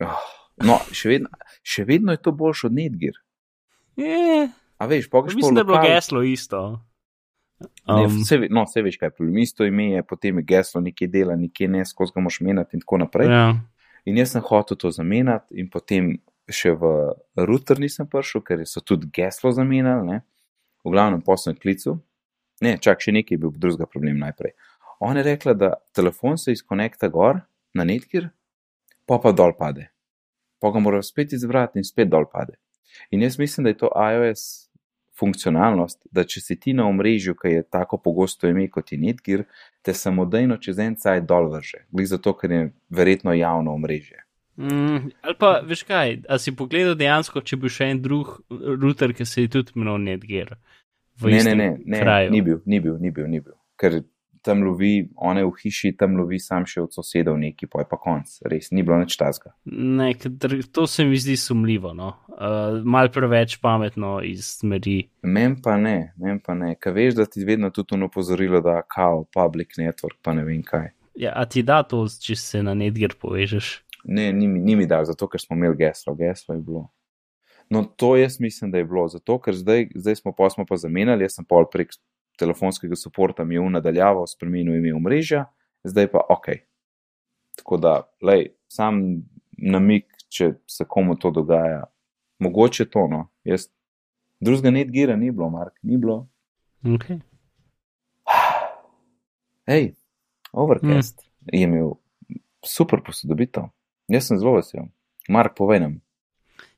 Oh, 0.01 0.29
no, 0.65 0.79
še 0.95 1.11
vedno, 1.11 1.33
še 1.67 1.85
vedno 1.89 2.15
je 2.15 2.23
to 2.23 2.33
boljše 2.33 2.69
od 2.71 2.77
Nedgir. 2.77 3.19
Je. 3.99 4.47
A 4.81 4.89
veš, 4.89 5.11
pogaj 5.13 5.35
še. 5.35 5.41
Mislim, 5.41 5.59
da 5.59 5.65
je 5.65 5.71
bilo 5.73 5.83
geslo 5.85 6.23
isto. 6.25 6.61
Um, 7.61 7.97
ne, 7.97 8.07
vse, 8.09 8.39
no, 8.51 8.65
vse 8.65 8.83
veš, 8.83 8.97
kaj 9.01 9.11
je 9.11 9.15
problem. 9.17 9.39
Isto 9.43 9.67
ime 9.69 9.91
je, 9.91 10.03
potem 10.03 10.39
je 10.41 10.47
geslo 10.49 10.81
nekje 10.81 11.09
dela, 11.09 11.37
nekje 11.37 11.69
ne, 11.69 11.85
skozi 11.85 12.15
ga 12.15 12.25
moš 12.25 12.41
menjati 12.41 12.77
in 12.77 12.85
tako 12.85 13.01
naprej. 13.05 13.29
Ja. 13.29 13.47
In 14.09 14.17
jaz 14.17 14.33
sem 14.33 14.45
hotel 14.45 14.79
to 14.81 14.91
zamenjati, 14.95 15.59
in 15.61 15.69
potem 15.71 16.15
še 16.51 16.73
v 16.79 16.93
router 17.37 17.79
nisem 17.83 18.09
prišel, 18.11 18.43
ker 18.47 18.63
so 18.67 18.81
tudi 18.81 19.11
geslo 19.13 19.53
zamenjali. 19.53 20.21
V 20.81 20.93
glavnem 20.95 21.21
posem 21.21 21.53
klicu. 21.61 21.99
Ne, 22.65 22.79
čak 22.81 23.03
še 23.05 23.13
nekaj 23.13 23.37
je 23.37 23.41
bil 23.41 23.53
drugega 23.53 23.89
problema 23.89 24.27
najprej. 24.31 24.55
On 25.01 25.17
je 25.17 25.25
rekla, 25.25 25.55
da 25.57 25.75
telefon 25.97 26.39
se 26.41 26.53
izkonekta 26.53 27.09
gor 27.09 27.41
na 27.77 27.85
netkir, 27.89 28.31
pa 29.09 29.21
pa 29.21 29.33
dol 29.33 29.53
pade. 29.57 29.89
Pa 30.61 30.73
ga 30.73 30.81
mora 30.81 31.01
spet 31.05 31.33
izbrati 31.37 31.81
in 31.81 31.85
spet 31.89 32.09
dol 32.13 32.27
pade. 32.29 32.57
In 33.13 33.23
jaz 33.25 33.39
mislim, 33.41 33.65
da 33.65 33.73
je 33.73 33.79
to 33.81 33.93
iOS 33.93 34.70
funkcionalnost, 35.21 36.01
da 36.13 36.25
če 36.25 36.41
si 36.41 36.57
ti 36.61 36.73
na 36.77 36.87
omrežju, 36.89 37.37
ki 37.39 37.55
je 37.55 37.67
tako 37.69 38.01
pogosto 38.01 38.49
ime 38.49 38.67
kot 38.73 38.93
je 38.93 38.99
netkir, 38.99 39.45
te 39.83 39.95
samodejno 39.95 40.57
čez 40.63 40.81
en 40.81 40.97
caj 40.97 41.23
dol 41.29 41.51
vrže. 41.53 41.85
Glede 41.93 42.15
zato, 42.15 42.35
ker 42.39 42.57
je 42.57 42.65
verjetno 42.89 43.37
javno 43.37 43.75
omrežje. 43.77 44.25
Mm, 44.61 45.13
ali 45.25 45.37
pa 45.41 45.53
veš 45.65 45.85
kaj, 45.89 46.19
a 46.29 46.37
si 46.39 46.53
pogledal 46.57 46.97
dejansko, 47.01 47.41
če 47.41 47.57
bi 47.57 47.71
še 47.73 47.93
en 47.95 48.03
drug 48.05 48.35
router, 48.51 49.15
ki 49.17 49.25
se 49.25 49.47
je 49.47 49.53
tudi 49.55 49.77
imenoval 49.77 50.03
Netgear. 50.05 50.57
Ne, 51.21 51.43
ne, 51.45 51.55
ne, 51.55 51.71
ne, 51.85 52.01
ni 52.33 52.41
bil, 52.45 52.61
ni 52.67 52.81
bil, 52.81 52.97
ni 53.01 53.13
bil, 53.13 53.29
ni 53.29 53.41
bil. 53.45 53.57
Ker 53.81 54.01
tam 54.43 54.63
lovi, 54.65 55.09
one 55.17 55.45
v 55.45 55.53
hiši, 55.63 55.93
tam 55.99 56.17
lovi 56.19 56.39
sam 56.41 56.65
še 56.69 56.83
od 56.85 56.95
sosedov 56.95 57.39
neki, 57.41 57.69
pa 57.71 57.83
je 57.83 57.89
pa 57.91 57.99
konc, 58.01 58.33
res 58.51 58.71
ni 58.73 58.85
bilo 58.87 58.99
nič 59.01 59.17
tazga. 59.21 59.53
Ne, 59.65 60.13
to 60.73 60.87
se 60.89 61.05
mi 61.05 61.19
zdi 61.21 61.37
sumljivo, 61.41 61.93
no. 61.97 62.15
Uh, 62.31 62.81
mal 62.85 63.11
preveč 63.13 63.59
pametno 63.61 64.19
iz 64.25 64.47
smeri. 64.61 65.03
Men 65.23 65.59
pa 65.63 65.77
ne, 65.81 66.13
men 66.21 66.41
pa 66.45 66.57
ne, 66.57 66.75
kaj 66.81 66.97
veš, 66.97 67.19
da 67.21 67.29
ti 67.29 67.45
vedno 67.45 67.71
tudi 67.75 67.99
ono 67.99 68.09
pozorilo, 68.09 68.63
da 68.65 68.81
kao, 68.83 69.27
public 69.35 69.77
network, 69.81 70.21
pa 70.25 70.35
ne 70.37 70.47
vem 70.47 70.63
kaj. 70.65 70.91
Ja, 71.21 71.35
a 71.37 71.45
ti 71.45 71.63
da 71.67 71.83
to, 71.85 72.07
če 72.09 72.37
se 72.39 72.63
na 72.65 72.75
netger 72.79 73.19
povežeš? 73.21 73.75
Ne, 74.09 74.31
ni, 74.33 74.49
ni 74.49 74.77
mi 74.79 74.87
dal, 74.89 75.05
zato 75.05 75.29
ker 75.29 75.43
smo 75.43 75.59
imeli 75.59 75.77
geslo, 75.83 76.15
geslo 76.17 76.57
je 76.57 76.63
bilo. 76.65 76.87
No, 77.71 77.85
to 77.85 78.17
jaz 78.17 78.41
mislim, 78.41 78.71
da 78.71 78.79
je 78.79 78.85
bilo, 78.85 79.05
zato 79.09 79.37
ker 79.39 79.55
zdaj, 79.55 79.91
zdaj 79.95 80.17
smo 80.17 80.33
pa 80.35 80.49
smo 80.51 80.65
pa 80.67 80.77
zamenjali, 80.77 81.23
jaz 81.25 81.37
sem 81.39 81.45
pol 81.47 81.69
prek 81.71 81.93
telefonskega 82.41 82.97
suporta 82.97 83.45
mi 83.45 83.55
je 83.55 83.61
v 83.61 83.71
nadaljavo 83.77 84.25
spremenil 84.27 84.79
ime 84.79 84.95
omrežja, 84.97 85.45
zdaj 85.85 86.09
pa 86.13 86.25
ok. 86.33 86.49
Tako 87.61 87.77
da, 87.77 87.95
lej, 88.25 88.49
sam 88.73 89.03
namik, 89.61 90.09
če 90.33 90.55
se 90.67 90.87
komu 90.89 91.19
to 91.21 91.31
dogaja. 91.35 91.85
Mogoče 92.41 92.87
to, 92.89 93.05
no. 93.11 93.27
Jaz, 93.45 93.69
drugega 94.41 94.73
netgira 94.73 95.17
ni 95.17 95.31
bilo, 95.31 95.51
Mark, 95.53 95.77
ni 95.83 95.99
bilo. 96.01 96.23
Okay. 96.83 97.21
Hej, 99.69 99.93
Overcast 100.53 101.21
mm. 101.21 101.49
je 101.53 101.63
imel 101.63 101.93
super 102.67 103.03
posodobitev. 103.07 103.69
Jaz 104.09 104.27
sem 104.27 104.39
zelo 104.39 104.57
vesel. 104.57 104.89
Mark, 105.29 105.55
povej 105.57 105.85
nam. 105.85 106.01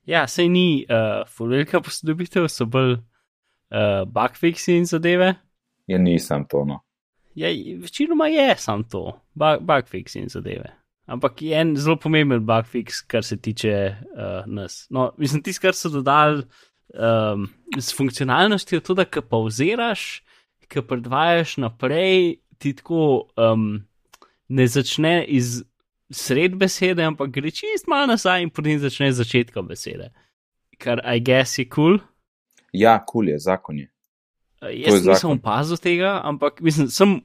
Ja, 0.04 0.26
sej 0.28 0.50
ni 0.50 0.82
uh, 0.90 1.22
velika 1.38 1.80
posodobitev, 1.80 2.48
so 2.50 2.66
bolj 2.66 2.98
uh, 2.98 4.02
bugfixi 4.10 4.76
in 4.76 4.86
zadeve. 4.90 5.34
Ja, 5.86 5.98
nisem 5.98 6.44
to. 6.48 6.64
No. 6.64 6.80
Ja, 7.34 7.48
večinoma 7.80 8.26
je 8.26 8.54
samo 8.58 8.82
to, 8.82 9.20
bugfixi 9.60 10.18
in 10.18 10.28
zadeve. 10.28 10.76
Ampak 11.06 11.42
je 11.42 11.60
en 11.60 11.76
zelo 11.76 11.96
pomemben 11.96 12.44
bugfix, 12.46 13.02
kar 13.06 13.24
se 13.24 13.36
tiče 13.36 13.96
uh, 14.14 14.46
nas. 14.46 14.86
No, 14.90 15.12
mislim, 15.18 15.42
tisto, 15.42 15.62
kar 15.62 15.74
so 15.74 15.88
dodali 15.88 16.44
um, 16.94 17.48
s 17.78 17.96
funkcionalnostjo, 17.96 18.80
to, 18.80 18.94
da 18.94 19.04
ka 19.04 19.22
pauziraš, 19.22 20.22
ka 20.68 20.82
predvajaš 20.82 21.56
naprej, 21.56 22.36
ti 22.58 22.74
tako 22.76 23.28
um, 23.36 23.82
ne 24.48 24.66
začne 24.66 25.24
iz 25.24 25.62
sred 26.12 26.56
besede, 26.56 27.04
ampak 27.04 27.32
gre 27.32 27.50
čist 27.50 27.88
malo 27.88 28.06
nazaj 28.12 28.44
in 28.44 28.50
potem 28.50 28.78
začne 28.78 29.12
z 29.12 29.24
začetka 29.24 29.62
besede. 29.62 30.12
Kar, 30.78 31.00
I 31.04 31.20
guess, 31.20 31.58
je 31.58 31.68
kul. 31.68 31.98
Cool. 31.98 32.08
Ja, 32.72 32.98
kul 32.98 33.06
cool 33.12 33.28
je, 33.28 33.38
zakon 33.38 33.78
je. 33.78 33.91
Uh, 34.62 34.70
jaz 34.70 35.02
nisem 35.02 35.34
opazil 35.34 35.80
tega, 35.82 36.20
ampak 36.24 36.62
mislim, 36.64 36.88
sem. 36.88 37.20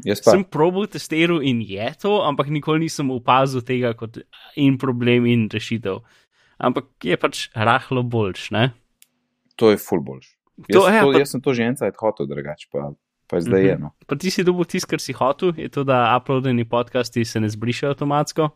Sem 0.00 0.40
probil 0.48 0.86
testiral 0.88 1.42
in 1.44 1.58
je 1.60 1.84
to, 2.00 2.22
ampak 2.24 2.48
nikoli 2.48 2.86
nisem 2.86 3.10
opazil 3.12 3.60
tega 3.60 3.90
kot 3.92 4.16
in 4.56 4.78
problem 4.80 5.26
in 5.28 5.42
rešitev. 5.52 5.98
Ampak 6.56 6.88
je 7.04 7.18
pač 7.20 7.42
rahlo 7.52 8.00
boljš, 8.00 8.46
ne? 8.56 8.70
To 9.60 9.68
je 9.68 9.76
full 9.76 10.00
boljš. 10.00 10.30
Jaz, 10.68 10.72
to, 10.72 10.86
ja, 10.88 11.02
to, 11.04 11.12
pa... 11.12 11.20
jaz 11.20 11.34
sem 11.34 11.44
to 11.44 11.52
že 11.52 11.68
enkrat 11.68 12.00
hotel, 12.00 12.30
drugače 12.32 12.72
pa 12.72 12.92
pa 13.30 13.38
je 13.38 13.46
zdaj 13.46 13.68
eno. 13.76 13.92
Pa 14.06 14.16
ti 14.18 14.30
si 14.30 14.42
dobil 14.44 14.66
tisto, 14.66 14.90
kar 14.90 15.00
si 15.00 15.14
hotel, 15.14 15.52
je 15.56 15.68
to, 15.70 15.84
da 15.86 16.02
uploadeni 16.18 16.64
podcasti 16.68 17.24
se 17.24 17.40
ne 17.40 17.48
zbrišajo 17.48 17.94
avtomatsko? 17.94 18.48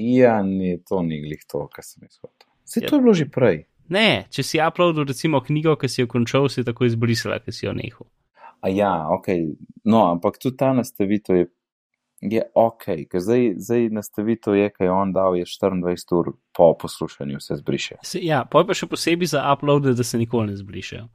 Ja, 0.00 0.40
ni, 0.42 0.78
to 0.88 1.02
ni 1.04 1.20
glih 1.20 1.44
to, 1.44 1.66
kar 1.68 1.84
sem 1.84 2.06
jaz 2.06 2.16
hotel. 2.22 2.48
Se 2.64 2.80
ja. 2.80 2.88
to 2.88 2.96
je 2.96 3.02
bilo 3.04 3.14
že 3.14 3.28
prej. 3.28 3.66
Ne, 3.88 4.26
če 4.30 4.44
si 4.46 4.60
uploadil 4.62 5.06
recimo 5.08 5.40
knjigo, 5.40 5.76
ki 5.80 5.88
si 5.88 6.02
jo 6.02 6.10
končal, 6.10 6.48
si 6.52 6.64
tako 6.64 6.86
izbrisala, 6.86 7.40
ki 7.42 7.52
si 7.52 7.66
jo 7.66 7.72
nehal. 7.76 8.06
A 8.62 8.70
ja, 8.70 8.92
ok. 9.10 9.28
No, 9.84 10.06
ampak 10.12 10.38
tudi 10.38 10.56
ta 10.56 10.70
nastavitev 10.72 11.36
je, 11.36 11.46
je 12.22 12.44
ok, 12.54 12.84
ker 13.10 13.24
zdaj, 13.24 13.48
zdaj 13.58 13.88
nastavitev 13.96 14.54
je, 14.54 14.68
kaj 14.70 14.92
on 14.94 15.12
dal, 15.12 15.34
je 15.36 15.48
24 15.48 16.18
ur 16.18 16.32
po 16.54 16.70
poslušanju 16.78 17.40
se 17.40 17.58
zbriše. 17.58 17.98
Se, 18.06 18.22
ja, 18.22 18.44
pa 18.46 18.62
pa 18.64 18.76
še 18.78 18.86
posebej 18.86 19.34
za 19.34 19.42
uploade, 19.50 19.96
da 19.98 20.06
se 20.06 20.20
nikoli 20.20 20.52
ne 20.52 20.56
zbrišejo. 20.60 21.08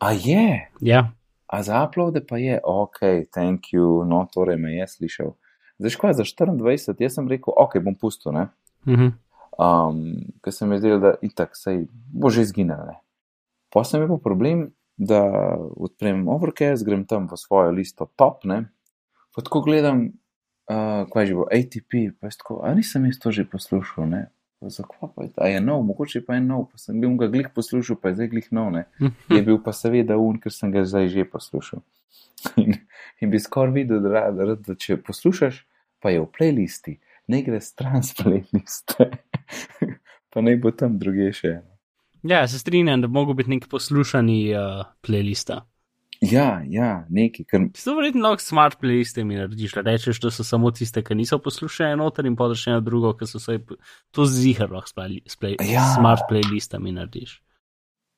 A 0.00 0.12
je? 0.16 0.70
Ja. 0.80 1.04
A 1.46 1.62
za 1.62 1.84
uploade 1.84 2.24
pa 2.26 2.40
je, 2.40 2.56
ok, 2.64 3.28
thank 3.34 3.74
you, 3.76 4.00
no, 4.08 4.24
torej 4.32 4.56
me 4.58 4.72
je 4.78 4.88
slišal. 4.96 5.34
Zdaj, 5.78 5.92
škoda 5.92 6.16
za 6.22 6.24
24, 6.24 6.96
jaz 7.04 7.18
sem 7.18 7.28
rekel, 7.28 7.52
ok, 7.52 7.78
bom 7.84 7.94
pustil, 8.00 8.32
ne. 8.32 8.48
-hmm. 8.86 9.12
Um, 9.58 10.00
ker 10.44 10.52
se 10.52 10.66
mi 10.66 10.76
je 10.76 10.84
zdelo, 10.84 11.00
da 11.02 11.14
itak 11.22 11.56
sej 11.58 11.86
bo 11.90 12.30
že 12.30 12.46
izginil, 12.46 12.84
ne. 12.88 12.98
Pa 13.74 13.84
sem 13.84 14.02
imel 14.02 14.20
problem, 14.22 14.68
da 14.96 15.24
odprem 15.58 16.28
Overcast, 16.30 16.86
grem 16.86 17.02
tam 17.06 17.26
v 17.26 17.38
svojo 17.40 17.74
listo 17.74 18.06
top, 18.16 18.44
ne. 18.46 18.68
Pa 19.34 19.42
tako 19.42 19.64
gledam, 19.66 20.14
uh, 20.70 21.06
kaj 21.10 21.26
že 21.26 21.34
bo, 21.34 21.48
ATP, 21.50 22.14
pa 22.20 22.30
je 22.30 22.38
tako, 22.38 22.62
a 22.62 22.74
nisem 22.74 23.10
jaz 23.10 23.18
to 23.18 23.34
že 23.34 23.48
poslušal, 23.50 24.06
ne 24.06 24.22
zakaj 24.70 25.08
pa 25.14 25.22
je 25.22 25.32
ta 25.32 25.46
je 25.46 25.60
nov, 25.60 25.82
mogoče 25.82 26.24
pa 26.26 26.34
je 26.34 26.40
nov, 26.40 26.68
pa 26.72 26.78
sem 26.78 27.00
bil 27.00 27.16
ga 27.16 27.28
glih 27.28 27.48
poslušal, 27.54 27.96
pa 27.96 28.08
je 28.08 28.14
zdaj 28.14 28.28
glih 28.28 28.48
nov, 28.52 28.72
ne. 28.72 28.84
Je 29.28 29.42
bil 29.42 29.58
pa 29.62 29.72
seveda 29.72 30.16
un, 30.18 30.38
ker 30.40 30.52
sem 30.52 30.72
ga 30.72 30.84
zdaj 30.84 31.08
že 31.08 31.24
poslušal. 31.28 31.82
In, 32.60 32.74
in 33.24 33.30
bi 33.32 33.38
skoraj 33.40 33.72
videl, 33.72 34.02
da, 34.04 34.28
da, 34.28 34.54
da 34.60 34.74
če 34.76 34.98
poslušaš, 35.00 35.62
pa 36.04 36.10
je 36.12 36.20
v 36.20 36.26
playlisti, 36.28 36.98
ne 37.32 37.40
gre 37.40 37.56
stran 37.64 38.04
z 38.04 38.18
playliste, 38.18 39.06
pa 40.32 40.42
naj 40.44 40.58
bo 40.62 40.72
tam 40.74 40.98
druge 40.98 41.32
še. 41.36 41.58
Ja, 42.24 42.46
se 42.48 42.58
strinjam, 42.58 43.02
da 43.04 43.08
mogo 43.08 43.34
biti 43.36 43.52
nek 43.52 43.68
poslušani 43.68 44.38
uh, 44.56 44.84
playlista. 45.04 45.60
Ja, 46.24 46.62
ja, 46.68 47.06
neki. 47.10 47.44
Kar... 47.44 47.66
To 47.84 47.96
verjetno 47.98 48.28
lahko 48.28 48.42
smart 48.42 48.78
playliste 48.80 49.24
mi 49.24 49.36
narediš, 49.36 49.74
da 49.76 49.82
rečeš, 49.90 50.20
da 50.22 50.30
so 50.32 50.44
samo 50.46 50.70
tiste, 50.72 51.02
ki 51.04 51.16
niso 51.18 51.38
poslušali 51.42 51.98
noter 52.00 52.26
in 52.26 52.36
podaš 52.36 52.66
eno 52.70 52.80
drugo, 52.80 53.12
ki 53.18 53.28
so 53.28 53.40
se 53.42 53.58
to 54.14 54.24
zihar 54.24 54.72
lahko 54.72 54.88
s 54.88 55.36
play... 55.40 55.56
ja. 55.60 55.84
smart 55.96 56.24
playlistami 56.30 56.94
narediš. 56.96 57.40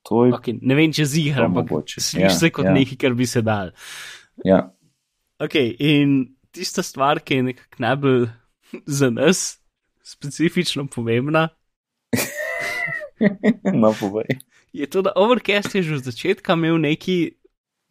Je... 0.07 0.33
Okay, 0.37 0.55
ne 0.63 0.77
vem, 0.79 0.93
če 0.95 1.05
zihar, 1.11 1.49
ampak 1.49 1.73
slišiš 1.91 2.23
ja, 2.23 2.31
se 2.31 2.53
kot 2.55 2.69
ja. 2.69 2.75
nekaj, 2.77 2.99
kar 3.03 3.17
bi 3.19 3.27
se 3.27 3.43
dal. 3.43 3.73
Ja. 4.47 4.69
Ok, 5.43 5.57
in 5.83 6.19
tista 6.55 6.85
stvar, 6.87 7.21
ki 7.27 7.41
je 7.41 7.47
nekako 7.51 7.83
najbolj 7.83 8.29
za 9.01 9.11
nas 9.11 9.49
specifično 10.07 10.87
pomembna. 10.87 11.49
no, 13.83 13.95
povej. 14.01 14.39
Je 14.73 14.87
to, 14.87 15.03
da 15.03 15.13
Overcast 15.17 15.75
je 15.75 15.83
že 15.83 15.95
od 15.95 16.05
začetka 16.05 16.53
imel 16.53 16.79
neki 16.79 17.37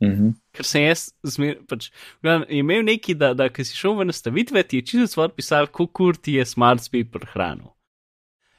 Mm 0.01 0.11
-hmm. 0.11 0.33
Ker 0.51 0.65
sem 0.65 0.81
jaz 0.83 1.09
zmer, 1.23 1.57
pač, 1.67 1.89
gledam, 2.21 2.43
imel 2.49 2.83
neki, 2.83 3.13
da, 3.13 3.33
da 3.33 3.49
ki 3.49 3.63
si 3.63 3.75
šel 3.75 3.95
v 3.95 4.05
nastavitve, 4.05 4.63
ti 4.63 4.77
je 4.77 4.85
čisto 4.85 5.07
stvar 5.07 5.29
pisal, 5.29 5.67
kako 5.67 6.13
ti 6.13 6.33
je 6.33 6.45
smart 6.45 6.83
speed 6.83 7.11
prehranil. 7.11 7.71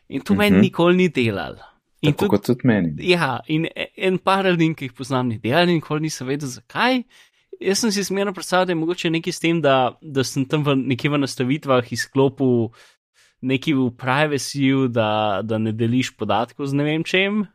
In 0.08 0.20
to 0.20 0.32
mm 0.32 0.36
-hmm. 0.36 0.38
meni 0.38 0.60
nikoli 0.60 0.96
ni 0.96 1.08
delal. 1.08 1.56
In 2.00 2.12
Tako 2.12 2.24
tudi, 2.24 2.30
kot 2.30 2.46
tudi 2.46 2.60
meni. 2.64 3.10
Ja, 3.10 3.40
in 3.46 3.66
en 3.96 4.18
par 4.18 4.46
ljudi, 4.46 4.74
ki 4.74 4.84
jih 4.84 4.92
poznam, 4.92 5.28
ni 5.28 5.38
delal, 5.38 5.68
in 5.68 5.74
nikoli 5.74 6.00
nisem 6.00 6.26
vedel, 6.26 6.48
zakaj. 6.48 7.02
Jaz 7.60 7.78
sem 7.78 7.92
si 7.92 8.04
smerno 8.04 8.32
predstavljal, 8.32 8.66
da 8.66 8.70
je 8.72 8.74
mogoče 8.76 9.10
nekaj 9.10 9.32
s 9.32 9.40
tem, 9.40 9.60
da, 9.60 9.98
da 10.02 10.24
sem 10.24 10.44
tam 10.44 10.64
v 10.64 10.76
nekih 10.76 11.10
v 11.10 11.18
nastavitvah 11.18 11.92
izklopil 11.92 12.68
nekaj 13.42 13.74
v 13.74 13.90
privacy, 13.98 14.72
da, 14.88 15.42
da 15.44 15.58
ne 15.58 15.72
deliš 15.72 16.14
podatkov 16.16 16.66
z 16.66 16.78
ne 16.78 16.84
vem 16.84 17.04
čem. 17.04 17.46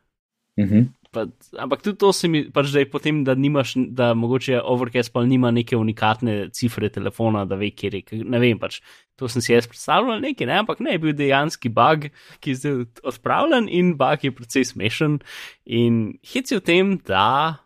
Mm 0.58 0.64
-hmm. 0.68 0.88
Pa, 1.12 1.26
ampak 1.60 1.82
tudi 1.82 1.98
to 2.00 2.08
se 2.12 2.28
mi 2.28 2.40
pač, 2.48 2.70
da 2.72 2.80
je 2.80 2.88
potem, 2.90 3.20
da 3.24 3.34
nimaš, 3.34 3.74
da 3.92 4.14
mogoče 4.14 4.62
Overcast 4.64 5.12
pa 5.12 5.20
nima 5.28 5.50
neke 5.50 5.76
unikatne 5.76 6.48
cifre 6.56 6.88
telefona, 6.88 7.44
da 7.44 7.58
ve, 7.60 7.68
kje 7.70 7.90
je. 7.92 8.24
Ne 8.24 8.38
vem, 8.40 8.58
pač 8.58 8.80
to 9.20 9.28
sem 9.28 9.44
si 9.44 9.52
jaz 9.52 9.68
predstavljal 9.68 10.22
nekaj, 10.24 10.46
ne? 10.46 10.58
ampak 10.64 10.80
ne, 10.80 10.96
je 10.96 10.98
bil 10.98 11.12
dejanski 11.12 11.68
bug, 11.68 12.08
ki 12.40 12.50
je 12.50 12.54
zdaj 12.54 12.78
odpravljen 13.02 13.68
in 13.68 13.92
bug 14.00 14.24
je 14.24 14.32
precej 14.32 14.64
smešen. 14.64 15.18
In 15.66 16.18
hit 16.24 16.50
je 16.50 16.62
v 16.62 16.64
tem, 16.64 16.96
da, 17.04 17.60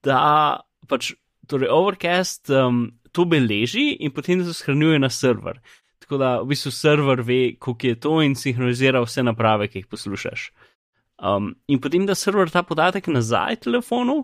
da 0.00 0.22
pač 0.88 1.12
torej 1.48 1.68
Overcast 1.68 2.48
um, 2.48 2.86
to 3.12 3.28
beleži 3.28 3.98
in 4.00 4.16
potem 4.16 4.40
se 4.44 4.56
shranjuje 4.56 4.98
na 4.98 5.12
server. 5.12 5.60
Tako 6.08 6.18
da 6.18 6.28
v 6.40 6.46
bistvu 6.48 6.70
server 6.72 7.20
ve, 7.20 7.56
koliko 7.60 7.86
je 7.86 8.00
to 8.00 8.22
in 8.24 8.34
sinhronizira 8.34 9.02
vse 9.04 9.20
naprave, 9.22 9.66
ki 9.68 9.82
jih 9.82 9.86
poslušaš. 9.92 10.46
Um, 11.20 11.50
in 11.68 11.80
potem 11.84 12.06
da 12.08 12.14
server 12.14 12.48
ta 12.48 12.62
podatek 12.62 13.10
nazaj 13.12 13.58
telefonu. 13.66 14.22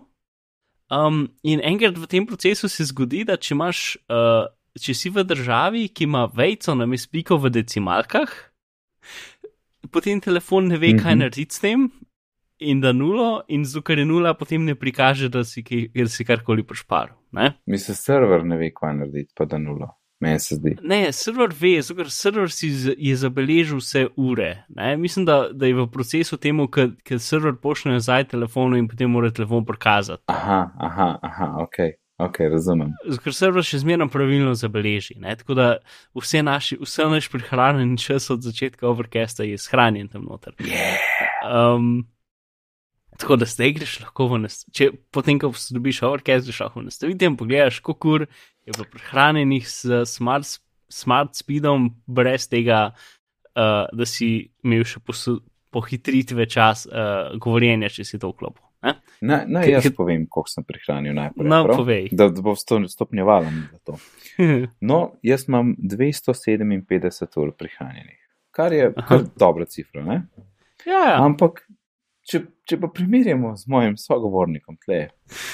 Um, 0.89 1.27
in 1.43 1.61
enkrat 1.61 1.99
v 2.01 2.07
tem 2.09 2.25
procesu 2.25 2.69
se 2.69 2.87
zgodi, 2.89 3.21
da 3.29 3.37
če, 3.37 3.53
imaš, 3.53 3.81
uh, 4.09 4.47
če 4.81 4.95
si 4.97 5.11
v 5.13 5.21
državi, 5.29 5.83
ki 5.93 6.07
ima 6.09 6.23
vejco 6.25 6.73
na 6.73 6.87
mispiko 6.89 7.37
v 7.37 7.51
decimalkah, 7.53 8.33
potem 9.93 10.23
telefon 10.25 10.71
ne 10.73 10.79
ve, 10.81 10.95
kaj 10.95 10.97
mm 10.97 11.05
-hmm. 11.05 11.19
narediti 11.21 11.55
s 11.55 11.59
tem, 11.59 11.91
in 12.59 12.81
da 12.81 12.93
nulo, 12.93 13.43
in 13.47 13.65
zukaj 13.65 13.99
je 13.99 14.05
nula, 14.05 14.33
potem 14.33 14.65
ne 14.65 14.75
prikaže, 14.75 15.29
da 15.29 15.43
si, 15.43 15.61
si 16.07 16.25
karkoli 16.25 16.63
pošparil. 16.63 17.13
Mislim, 17.65 17.95
server 17.95 18.43
ne 18.45 18.57
ve, 18.57 18.71
kaj 18.73 18.95
narediti, 18.95 19.33
pa 19.37 19.45
da 19.45 19.57
nulo 19.57 19.93
meni 20.19 20.39
se 20.39 20.55
zdi. 20.55 20.75
Ne, 20.81 21.11
server 21.13 21.51
ve, 21.61 21.79
ker 21.81 22.09
server 22.11 22.51
si 22.51 22.69
je 22.97 23.15
zabeležil 23.19 23.81
vse 23.81 24.07
ure. 24.15 24.65
Ne? 24.69 24.95
Mislim, 24.97 25.25
da, 25.25 25.49
da 25.53 25.67
je 25.69 25.75
v 25.75 25.87
procesu 25.91 26.37
temu, 26.37 26.67
ker 26.71 27.19
server 27.19 27.55
pošlje 27.61 27.97
nazaj 27.97 28.29
telefonu 28.31 28.79
in 28.79 28.87
potem 28.87 29.11
mora 29.11 29.31
telefon 29.31 29.65
prikazati. 29.65 30.23
Aha, 30.31 30.71
aha, 30.79 31.11
aha, 31.21 31.51
ok. 31.65 31.79
Ok, 32.17 32.39
razumem. 32.47 32.93
Ker 33.23 33.35
server 33.35 33.65
še 33.67 33.81
zmerno 33.81 34.07
pravilno 34.07 34.53
zabeleži. 34.55 35.17
Ne? 35.19 35.33
Tako 35.35 35.57
da 35.59 35.65
vse 36.15 36.39
naši, 36.47 36.77
vse 36.79 37.09
naš 37.11 37.27
prihranjen 37.33 37.97
čas 37.99 38.29
od 38.31 38.45
začetka 38.45 38.87
overcasta 38.87 39.43
je 39.43 39.59
shranjen 39.59 40.07
tam 40.13 40.23
noter. 40.29 40.55
Yeah. 40.63 40.95
Um, 41.43 42.05
tako 43.19 43.35
da 43.35 43.49
zdaj 43.51 43.73
greš 43.75 43.97
lahko 44.05 44.29
v 44.31 44.45
nas. 44.45 44.63
Potem, 45.11 45.41
ko 45.43 45.51
dobiš 45.51 46.01
overcast, 46.07 46.47
greš 46.47 46.61
lahko 46.63 46.79
v 46.79 46.87
nastavitev 46.87 47.33
in 47.33 47.37
pogledaš, 47.39 47.81
kako 47.83 48.15
ur 48.15 48.27
je 48.65 48.73
bilo 48.73 48.87
prehranjenih 48.91 49.67
s 49.69 49.85
smart, 50.09 50.57
smart 50.89 51.35
speedom, 51.37 51.89
brez 52.05 52.49
tega, 52.49 52.89
uh, 52.91 53.85
da 53.93 54.07
si 54.09 54.49
imel 54.65 54.85
še 54.87 55.01
pohitritve 55.75 56.47
čas 56.49 56.85
uh, 56.89 57.35
govorjenja, 57.41 57.91
če 57.93 58.07
si 58.07 58.21
to 58.21 58.33
vklopil. 58.33 58.65
Naj 59.25 59.45
na, 59.49 59.63
jaz 59.65 59.87
povem, 59.97 60.27
koliko 60.29 60.51
sem 60.51 60.65
prihranil 60.67 61.15
najprej. 61.17 61.47
No, 61.49 61.61
povej. 61.69 62.09
Da, 62.13 62.27
da 62.29 62.43
bo 62.45 62.53
stopnjevalo 62.55 63.49
za 63.71 63.79
to. 63.83 63.97
No, 64.89 65.15
jaz 65.23 65.47
imam 65.47 65.75
257 65.79 67.39
ur 67.39 67.53
prihranjenih. 67.55 68.19
kar 68.51 68.73
je 68.73 68.93
kar 69.07 69.23
dobra 69.39 69.65
cifra. 69.65 70.03
Ne? 70.03 70.21
Ja, 70.85 70.99
ja. 71.09 71.15
Ampak, 71.23 71.63
če, 72.27 72.41
če 72.67 72.79
pa 72.79 72.89
primerjamo 72.93 73.55
z 73.57 73.67
mojim 73.71 73.97
sogovornikom, 73.97 74.77
tle, 74.83 75.07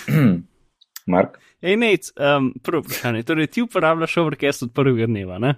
Mark, 1.07 1.37
Ej, 1.61 1.77
Nec, 1.77 2.09
um, 2.17 2.53
prvo 2.63 2.81
vprašanje. 2.81 3.23
Torej, 3.23 3.47
ti 3.47 3.61
uporabljaš 3.61 4.17
Overcast 4.17 4.63
od 4.63 4.71
prvega 4.73 5.05
dneva, 5.05 5.37
ne? 5.37 5.55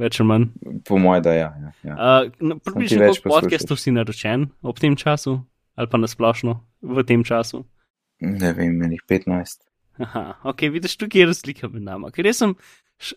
Več 0.00 0.20
ali 0.20 0.28
manj. 0.28 0.44
po 0.88 0.98
mojem, 1.00 1.22
da 1.24 1.32
ja. 1.34 1.48
ja, 1.60 1.72
ja. 1.84 1.94
Uh, 1.96 2.32
no, 2.40 2.58
Približno 2.64 3.00
več 3.04 3.20
koliko 3.20 3.40
podcastov 3.40 3.80
si 3.80 3.92
naročen 3.92 4.48
ob 4.60 4.80
tem 4.80 4.96
času, 4.96 5.38
ali 5.76 5.90
pa 5.92 6.00
nasplošno 6.00 6.58
v 6.80 7.04
tem 7.08 7.24
času. 7.24 7.64
Ne 8.20 8.52
vem, 8.56 8.76
menih 8.80 9.00
15. 9.08 9.64
Aha, 10.00 10.24
ok, 10.48 10.68
vidiš, 10.72 10.96
tukaj 11.00 11.24
je 11.24 11.30
razlika 11.32 11.68
med 11.72 11.84
nami. 11.88 12.12
Ker 12.12 12.28
jaz 12.28 12.40
sem, 12.40 12.54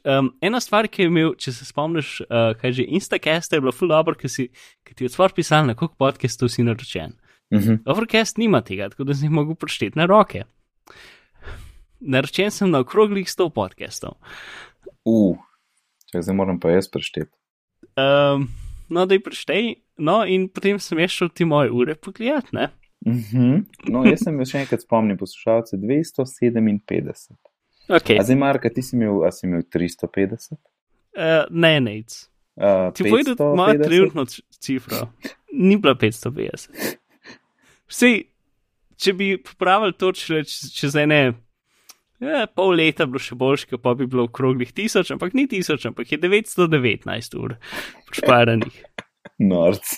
um, 0.08 0.32
ena 0.44 0.60
stvar, 0.64 0.88
ki 0.92 1.06
je 1.06 1.12
imel, 1.12 1.36
če 1.40 1.56
se 1.56 1.68
spomniš, 1.68 2.18
uh, 2.28 2.52
kaj 2.60 2.76
že 2.80 2.88
Instacast 3.00 3.56
je 3.56 3.64
bilo 3.64 3.76
full 3.76 3.92
dobro, 3.92 4.16
ker 4.20 4.32
si, 4.32 4.50
ker 4.88 4.96
ti 4.96 5.08
je 5.08 5.12
otvor 5.12 5.36
pisal, 5.36 5.68
na 5.68 5.76
koliko 5.80 6.00
podcastov 6.00 6.52
si 6.52 6.64
naročen. 6.68 7.16
Mhm. 7.54 7.84
Overcast 7.92 8.40
nima 8.40 8.64
tega, 8.64 8.88
tako 8.92 9.08
da 9.08 9.16
si 9.16 9.28
jih 9.28 9.36
mogel 9.36 9.60
prošteti 9.60 10.00
na 10.00 10.08
roke. 10.10 10.44
Naročen 12.04 12.52
sem 12.52 12.68
na 12.68 12.80
okroglih 12.80 13.28
100 13.28 13.48
podcastov. 13.50 14.18
Uh, 15.04 15.38
če 16.12 16.22
zdaj 16.22 16.36
moram 16.36 16.60
pa 16.60 16.74
jaz 16.74 16.90
prešteti. 16.92 17.32
Um, 17.96 18.48
no, 18.90 19.06
da 19.06 19.16
jih 19.16 19.24
preštej, 19.24 19.68
no, 20.00 20.22
in 20.26 20.48
potem 20.50 20.80
sem 20.80 21.00
jaz 21.00 21.14
šel 21.14 21.30
ti 21.30 21.46
moje 21.46 21.72
ure 21.72 21.96
pogledat, 21.96 22.52
ne? 22.52 22.70
Mhm. 23.06 23.64
No, 23.92 24.04
jaz 24.08 24.24
sem 24.24 24.36
še 24.44 24.64
enkrat 24.64 24.84
spomnil 24.84 25.18
poslušalce 25.20 25.78
257. 25.78 27.36
Ok, 27.90 28.14
A 28.16 28.24
zdaj, 28.24 28.38
Marka, 28.40 28.72
ti 28.72 28.82
si 28.82 28.96
imel, 28.96 29.24
a 29.24 29.32
si 29.32 29.44
imel 29.46 29.64
350? 29.68 30.56
uh, 30.56 31.44
ne, 31.52 31.74
nec. 31.80 32.20
Uh, 32.56 32.92
Ti 32.94 33.04
povedal 33.04 33.56
mojo 33.58 33.80
trenutno 33.82 34.24
c- 34.26 34.44
cifro, 34.56 35.08
ni 35.52 35.76
bila 35.76 35.96
550. 35.96 36.70
Vsej, 37.90 38.20
če 38.96 39.14
bi 39.14 39.34
popravili 39.38 39.94
to 39.94 40.12
čez, 40.14 40.70
čez 40.72 40.96
ene 40.96 41.34
ja, 42.22 42.46
pol 42.48 42.76
leta, 42.78 43.08
bilo 43.10 43.22
še 43.22 43.38
boljše, 43.40 43.80
pa 43.82 43.96
bi 43.98 44.08
bilo 44.10 44.28
okroglih 44.30 44.74
tisoč, 44.76 45.14
ampak 45.16 45.34
ni 45.38 45.48
tisoč, 45.50 45.88
ampak 45.90 46.12
je 46.14 46.22
919 46.22 47.40
ur 47.40 47.58
šparanih. 48.14 48.82
Norc. 49.52 49.98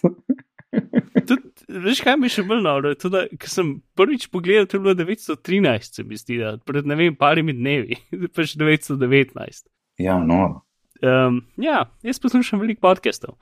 Tudi, 1.27 1.65
veš, 1.85 2.01
kaj 2.05 2.17
mi 2.19 2.29
še 2.31 2.43
bolj 2.47 2.63
noro? 2.65 2.93
Tudi, 2.99 3.25
ker 3.39 3.51
sem 3.51 3.71
prvič 3.97 4.27
pogledal, 4.33 4.67
to 4.69 4.77
je 4.77 4.85
bilo 4.85 4.95
913, 4.97 5.99
se 5.99 6.05
mi 6.07 6.19
zdi, 6.19 6.39
da 6.43 6.55
pred 6.61 6.87
ne 6.87 6.97
vem, 6.99 7.17
parimi 7.19 7.55
dnevi, 7.55 7.99
pa 8.35 8.45
še 8.45 8.59
919. 8.61 9.67
Ja, 10.03 10.19
no. 10.19 10.65
Um, 11.03 11.41
ja, 11.61 11.85
jaz 12.05 12.19
poslušam 12.23 12.61
veliko 12.63 12.85
podcastov. 12.87 13.35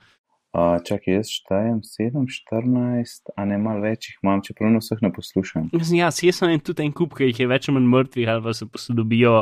Uh, 0.54 0.76
čakaj, 0.86 1.16
jaz 1.16 1.30
štejem 1.34 1.80
7, 1.82 2.26
14, 2.30 3.32
a 3.34 3.44
ne 3.50 3.56
malo 3.58 3.82
več 3.82 4.06
jih 4.06 4.20
imam, 4.22 4.38
čeprav 4.46 4.70
na 4.70 4.78
vseh 4.78 5.00
ne 5.02 5.10
poslušam. 5.10 5.64
Mislim, 5.74 5.98
ja, 5.98 6.12
jaz 6.14 6.38
sem 6.38 6.52
en 6.54 6.62
tudi 6.62 6.84
en 6.84 6.92
kup, 6.94 7.16
ki 7.18 7.32
jih 7.32 7.40
je 7.42 7.48
več 7.50 7.66
ali 7.66 7.74
manj 7.80 7.88
mrtvih, 7.90 8.28
ali 8.30 8.44
pa 8.44 8.54
se 8.54 8.68
posodobijo 8.70 9.32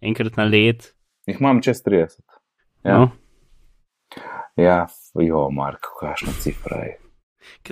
enkrat 0.00 0.38
na 0.40 0.46
let. 0.48 0.94
Jih 1.28 1.42
imam 1.42 1.60
čez 1.64 1.84
30. 1.84 2.24
Ja, 2.88 2.96
No. 2.96 3.10
ja 4.56 4.78
jo, 5.20 5.44
Mark, 5.52 5.84
kakšna 6.00 6.32
cifra 6.40 6.80
je. 6.86 6.96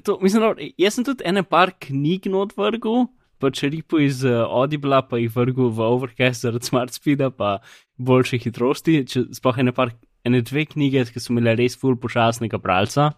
To, 0.05 0.19
mislim, 0.21 0.45
no, 0.45 0.53
jaz 0.77 0.99
sem 0.99 1.09
tudi 1.09 1.25
ene 1.25 1.47
par 1.49 1.73
knjig 1.81 2.29
not 2.29 2.53
vrgel, 2.61 3.07
pa 3.41 3.49
če 3.49 3.73
ripo 3.73 4.05
iz 4.05 4.21
uh, 4.29 4.45
Audible, 4.45 5.01
pa 5.09 5.17
jih 5.17 5.33
vrgel 5.33 5.73
v 5.73 5.89
Overcast 5.89 6.45
zaradi 6.45 6.69
Smart 6.69 6.93
Speeda, 6.93 7.33
pa 7.33 7.63
boljše 7.97 8.37
hitrosti. 8.45 9.01
Če, 9.09 9.31
sploh 9.33 9.65
ene, 9.65 9.73
par, 9.73 9.97
ene 10.25 10.41
dve 10.43 10.67
knjige, 10.71 11.05
ki 11.13 11.21
so 11.21 11.33
imele 11.35 11.55
res 11.59 11.77
full 11.79 11.97
počasnega 11.97 12.59
bralca, 12.63 13.13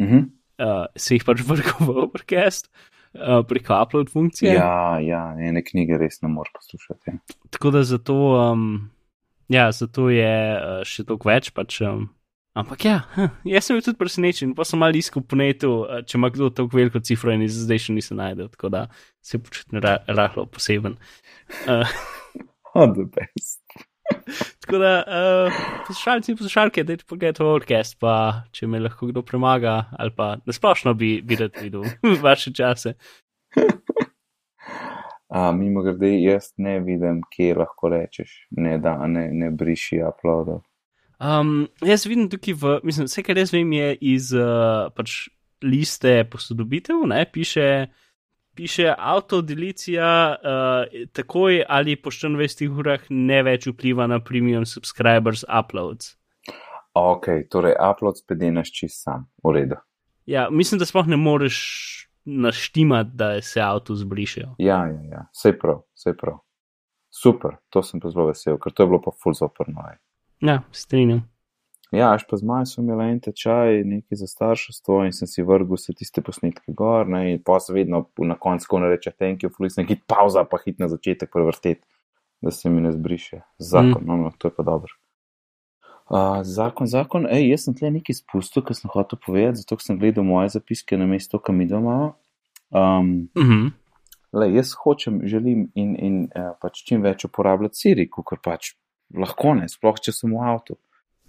Mhm. 0.00 0.20
uh, 0.58 0.86
se 0.96 1.14
jih 1.18 1.24
pač 1.28 1.42
vrgel 1.48 1.76
v 1.86 1.96
Overcast 2.06 2.70
uh, 3.14 3.42
preko 3.44 3.76
upload 3.82 4.08
funkcije. 4.10 4.54
Ja, 4.56 4.96
ja, 5.04 5.34
ene 5.38 5.60
knjige 5.62 5.98
res 6.00 6.22
ne 6.22 6.28
moreš 6.32 6.52
poslušati. 6.56 7.10
ja. 7.12 7.18
Tako 7.50 7.70
da 7.70 7.82
zato, 7.84 8.16
um, 8.52 8.90
ja, 9.48 9.68
zato 9.72 10.08
je 10.08 10.32
uh, 10.56 10.80
še 10.88 11.04
toliko 11.04 11.28
več. 11.28 11.50
Pač, 11.52 11.80
um, 11.84 12.08
ampak 12.56 12.84
ja, 12.88 12.96
hm, 13.14 13.28
jaz 13.52 13.68
sem 13.68 13.76
bil 13.76 13.84
tudi 13.84 14.00
presenečen, 14.00 14.54
pa 14.56 14.64
sem 14.64 14.80
mal 14.80 14.96
iskal 14.96 15.22
po 15.22 15.36
netu, 15.36 15.84
uh, 15.84 16.00
če 16.02 16.16
ima 16.18 16.32
kdo 16.32 16.48
tako 16.50 16.80
veliko 16.80 16.98
cifro 17.04 17.30
in 17.36 17.44
zdaj 17.46 17.78
še 17.86 17.92
nisem 17.94 18.16
najdel, 18.18 18.48
tako 18.56 18.72
da 18.72 18.86
se 19.22 19.38
počutim 19.38 19.78
ra 19.84 19.98
rahlo 20.08 20.46
poseben. 20.48 20.96
Uh, 21.68 21.84
Oh, 22.72 22.86
the 22.86 23.02
best. 23.04 23.59
Tako 24.60 24.78
da, 24.78 24.92
uh, 25.06 25.60
poslušalci 25.86 26.32
in 26.32 26.38
poslušalke, 26.38 26.84
dajte 26.84 27.04
pogledati 27.08 27.42
v 27.42 27.50
Orkest, 27.54 27.98
pa 28.00 28.14
če 28.52 28.68
me 28.70 28.80
lahko 28.80 29.10
kdo 29.10 29.22
premaga, 29.26 29.84
ali 29.98 30.14
pa 30.16 30.36
nasplošno 30.46 30.94
bi, 30.94 31.18
bi 31.22 31.38
rad 31.40 31.58
videl 31.62 31.84
vaše 32.26 32.54
čase. 32.54 32.94
A, 35.30 35.52
mimo 35.54 35.82
grede, 35.86 36.08
jaz 36.18 36.48
ne 36.58 36.80
vidim, 36.82 37.20
kje 37.30 37.54
lahko 37.54 37.88
rečeš, 37.92 38.32
ne 38.58 38.78
da, 38.82 38.96
ne, 39.06 39.28
ne 39.30 39.50
briši 39.54 40.00
uploadov. 40.02 40.64
Um, 41.22 41.68
jaz 41.86 42.06
vidim 42.10 42.26
tukaj, 42.32 42.56
v, 42.58 42.78
mislim, 42.88 43.06
vse, 43.06 43.22
kar 43.22 43.38
jaz 43.38 43.52
vem, 43.54 43.70
je 43.76 43.92
iz 44.10 44.32
uh, 44.34 44.88
pač 44.96 45.28
liste 45.62 46.24
posodobitev, 46.32 47.04
ne, 47.06 47.22
piše, 47.30 47.68
piše 48.60 48.94
avtodelicija 48.98 50.36
uh, 50.36 51.08
takoj 51.12 51.64
ali 51.68 51.96
po 51.96 52.10
24 52.10 52.68
urah 52.78 53.00
ne 53.08 53.38
več 53.42 53.64
vpliva 53.70 54.04
na 54.06 54.18
premium 54.20 54.66
subscribers 54.68 55.46
uploads. 55.48 56.18
Ok, 56.92 57.26
torej 57.48 57.78
upload 57.80 58.20
spet 58.20 58.42
delaš 58.42 58.72
čist 58.76 59.00
sam, 59.06 59.24
v 59.40 59.54
redu. 59.56 59.78
Ja, 60.28 60.50
mislim, 60.50 60.78
da 60.78 60.84
sploh 60.84 61.08
ne 61.08 61.16
moreš 61.16 61.56
naštimati, 62.24 63.16
da 63.16 63.30
se 63.40 63.64
avto 63.64 63.96
zbrišejo. 63.96 64.58
Ja, 64.58 64.82
ja, 64.92 65.00
ja, 65.08 65.24
vse 65.32 65.56
prav, 65.58 65.80
vse 65.96 66.12
prav. 66.20 66.42
Super, 67.22 67.56
to 67.72 67.80
sem 67.82 68.00
pa 68.00 68.12
zelo 68.12 68.28
vesel, 68.28 68.60
ker 68.60 68.76
to 68.76 68.84
je 68.84 68.92
bilo 68.92 69.00
pa 69.00 69.16
full 69.22 69.40
zoprno. 69.40 69.88
Ja, 70.44 70.60
strinjam. 70.72 71.29
Ja, 71.90 72.14
pa 72.30 72.36
z 72.36 72.46
majem 72.46 72.66
sem 72.70 72.84
imel 72.86 73.00
en 73.02 73.18
tečaj, 73.18 73.80
nekaj 73.82 74.20
za 74.20 74.28
starševstvo 74.30 75.00
in 75.08 75.14
sem 75.14 75.26
si 75.26 75.42
vrgel 75.42 75.74
vse 75.74 75.94
tiste 75.98 76.22
posnetke 76.22 76.70
gor, 76.78 77.08
ne, 77.10 77.32
in 77.32 77.40
pa 77.42 77.58
se 77.58 77.74
vedno 77.74 78.04
na 78.22 78.36
koncu, 78.38 78.68
ko 78.70 78.78
reče 78.84 79.10
thank 79.10 79.42
you, 79.42 79.50
fulis 79.50 79.78
nekaj 79.80 79.98
pauza, 80.06 80.44
pa 80.46 80.60
hit 80.62 80.78
na 80.78 80.86
začetek 80.88 81.32
prevrteti, 81.34 81.82
da 82.46 82.54
se 82.54 82.70
mi 82.70 82.84
ne 82.84 82.92
zbriše. 82.94 83.40
Zakon, 83.58 84.04
mm. 84.04 84.06
no, 84.06 84.16
no, 84.22 84.30
to 84.38 84.48
je 84.48 84.54
pa 84.54 84.62
dobro. 84.62 84.94
Uh, 86.10 86.40
zakon, 86.46 86.86
zakon, 86.90 87.26
ej, 87.30 87.48
jaz 87.50 87.66
sem 87.66 87.74
tle 87.78 87.90
nekaj 87.94 88.20
spustil, 88.22 88.62
kar 88.66 88.78
sem 88.78 88.90
hotel 88.90 89.18
povedati, 89.26 89.62
zato 89.62 89.78
sem 89.82 89.98
gledal 89.98 90.26
moje 90.26 90.54
zapiske 90.54 90.98
na 90.98 91.10
mesto, 91.10 91.38
kam 91.42 91.58
mi 91.58 91.66
doma. 91.70 92.14
Um, 92.70 93.28
Mhm. 93.38 93.70
Le, 94.32 94.46
jaz 94.54 94.76
hočem, 94.78 95.20
želim 95.26 95.72
in, 95.74 95.96
in 95.98 96.18
uh, 96.38 96.52
pač 96.62 96.84
čim 96.86 97.02
več 97.02 97.24
uporabljati 97.26 97.76
Siri, 97.76 98.06
kot 98.06 98.38
pač 98.44 98.76
lahko 99.10 99.56
ne, 99.58 99.66
sploh 99.66 99.98
če 99.98 100.14
sem 100.14 100.30
v 100.30 100.44
avtu. 100.52 100.76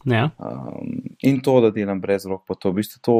Ja. 0.05 0.29
Um, 0.37 1.15
in 1.21 1.41
to, 1.41 1.59
da 1.61 1.71
delam 1.71 2.01
brez 2.01 2.25
rok, 2.25 2.45
pa 2.47 2.55
to, 2.55 2.71
v 2.71 2.81
bistvu 2.81 3.01
to 3.05 3.15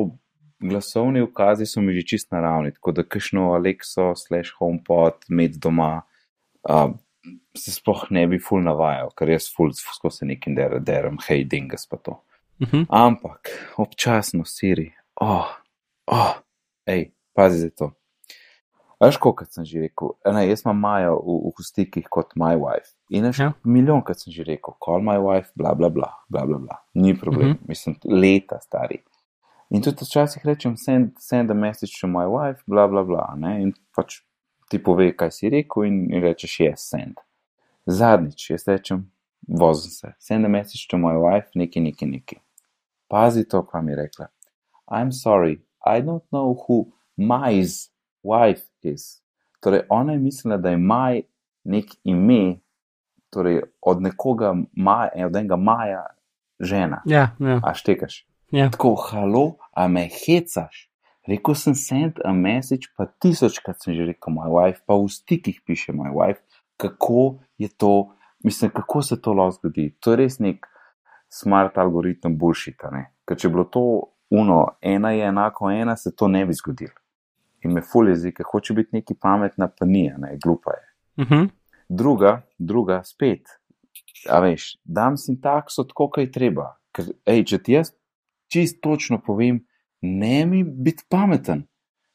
glasovni 0.61 1.21
ukazi 1.21 1.65
so 1.65 1.81
mi 1.81 1.93
že 1.93 2.05
čist 2.05 2.31
naravni, 2.31 2.73
tako 2.73 2.91
da 2.91 3.03
kakšno 3.03 3.51
Alexo, 3.53 4.11
slash 4.15 4.53
HomePod, 4.59 5.25
med 5.29 5.57
doma, 5.61 6.01
uh, 6.69 6.91
se 7.57 7.73
sploh 7.73 8.05
ne 8.09 8.25
bi 8.27 8.39
ful 8.41 8.63
navajal, 8.65 9.11
ker 9.17 9.29
jaz 9.29 9.49
ful 9.53 9.73
skozi 9.73 10.25
nekim 10.29 10.55
der, 10.57 10.79
derem, 10.79 11.19
hej, 11.27 11.45
dingas 11.49 11.87
pa 11.89 11.97
to. 11.97 12.19
Mhm. 12.61 12.85
Ampak 12.89 13.49
občasno 13.81 14.45
Siri, 14.45 14.91
oh, 15.21 15.49
oh, 16.07 16.35
hej, 16.85 17.09
pazi 17.33 17.65
za 17.65 17.69
to. 17.69 17.91
Veš, 19.01 19.17
koliko 19.17 19.45
sem 19.49 19.65
že 19.65 19.81
rekel, 19.81 20.13
ne, 20.29 20.45
jaz 20.45 20.61
imam 20.61 20.77
Majo 20.77 21.17
v, 21.25 21.53
v 21.57 21.65
stikih 21.65 22.05
kot 22.05 22.35
my 22.37 22.53
wife. 22.53 22.93
In 23.11 23.25
veš, 23.27 23.39
Ja. 23.39 23.53
milijon, 23.63 24.01
kot 24.07 24.19
sem 24.21 24.31
že 24.33 24.43
rekel, 24.47 24.73
call 24.79 25.01
my 25.03 25.17
wife, 25.19 25.51
bla, 25.55 25.73
bla, 25.75 25.89
bla, 25.89 26.07
bla, 26.29 26.45
bla, 26.47 26.57
bla. 26.57 26.77
ni 26.95 27.13
problem, 27.19 27.47
uh 27.49 27.53
Mhm. 27.55 27.63
-huh. 27.63 27.67
mislim, 27.69 27.95
leta 28.05 28.59
stari. 28.61 29.01
In 29.69 29.81
tudi 29.81 30.05
včasih 30.05 30.45
rečem, 30.45 30.77
send, 30.77 31.11
send 31.19 31.51
a 31.51 31.53
message 31.53 31.91
to 32.01 32.07
my 32.07 32.25
wife, 32.27 32.63
bla, 32.67 32.87
bla, 32.87 33.03
bla. 33.03 33.35
Ne? 33.37 33.61
In 33.61 33.73
pač 33.95 34.21
ti 34.69 34.79
pove, 34.83 35.15
kaj 35.17 35.31
si 35.31 35.49
rekel, 35.49 35.83
in, 35.83 36.13
in 36.13 36.21
rečeš, 36.21 36.59
yes, 36.59 36.75
send. 36.89 37.15
Zadnjič, 37.85 38.49
jaz 38.49 38.67
rečem, 38.67 39.11
vozim 39.47 39.91
se, 39.91 40.13
send 40.19 40.45
a 40.45 40.49
message 40.49 40.87
to 40.89 40.97
my 40.97 41.13
wife, 41.17 41.47
neki, 41.55 41.79
neki, 41.81 42.05
neki. 42.05 42.35
Pazi 43.09 43.43
to, 43.47 43.63
kaj 43.63 43.81
mi 43.83 43.91
je 43.91 43.95
rekla. 43.95 44.27
I'm 44.91 45.11
sorry, 45.11 45.59
I 45.85 46.01
don't 46.01 46.23
know 46.31 46.53
who 46.67 46.85
my's 47.17 47.89
wife 48.23 48.63
is. 48.83 49.21
Torej, 49.59 49.81
ona 49.89 50.13
je 50.13 50.19
mislila, 50.19 50.57
da 50.57 50.69
je 50.69 50.77
maj 50.77 51.21
nek 51.63 51.85
ime, 52.03 52.59
torej 53.31 53.61
od 53.81 54.01
nekoga, 54.01 54.53
maja, 54.75 55.27
od 55.27 55.35
enega 55.35 55.55
maja, 55.55 56.05
žena. 56.59 57.01
Ja, 57.05 57.31
ja, 57.39 57.59
A 57.63 57.73
štekaš? 57.73 58.25
ja. 58.51 58.69
Tako, 58.69 58.95
halo, 58.95 59.57
a 59.73 59.87
me 59.87 60.09
hecaš. 60.11 60.87
Rekel 61.27 61.55
sem 61.55 61.75
send 61.77 62.19
a 62.25 62.33
message, 62.33 62.89
pa 62.97 63.05
tisočkrat 63.05 63.81
sem 63.81 63.93
že 63.93 64.09
rekel 64.09 64.33
my 64.33 64.49
wife, 64.49 64.81
pa 64.85 64.97
v 64.97 65.05
stikih 65.07 65.61
piše 65.65 65.93
my 65.93 66.09
wife, 66.09 66.41
kako 66.77 67.39
je 67.57 67.69
to, 67.69 68.13
mislim, 68.43 68.71
kako 68.73 69.01
se 69.01 69.21
to 69.21 69.33
lahko 69.33 69.59
zgodi. 69.59 69.91
To 69.99 70.11
je 70.11 70.17
res 70.17 70.39
nek 70.39 70.65
smart 71.29 71.77
algoritem 71.77 72.37
bullshit, 72.37 72.81
ne? 72.91 73.13
Ker 73.25 73.37
če 73.37 73.47
bi 73.47 73.53
bilo 73.53 73.69
to 73.69 73.83
uno, 74.33 74.65
ena 74.81 75.11
je 75.11 75.29
enako 75.29 75.71
ena, 75.71 75.95
se 75.95 76.15
to 76.15 76.27
ne 76.27 76.45
bi 76.45 76.57
zgodilo. 76.57 76.97
In 77.61 77.73
me 77.77 77.81
ful 77.85 78.09
jezik, 78.09 78.41
hoče 78.51 78.73
biti 78.73 78.97
neki 78.97 79.13
pametna, 79.13 79.67
pa 79.69 79.85
ni, 79.85 80.09
ne, 80.17 80.37
glupa 80.43 80.73
je. 80.73 80.85
Uh 81.21 81.29
-huh. 81.29 81.49
Druga, 81.91 82.41
druga, 82.55 83.01
spet, 83.03 83.49
a 84.29 84.37
veš, 84.39 84.77
dam 84.83 85.17
sintakso 85.19 85.83
tako, 85.83 86.07
kaj 86.15 86.29
treba. 86.31 86.69
Ker, 86.95 87.09
ej, 87.27 87.43
če 87.51 87.57
ti 87.63 87.75
jaz 87.75 87.91
čist 88.51 88.81
točno 88.83 89.21
povem, 89.25 89.65
ne 90.01 90.45
mi 90.45 90.63
biti 90.63 91.03
pameten. 91.09 91.65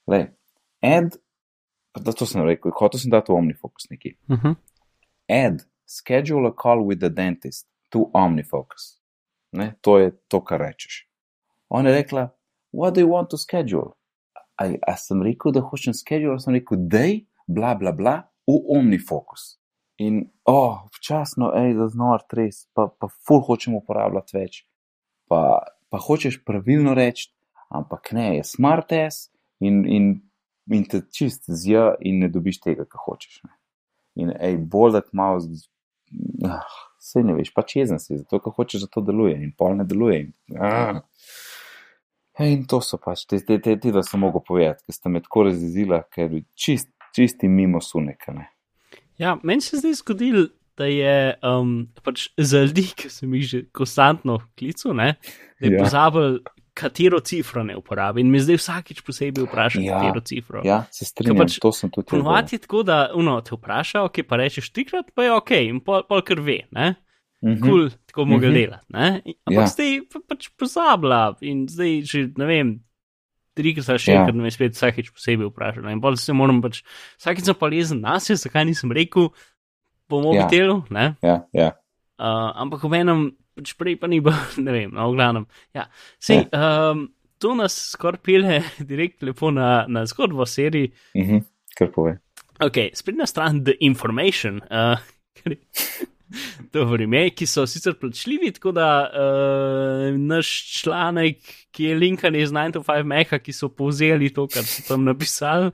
Le, 0.07 0.21
add, 0.85 1.17
da 1.97 2.12
to 2.12 2.29
sem 2.29 2.45
rekel, 2.45 2.75
hotel 2.77 3.01
sem 3.01 3.12
dati 3.12 3.33
v 3.33 3.39
OmniFocus 3.41 3.91
neki. 3.91 4.17
Uh 4.29 4.39
-huh. 4.43 4.55
Add, 5.29 5.65
schedule 5.87 6.49
a 6.49 6.55
call 6.62 6.87
with 6.87 7.01
the 7.01 7.11
dentist 7.11 7.69
to 7.89 8.11
OmniFocus. 8.15 9.01
Ne, 9.53 9.75
to 9.81 9.99
je 9.99 10.12
to, 10.29 10.45
kar 10.45 10.61
rečeš. 10.61 11.09
Ona 11.69 11.89
je 11.89 11.95
rekla, 11.95 12.29
what 12.73 12.95
do 12.95 13.01
you 13.01 13.11
want 13.11 13.31
to 13.31 13.37
schedule? 13.37 13.91
A, 14.57 14.65
a 14.87 14.97
sem 14.97 15.23
rekel, 15.23 15.53
da 15.53 15.61
hočem 15.61 15.95
schedule, 15.95 16.39
sem 16.39 16.55
rekel, 16.55 16.79
dej, 16.81 17.27
bla, 17.47 17.75
bla, 17.75 17.93
bla, 17.93 18.23
v 18.47 18.53
OmniFocus. 18.69 19.59
In, 19.97 20.27
oh, 20.45 20.85
včasno, 20.93 21.51
ej, 21.57 21.73
za 21.79 21.89
znor 21.89 22.25
res, 22.37 22.67
pa, 22.77 22.89
pa 22.89 23.09
ful 23.09 23.41
hočem 23.47 23.79
uporabljati 23.79 24.37
več. 24.37 24.59
Pa, 25.31 25.41
pa 25.89 26.01
hočeš 26.03 26.43
pravilno 26.45 26.93
reči, 26.95 27.31
ampak 27.73 28.13
ne, 28.13 28.37
je 28.37 28.45
smart 28.45 28.93
ass 28.93 29.31
in, 29.65 29.85
in, 29.89 30.11
in 30.69 30.85
te 30.85 31.01
čist 31.13 31.49
zja 31.49 31.95
in 32.05 32.21
ne 32.25 32.29
dobiš 32.33 32.61
tega, 32.67 32.85
kar 32.85 33.07
hočeš. 33.07 33.41
Ne. 33.47 33.57
In, 34.21 34.33
ej, 34.37 34.59
bolj 34.61 34.99
da 34.99 35.03
malo, 35.17 35.41
ah, 36.49 36.77
vse 37.01 37.25
ne 37.25 37.37
veš, 37.39 37.53
pač 37.57 37.79
jezen 37.79 38.01
si, 38.03 38.19
zato 38.21 38.41
ker 38.45 38.55
hočeš, 38.57 38.85
da 38.85 38.93
to 38.93 39.05
deluje 39.07 39.39
in 39.41 39.55
pol 39.57 39.79
ne 39.81 39.87
deluje. 39.89 40.27
In, 40.27 40.61
ah. 40.61 41.01
Ej, 42.37 42.53
in 42.53 42.67
to 42.69 42.83
so 42.85 43.01
pač 43.01 43.25
te, 43.25 43.41
te, 43.41 43.57
te, 43.65 43.79
te 43.81 43.95
da 43.97 44.05
sem 44.05 44.21
mogel 44.21 44.45
povedati, 44.45 44.85
ker 44.85 44.99
ste 44.99 45.13
me 45.13 45.25
tako 45.25 45.47
razjezila, 45.49 46.03
ker 46.13 46.37
čist, 46.53 46.93
čisti 47.17 47.49
mimo 47.49 47.81
suneka. 47.81 48.37
Ne. 48.37 48.51
Ja, 49.18 49.38
meni 49.42 49.61
se 49.61 49.76
zdi 49.76 49.94
zgodil, 49.94 50.46
da 50.76 50.85
je 50.85 51.16
um, 51.42 51.70
pač 52.02 52.29
za 52.37 52.61
ljudi, 52.61 52.83
ki 52.98 53.09
sem 53.09 53.35
jih 53.35 53.46
že 53.46 53.62
konstantno 53.70 54.38
klical, 54.55 54.94
ne, 54.94 55.14
da 55.57 55.62
je 55.62 55.70
Ja. 55.70 55.79
ja. 55.79 55.83
pozabil, 55.83 56.38
katero 56.74 57.20
cifro 57.20 57.62
ne 57.62 57.72
uporabi. 57.72 58.20
In 58.20 58.29
me 58.29 58.37
zdaj 58.37 58.57
vsakič 58.57 59.00
posebej 59.00 59.46
vpraša, 59.46 59.81
Ja, 59.81 59.87
ja. 59.87 60.00
katero 60.02 60.20
cifro. 60.22 60.61
Ja, 60.62 60.83
se 60.90 61.05
strinjam, 61.05 61.38
pač 61.38 61.57
to 61.57 61.72
sem 61.72 61.88
tudi 61.88 62.05
jaz 62.05 62.11
Ponovadi 62.11 62.52
je 62.52 62.59
tako, 62.61 62.83
da 62.83 63.11
uno, 63.14 63.40
te 63.40 63.55
vpraša, 63.55 64.02
ok, 64.02 64.20
pa 64.22 64.37
rečeš 64.37 64.68
trikrat, 64.70 65.09
pa 65.14 65.24
je 65.24 65.33
ok, 65.33 65.50
in 65.62 65.81
pol, 65.81 66.05
pol 66.05 66.20
kar 66.22 66.40
ve, 66.40 66.66
ne. 66.70 66.94
Mhm. 67.40 67.61
Kul, 67.61 67.70
cool, 67.70 67.88
tako 68.07 68.24
mu 68.24 68.37
ga 68.37 68.48
Mhm. 68.48 68.55
delati. 68.55 68.87
ne. 68.90 69.09
Ampak 69.42 69.55
Ja. 69.55 69.61
ja. 69.61 69.66
zdaj 69.66 69.90
pa, 70.12 70.20
pač 70.26 70.48
pozablja 70.52 71.22
in 71.42 71.64
zdaj 71.66 72.02
že 72.05 72.20
ne 72.37 72.46
vem. 72.46 72.68
Trikrat 73.57 73.88
ali 73.88 74.03
še 74.03 74.12
Ja. 74.12 74.21
enkrat 74.21 74.37
me 74.37 74.53
spet 74.53 74.77
vsakeč 74.77 75.11
posebej 75.14 75.49
vprašala. 75.49 75.92
In 75.95 76.01
bolj 76.05 76.21
se 76.21 76.35
moram 76.37 76.61
pač, 76.64 76.83
vsakeč 77.16 77.49
sem 77.49 77.57
pa 77.57 77.71
lezen 77.73 78.03
nas, 78.05 78.29
zakaj 78.29 78.66
nisem 78.69 78.92
rekel, 78.92 79.31
po 80.09 80.21
mobitelu, 80.23 80.85
ja. 80.87 80.92
ne. 80.92 81.07
Ja, 81.25 81.37
ja. 81.57 81.73
Uh, 82.16 82.53
ampak 82.62 82.85
v 82.85 83.01
enem, 83.01 83.25
pač 83.57 83.73
prej 83.79 83.97
pa 84.01 84.11
ni 84.11 84.21
bilo, 84.21 84.37
ne 84.64 84.73
vem, 84.73 84.92
no, 84.95 85.11
v 85.11 85.16
glavnem. 85.19 85.47
Ja. 85.77 85.88
Sej, 86.23 86.47
ja. 86.53 86.92
um, 86.92 87.09
to 87.42 87.55
nas 87.59 87.75
skoraj 87.92 88.23
pele 88.25 88.61
direkt 88.90 89.25
lepo 89.27 89.51
na, 89.51 89.87
na 89.88 90.05
zgodbo 90.09 90.45
o 90.45 90.49
seriji. 90.49 90.92
Mhm. 91.16 91.45
Kar 91.77 91.90
pove. 91.92 92.16
Ok, 92.64 92.79
sprednja 92.97 93.27
stran 93.29 93.64
The 93.64 93.77
Information, 93.85 94.62
uh, 94.73 95.01
ki 97.37 97.47
so 97.47 97.67
sicer 97.67 97.95
plačljivi, 97.95 98.53
tako 98.57 98.73
da 98.73 98.89
uh, 99.07 100.17
naš 100.19 100.51
članek, 100.81 101.39
ki 101.71 101.85
je 101.85 101.95
linkan 101.95 102.35
iz 102.35 102.51
9 102.51 102.73
to 102.73 102.83
5 102.83 103.05
Meha, 103.05 103.39
ki 103.39 103.53
so 103.53 103.69
povzeli 103.69 104.33
to, 104.35 104.47
kar 104.49 104.65
so 104.67 104.83
tam 104.89 105.05
napisali, 105.05 105.71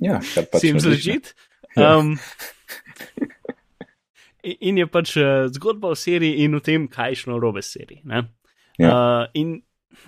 Ja, 0.00 0.18
pač 0.50 0.60
si 0.60 0.66
jim 0.70 0.78
zležit. 0.80 1.34
Ja. 1.76 1.98
Um, 1.98 2.16
in- 4.42 4.56
in 4.60 4.78
je 4.78 4.86
pač 4.86 5.16
uh, 5.20 5.46
zgodba 5.52 5.88
o 5.92 5.94
seriji 5.98 6.44
in 6.44 6.54
o 6.54 6.60
tem, 6.60 6.88
kaj 6.88 7.10
je 7.12 7.16
šlo 7.22 7.38
robe 7.42 7.62
seriji. 7.62 8.00
ne. 8.04 8.24
Ja. 8.78 8.88
Uh, 8.90 9.26
in 9.34 9.62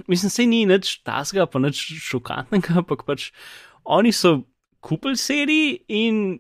mislim, 0.08 0.30
se 0.30 0.46
ni 0.46 0.66
nič 0.66 1.02
tasga, 1.04 1.46
pa 1.46 1.58
nič 1.58 1.76
šokantnega, 2.04 2.78
ampak 2.82 3.04
pač 3.06 3.30
oni 3.84 4.12
so 4.12 4.42
kupili 4.80 5.16
seriji 5.16 5.78
in 5.88 6.38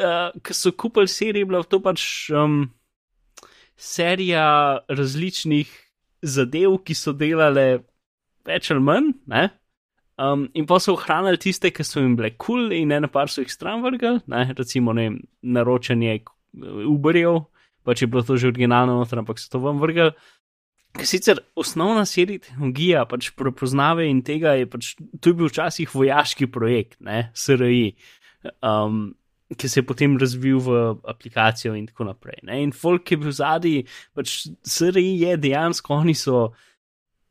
uh, 0.00 0.30
ker 0.42 0.56
so 0.56 0.72
kupili 0.72 1.08
seriji, 1.08 1.44
je 1.44 1.50
bila 1.50 1.62
to 1.62 1.80
pač 1.82 2.30
um, 2.34 2.64
serija 3.76 4.46
različnih 4.88 5.70
zadev, 6.24 6.78
ki 6.84 6.96
so 6.96 7.12
delale 7.12 7.84
več 8.46 8.70
ali 8.72 8.84
manj. 8.84 9.12
Ne? 9.30 9.48
Um, 10.14 10.46
in 10.54 10.66
pa 10.66 10.78
so 10.78 10.94
ohranili 10.94 11.40
tiste, 11.42 11.72
ki 11.74 11.84
so 11.86 12.02
jim 12.02 12.14
bile 12.18 12.30
kul, 12.36 12.68
cool 12.68 12.76
in 12.76 12.92
ena 12.94 13.10
par 13.10 13.32
so 13.32 13.42
jih 13.42 13.50
stran 13.50 13.82
vrgli, 13.82 14.20
recimo 14.54 14.94
ne 14.94 15.10
naročanje 15.42 16.20
Uberjev, 16.86 17.40
pač 17.82 18.04
je 18.04 18.06
bilo 18.06 18.22
to 18.22 18.36
že 18.38 18.52
originalno, 18.52 19.00
noter, 19.00 19.18
ampak 19.18 19.42
so 19.42 19.50
to 19.50 19.58
vam 19.58 19.80
vrgli. 19.82 20.12
Ker 20.94 21.08
sicer 21.10 21.40
osnovna 21.58 22.04
serija 22.06 22.44
tehnologija, 22.46 23.02
pač 23.10 23.32
prepoznave 23.34 24.06
in 24.06 24.22
tega 24.22 24.54
je 24.54 24.68
pač, 24.70 24.92
to 25.18 25.32
je 25.32 25.38
bil 25.40 25.50
včasih 25.50 25.90
vojaški 25.90 26.46
projekt, 26.46 27.00
ne, 27.02 27.32
SRI, 27.34 27.96
um, 28.62 29.08
ki 29.52 29.68
se 29.68 29.80
je 29.80 29.86
potem 29.86 30.16
razvil 30.18 30.58
v 30.58 30.76
aplikacijo 31.04 31.74
in 31.76 31.86
tako 31.86 32.08
naprej. 32.08 32.40
Ne. 32.48 32.62
In 32.64 32.72
folk 32.72 33.10
je 33.10 33.18
bil 33.20 33.34
zadnji, 33.34 33.84
pač 34.16 34.46
SRI 34.64 35.04
je 35.20 35.36
dejansko, 35.36 36.00
oni 36.00 36.14
so 36.16 36.48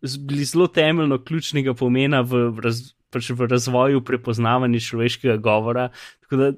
bili 0.04 0.45
zelo 0.45 0.67
temeljno 0.67 1.17
ključnega 1.23 1.73
pomena 1.73 2.21
v, 2.21 2.52
raz, 2.63 2.93
pač 3.13 3.32
v 3.34 3.47
razvoju 3.49 4.04
prepoznavanja 4.06 4.82
človeškega 4.84 5.38
govora. 5.41 5.89
Tako 6.26 6.39
da 6.39 6.49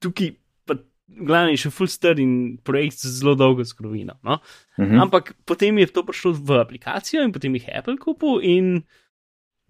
tukaj, 0.00 0.30
pa, 0.64 0.78
glavni, 1.06 1.58
še 1.60 1.72
full 1.74 1.90
star 1.90 2.20
in 2.22 2.56
projekt 2.64 3.02
z 3.02 3.12
zelo 3.18 3.34
dolgo 3.38 3.66
zgodovino. 3.66 4.16
No? 4.22 4.40
Mhm. 4.78 5.02
Ampak 5.04 5.34
potem 5.44 5.82
je 5.82 5.90
to 5.90 6.06
prišlo 6.06 6.32
v 6.38 6.62
aplikacijo 6.62 7.26
in 7.26 7.34
potem 7.34 7.58
jih 7.58 7.68
je 7.68 7.76
Apple 7.82 7.98
kupil 8.00 8.40
in, 8.40 8.72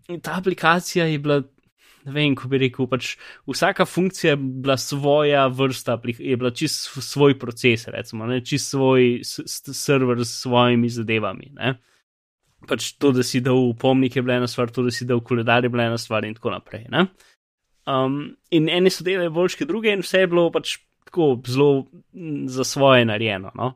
in 0.09 0.23
ta 0.23 0.38
aplikacija 0.38 1.11
je 1.11 1.18
bila. 1.18 1.42
Ne 2.04 2.12
vem, 2.12 2.34
kako 2.36 2.50
bi 2.52 2.60
rekel, 2.66 2.86
pač 2.90 3.14
vsaka 3.48 3.86
funkcija 3.88 4.34
je 4.34 4.36
bila 4.36 4.76
svoja 4.76 5.46
vrsta, 5.48 5.96
je 6.18 6.36
bila 6.36 6.50
čist 6.52 6.90
svoj 7.00 7.38
proces, 7.40 7.86
recimo, 7.88 8.26
ne, 8.28 8.42
čist 8.44 8.74
svoj 8.74 9.22
server 9.24 10.20
s 10.20 10.42
svojimi 10.42 10.90
zadevami. 10.92 11.52
Ne. 11.56 11.74
Pač 12.68 12.92
to, 13.00 13.12
da 13.12 13.24
si 13.24 13.40
dal 13.44 13.56
upomnik, 13.70 14.16
je 14.16 14.24
bila 14.24 14.36
ena 14.36 14.48
stvar, 14.48 14.72
to, 14.72 14.84
da 14.84 14.92
si 14.92 15.08
dal 15.08 15.24
koledar, 15.24 15.64
je 15.64 15.72
bila 15.72 15.88
ena 15.88 15.98
stvar 16.00 16.28
in 16.28 16.36
tako 16.36 16.52
naprej. 16.52 16.86
Ne. 16.92 17.06
Um, 17.88 18.36
in 18.52 18.68
eni 18.72 18.92
so 18.92 19.04
delali 19.04 19.32
boljše 19.32 19.62
kot 19.62 19.72
druge, 19.72 19.92
in 19.92 20.04
vse 20.04 20.24
je 20.24 20.30
bilo 20.32 20.50
pač 20.52 20.78
tako 21.08 21.34
zelo 21.48 21.86
za 22.48 22.64
svoje 22.68 23.04
narejeno. 23.08 23.52
No. 23.56 23.74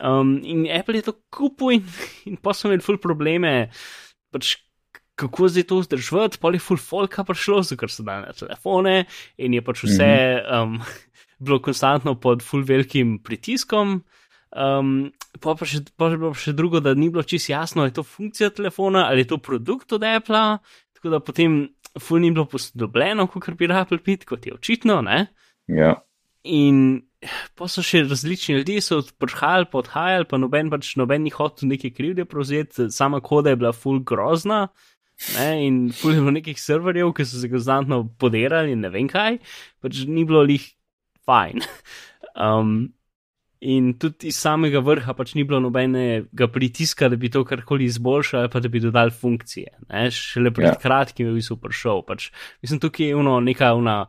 Um, 0.00 0.38
in 0.44 0.66
Apple 0.72 0.96
je 0.96 1.08
to 1.08 1.16
kupil, 1.32 1.76
in, 1.76 1.84
in 2.28 2.40
pa 2.40 2.56
so 2.56 2.68
imeli 2.68 2.84
ful 2.84 3.00
probleme, 3.00 3.70
pač 4.32 4.56
kako 5.16 5.48
zdaj 5.48 5.64
to 5.70 5.80
vzdrževati, 5.80 6.38
pa 6.40 6.52
je 6.52 6.60
ful 6.60 6.76
folka 6.76 7.24
prišlo, 7.24 7.62
ker 7.78 7.90
so 7.92 8.04
dali 8.04 8.26
na 8.28 8.36
telefone 8.36 9.06
in 9.40 9.56
je 9.56 9.62
pač 9.64 9.82
vse 9.86 10.12
um, 10.44 10.78
bilo 11.44 11.60
konstantno 11.64 12.14
pod 12.20 12.44
ful 12.44 12.64
velikim 12.64 13.18
pritiskom. 13.24 14.02
Um, 14.56 15.10
pa, 15.40 15.56
pa, 15.56 15.66
še, 15.68 15.82
pa 15.96 16.12
je 16.12 16.20
bilo 16.20 16.32
še 16.36 16.54
drugo, 16.56 16.80
da 16.80 16.94
ni 16.96 17.10
bilo 17.12 17.24
čisto 17.26 17.52
jasno, 17.52 17.82
ali 17.82 17.92
je 17.92 17.98
to 17.98 18.06
funkcija 18.06 18.54
telefona 18.56 19.08
ali 19.10 19.24
je 19.24 19.32
to 19.32 19.40
produkt 19.42 19.92
od 19.92 20.04
Apple. 20.04 20.44
Tako 20.96 21.12
da 21.12 21.20
potem 21.20 21.58
ful 22.00 22.20
ni 22.20 22.30
bilo 22.30 22.46
posodobljeno, 22.48 23.26
kot 23.32 23.50
bi 23.56 23.68
Apple 23.72 23.98
pit, 24.04 24.24
kot 24.28 24.46
je 24.46 24.54
očitno. 24.54 25.00
Ne? 25.04 25.26
Ja. 25.66 25.96
In 26.44 27.02
pa 27.58 27.66
so 27.68 27.82
še 27.84 28.04
različni 28.06 28.58
ljudje, 28.58 28.82
so 28.84 29.00
prihajali, 29.18 29.68
pa 29.72 29.80
odhajali, 29.80 30.28
pa 30.28 30.38
noben 30.38 30.70
pač 30.70 30.94
noben 31.00 31.24
ni 31.24 31.32
hotel 31.34 31.72
neke 31.72 31.90
krivde 31.90 32.26
prevzeti, 32.28 32.90
sama 32.94 33.20
koda 33.24 33.52
je 33.52 33.60
bila 33.60 33.72
full 33.74 34.04
grozna. 34.06 34.66
Ne, 35.36 35.48
in 35.64 35.78
ful 35.96 36.12
je 36.12 36.20
bilo 36.20 36.34
nekih 36.36 36.58
serverjev, 36.60 37.14
ki 37.16 37.24
so 37.24 37.40
se 37.40 37.48
konstantno 37.48 38.02
podirali 38.20 38.74
in 38.76 38.84
ne 38.84 38.90
vem 38.92 39.08
kaj, 39.08 39.38
pač 39.80 40.04
ni 40.08 40.26
bilo 40.28 40.44
lih 40.46 40.66
fajn. 41.26 41.64
Um, 42.36 42.90
in 43.64 43.94
tudi 43.96 44.28
iz 44.28 44.36
samega 44.36 44.82
vrha 44.84 45.14
pač 45.16 45.30
ni 45.38 45.44
bilo 45.48 45.56
nobenega 45.64 46.48
pritiska, 46.52 47.08
da 47.08 47.16
bi 47.16 47.30
to 47.32 47.40
karkoli 47.48 47.86
izboljšali, 47.88 48.42
ali 48.42 48.52
pa 48.52 48.60
da 48.60 48.68
bi 48.68 48.82
dodali 48.84 49.10
funkcije. 49.10 49.72
Ne. 49.88 50.10
Šele 50.12 50.52
pred 50.52 50.66
Ja. 50.66 50.74
yeah. 50.74 50.82
kratkim 50.82 51.26
je 51.26 51.32
v 51.32 51.38
bistvu 51.40 51.56
prišel. 51.64 52.02
Pač, 52.04 52.28
mislim, 52.60 52.82
tukaj 52.84 53.08
je 53.08 53.16
uno 53.16 53.38
neka 53.40 53.72
una 53.74 54.02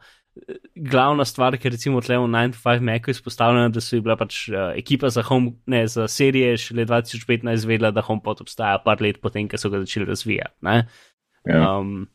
glavna 0.76 1.26
stvar, 1.26 1.58
ker 1.58 1.74
recimo 1.74 2.02
tle 2.02 2.18
v 2.22 2.28
9-5 2.30 2.84
Macu 2.86 3.12
izpostavljena, 3.12 3.72
da 3.74 3.82
so 3.84 4.00
bila 4.04 4.18
pač 4.20 4.48
uh, 4.52 4.72
ekipa 4.78 5.10
za, 5.14 5.24
home, 5.28 5.56
ne, 5.66 5.86
za 5.88 6.08
serije 6.12 6.58
šele 6.62 6.86
2015 6.86 7.54
izvedela, 7.54 7.92
da 7.92 8.06
HomePod 8.06 8.42
obstaja 8.46 8.78
par 8.86 9.02
let 9.02 9.22
potem, 9.22 9.50
ko 9.50 9.60
so 9.60 9.72
ga 9.74 9.82
začeli 9.84 10.10
razvijati. 10.10 10.56
Ne? 10.68 10.78
Ja. 11.48 11.78
Um, 11.78 12.08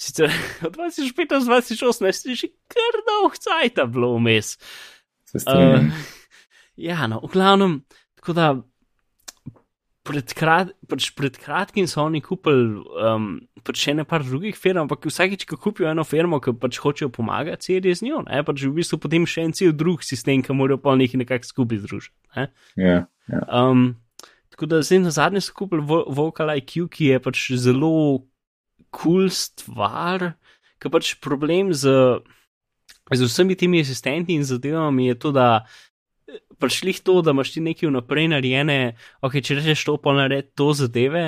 sicer 0.00 0.32
od 0.66 0.76
2015-2018 0.76 2.28
je 2.28 2.38
že 2.44 2.52
kar 2.70 3.00
dolg 3.08 3.38
cajt 3.38 3.84
bilo 3.92 4.14
vmes. 4.18 4.56
Uh, 5.34 5.86
ja, 6.90 7.06
no, 7.06 7.22
v 7.24 7.32
glavnem, 7.32 7.80
tako 8.20 8.36
da 8.36 8.52
pred, 10.06 10.32
krat, 10.36 10.72
pač 10.88 11.10
pred 11.16 11.36
kratkim 11.40 11.86
so 11.90 12.02
oni 12.06 12.22
kupili 12.24 12.80
um, 13.04 13.32
pač 13.66 13.82
še 13.84 13.94
nekaj 13.98 14.24
drugih 14.28 14.56
firm, 14.56 14.84
ampak 14.84 15.04
vsakeč, 15.10 15.44
ko 15.48 15.58
kupijo 15.60 15.90
eno 15.90 16.04
firmo, 16.08 16.40
ki 16.40 16.54
pač 16.60 16.80
hočejo 16.80 17.10
pomagati, 17.12 17.68
serije 17.68 18.00
z 18.00 18.08
njo, 18.08 18.22
ne, 18.28 18.40
pač 18.46 18.64
v 18.64 18.72
bistvu 18.80 19.00
potem 19.02 19.28
še 19.28 19.44
en 19.48 19.56
cel 19.56 19.74
drug 19.76 20.04
sistem, 20.06 20.44
ki 20.44 20.56
morajo 20.56 20.80
pa 20.80 20.96
nekaj 20.98 21.20
nekako 21.20 21.50
skupaj 21.50 21.82
združiti. 21.84 22.16
Ne. 22.36 22.48
Yeah, 22.80 23.06
yeah. 23.28 23.44
Um, 23.52 24.00
tako 24.54 24.70
da 24.72 24.82
zdaj 24.86 25.04
na 25.04 25.14
zadnje 25.14 25.44
so 25.44 25.56
kupili 25.56 25.84
Vocal 25.84 26.56
IQ, 26.56 26.88
ki 26.92 27.12
je 27.12 27.22
pač 27.22 27.46
zelo 27.60 27.92
kul 28.90 29.28
cool 29.28 29.30
stvar, 29.30 30.32
ki 30.80 30.90
pač 30.90 31.14
problem 31.22 31.74
z, 31.76 31.92
z 33.12 33.20
vsemi 33.28 33.54
temi 33.54 33.84
asistenti 33.84 34.34
in 34.34 34.48
zadevami 34.48 35.12
je 35.12 35.20
to, 35.20 35.32
da 35.36 35.66
prišli 36.60 36.94
to, 37.04 37.20
da 37.24 37.34
imaš 37.34 37.54
ti 37.54 37.64
nekaj 37.64 37.90
vnaprej 37.90 38.30
narejene, 38.34 38.78
ok, 39.24 39.40
če 39.40 39.58
rečeš 39.60 39.84
to, 39.88 39.96
pa 40.02 40.14
naredi 40.16 40.52
to 40.58 40.70
zadeve, 40.76 41.24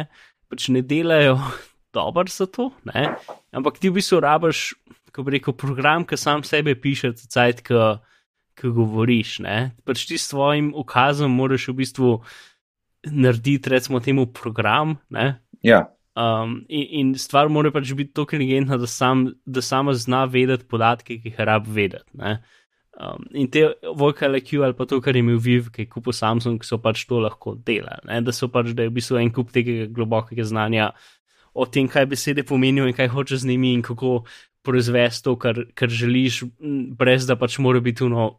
pač 0.52 0.68
ne 0.74 0.84
delajo 0.84 1.38
dobro 1.96 2.28
za 2.28 2.46
to, 2.46 2.70
ne? 2.92 3.14
ampak 3.52 3.80
ti 3.80 3.90
v 3.90 3.98
bistvu 4.00 4.20
rabiš, 4.24 4.72
ko 5.12 5.24
bi 5.26 5.36
rekel, 5.36 5.56
program, 5.58 6.06
ki 6.08 6.16
sam 6.20 6.44
sebe 6.46 6.76
piše, 6.78 7.12
cajt, 7.16 7.64
ki 7.64 8.72
govoriš, 8.76 9.40
ne? 9.44 9.58
pač 9.88 10.06
ti 10.08 10.20
s 10.20 10.30
svojim 10.32 10.72
ukazom 10.76 11.32
moraš 11.32 11.68
v 11.72 11.78
bistvu 11.82 12.14
narediti, 13.08 13.70
recimo, 13.70 14.00
temu 14.00 14.26
program. 14.26 14.96
Ne? 15.10 15.42
Ja. 15.62 15.90
Um, 16.14 16.64
in, 16.68 16.86
in 16.90 17.14
stvar 17.18 17.48
mora 17.48 17.72
pač 17.72 17.92
biti 17.96 18.12
tako 18.12 18.36
inteligentna, 18.36 18.76
da, 18.78 18.86
sam, 18.86 19.30
da 19.46 19.62
sama 19.64 19.94
zna 19.96 20.24
vedeti 20.30 20.68
podatke, 20.68 21.18
ki 21.22 21.32
jih 21.32 21.40
rab 21.40 21.66
vedeti. 21.66 22.04
Um, 23.00 23.24
in 23.32 23.48
te 23.48 23.64
vocal 23.96 24.36
IQ 24.36 24.64
ali 24.66 24.76
pa 24.76 24.84
to, 24.84 25.00
kar 25.00 25.16
je 25.16 25.22
imel 25.24 25.38
Viv, 25.40 25.70
ki 25.72 25.86
je 25.86 25.88
kupil 25.88 26.12
Samsung, 26.12 26.60
so 26.64 26.76
pač 26.78 27.06
to 27.08 27.22
lahko 27.24 27.54
delali. 27.56 28.20
Da 28.20 28.34
so 28.36 28.50
pač, 28.52 28.74
da 28.76 28.84
je 28.84 28.92
v 28.92 28.96
bistvu 28.98 29.16
en 29.22 29.32
kup 29.32 29.52
tega 29.54 29.86
globokega 29.88 30.44
znanja 30.44 30.90
o 31.54 31.64
tem, 31.64 31.88
kaj 31.88 32.06
besede 32.10 32.44
pomenijo 32.44 32.84
in 32.88 32.96
kaj 32.96 33.08
hoče 33.14 33.38
z 33.40 33.48
njimi 33.48 33.72
in 33.78 33.82
kako 33.82 34.24
proizvesti 34.62 35.24
to, 35.24 35.36
kar, 35.40 35.64
kar 35.74 35.88
želiš, 35.88 36.42
brez 36.98 37.26
da 37.26 37.36
pač 37.36 37.58
mora 37.58 37.80
biti 37.80 38.04
uno. 38.04 38.36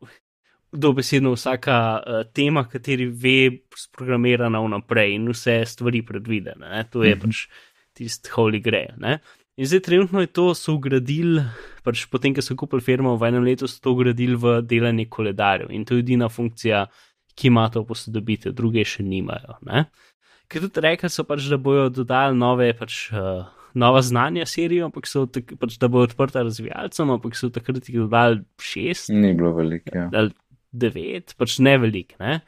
Dobesedno 0.73 1.35
vsaka 1.35 1.75
uh, 2.01 2.23
tema, 2.33 2.63
kateri 2.65 3.05
ve, 3.05 3.59
sprogramirana 3.77 4.57
vnaprej 4.57 5.11
in 5.13 5.27
vse 5.29 5.59
stvari 5.69 6.01
predvidene. 6.01 6.65
Ne? 6.65 6.79
To 6.89 7.03
je 7.03 7.13
mm 7.13 7.19
-hmm. 7.19 7.25
pač 7.25 7.47
tisti 7.93 8.29
holy 8.33 8.61
grail. 8.61 8.97
In 9.57 9.65
zdaj 9.65 9.79
trenutno 9.79 10.21
je 10.21 10.27
to 10.33 10.47
so 10.57 10.73
ugradili, 10.73 11.43
pač 11.85 12.07
potem, 12.09 12.33
ko 12.33 12.41
so 12.41 12.55
kupili 12.57 12.81
firmo 12.81 13.13
v 13.21 13.29
enem 13.29 13.43
letu, 13.45 13.69
so 13.69 13.77
to 13.77 13.91
ugradili 13.93 14.33
v 14.33 14.61
delanje 14.65 15.05
koledarjev 15.05 15.69
in 15.69 15.85
to 15.85 15.99
je 15.99 16.01
edina 16.01 16.29
funkcija, 16.29 16.87
ki 17.37 17.51
ima 17.51 17.67
to 17.69 17.83
posodobitev, 17.85 18.55
druge 18.57 18.81
še 18.85 19.05
nimajo. 19.05 19.59
Ne? 19.69 19.85
Ker 20.49 20.65
tudi 20.65 20.81
rekli 20.85 21.09
so 21.09 21.25
pač, 21.25 21.45
da 21.49 21.59
bojo 21.61 21.85
dodali 21.93 22.37
nove, 22.37 22.71
pač, 22.77 22.97
uh, 23.13 23.45
nova 23.77 24.01
znanja 24.05 24.45
serijo, 24.49 24.89
ampak 24.89 25.05
so 25.09 25.27
tak, 25.29 25.53
pač, 25.61 25.77
da 25.81 25.89
bojo 25.89 26.09
odprta 26.09 26.41
razvijalcem, 26.45 27.13
ampak 27.13 27.37
so 27.37 27.53
takrat 27.53 27.89
jih 27.89 28.03
dodali 28.07 28.41
šest. 28.61 29.13
Ni 29.13 29.35
bilo 29.37 29.53
veliko. 29.57 29.93
Ja. 29.93 30.09
Ali 30.17 30.33
devet, 30.73 31.37
pač 31.37 31.59
ne 31.61 31.77
velik. 31.81 32.17
Ne? 32.21 32.39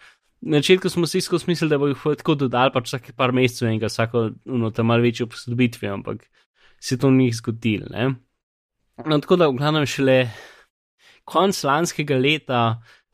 Na 0.45 0.61
začetku 0.61 0.89
smo 0.89 1.09
si 1.09 1.21
skozi 1.21 1.51
mislili, 1.53 1.69
da 1.73 1.81
bo 1.81 1.89
jih 1.89 2.01
tako 2.17 2.37
dodali, 2.45 2.73
pač 2.73 2.89
vsake 2.89 3.13
par 3.17 3.33
mesecev 3.33 3.69
in 3.69 3.81
ga 3.81 3.93
vsako, 3.93 4.31
no, 4.49 4.73
tam 4.73 4.89
malo 4.89 5.05
večjo 5.05 5.29
posodobitvijo, 5.29 5.93
ampak 6.01 6.25
se 6.85 6.97
to 6.97 7.11
ni 7.11 7.31
zgodilo. 7.31 8.13
No, 9.05 9.19
tako 9.19 9.35
da, 9.35 9.47
v 9.49 9.57
glavnem, 9.57 9.87
šele 9.89 10.27
konc 11.25 11.57
lanskega 11.65 12.17
leta 12.21 12.59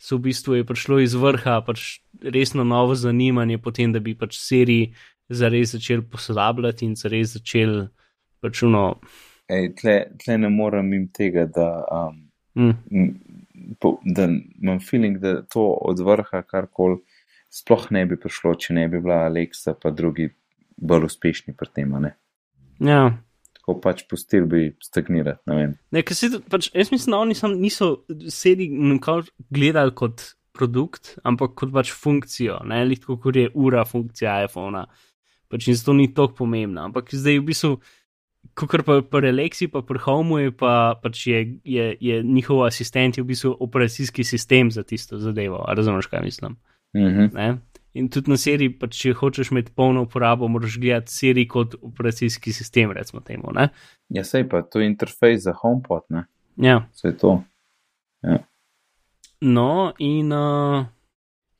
so 0.01 0.17
v 0.17 0.28
bistvu 0.28 0.59
prišlo 0.67 0.99
iz 0.99 1.15
vrha 1.15 1.61
pač 1.63 2.01
resno 2.22 2.65
novo 2.67 2.97
zanimanje, 2.99 3.61
potem, 3.63 3.93
da 3.95 4.03
bi 4.03 4.17
pač 4.17 4.36
seriji 4.41 4.91
zares 5.32 5.72
začeli 5.72 6.03
posodabljati 6.11 6.89
in 6.89 6.97
zares 6.99 7.38
začeli 7.38 7.88
pač 8.43 8.63
uno. 8.67 8.84
Ej, 9.51 9.72
tle, 9.80 9.95
tle 10.19 10.38
ne 10.41 10.51
morem 10.51 10.91
jim 10.93 11.07
tega, 11.15 11.47
da, 11.47 11.69
um, 11.88 12.19
mm. 12.59 13.07
po, 13.80 13.95
da 14.03 14.28
imam 14.28 14.84
feeling, 14.84 15.24
da 15.24 15.41
to 15.47 15.63
od 15.80 16.03
vrha 16.03 16.43
karkoli 16.43 16.99
sploh 17.51 17.88
ne 17.95 18.03
bi 18.07 18.19
prišlo, 18.19 18.57
če 18.59 18.76
ne 18.76 18.88
bi 18.91 18.99
bila 18.99 19.26
Alexa 19.32 19.76
pa 19.80 19.95
drugi 19.95 20.30
bolj 20.76 21.07
uspešni 21.07 21.55
pri 21.55 21.72
tem. 21.72 21.99
Ja 22.84 23.03
tako 23.62 23.78
pač 23.82 24.03
pustili 24.09 24.47
bi 24.49 24.62
stagnirati. 24.82 25.45
Ne 25.45 25.74
ne, 25.93 26.03
pač, 26.49 26.72
jaz 26.74 26.91
mislim, 26.91 27.14
da 27.14 27.22
oni 27.22 27.38
sam 27.38 27.55
niso 27.62 27.91
sedi 28.34 28.68
gledali 29.49 29.93
kot 29.95 30.34
produkt, 30.57 31.16
ampak 31.24 31.53
kot 31.55 31.72
pač 31.74 31.93
funkcijo, 31.95 32.59
ne 32.68 32.84
tako 32.95 33.20
kot 33.22 33.38
je 33.39 33.49
ura 33.53 33.86
funkcija 33.86 34.41
iPhona. 34.47 34.86
Pač 35.51 35.68
in 35.68 35.76
zato 35.76 35.93
ni 35.93 36.09
tako 36.14 36.41
pomembna. 36.43 36.88
Ampak 36.88 37.12
zdaj 37.12 37.39
v 37.39 37.47
bistvu, 37.51 37.72
kot 38.55 38.86
pa 38.88 39.01
pri 39.03 39.32
Alexi, 39.32 39.68
pa 39.72 39.84
pri 39.84 39.99
Homu 39.99 40.39
je 40.39 40.53
pa 40.55 40.95
pač 40.95 41.28
je, 41.28 41.41
je, 41.68 41.88
je 41.99 42.22
njihov 42.24 42.66
asistent 42.66 43.20
v 43.20 43.28
bistvu 43.28 43.53
operacijski 43.59 44.24
sistem 44.24 44.72
za 44.72 44.84
tisto 44.84 45.20
zadevo. 45.20 45.64
Razumeš, 45.68 46.07
kaj 46.07 46.24
mislim? 46.24 46.57
Mm 46.95 47.12
-hmm. 47.12 47.57
In 47.93 48.07
tudi 48.09 48.31
na 48.31 48.37
seriji, 48.39 48.71
pa 48.79 48.87
če 48.87 49.11
hočeš 49.19 49.51
imeti 49.51 49.73
polno 49.75 50.05
uporabo, 50.05 50.47
moraš 50.47 50.77
gledati 50.79 51.11
serijo 51.11 51.49
kot 51.51 51.75
operacijski 51.81 52.53
sistem, 52.55 52.93
recimo 52.95 53.19
temu. 53.25 53.51
Ne? 53.55 53.67
Ja, 54.09 54.23
sej 54.23 54.47
pa 54.49 54.61
to 54.63 54.79
je 54.79 54.87
interfejs 54.87 55.43
za 55.43 55.53
HomePod, 55.59 56.05
ne? 56.15 56.25
Ja. 56.55 56.81
Vse 56.95 57.11
to. 57.19 57.41
Ja. 58.23 58.37
No, 59.41 59.91
in, 59.99 60.31
uh, 60.31 60.85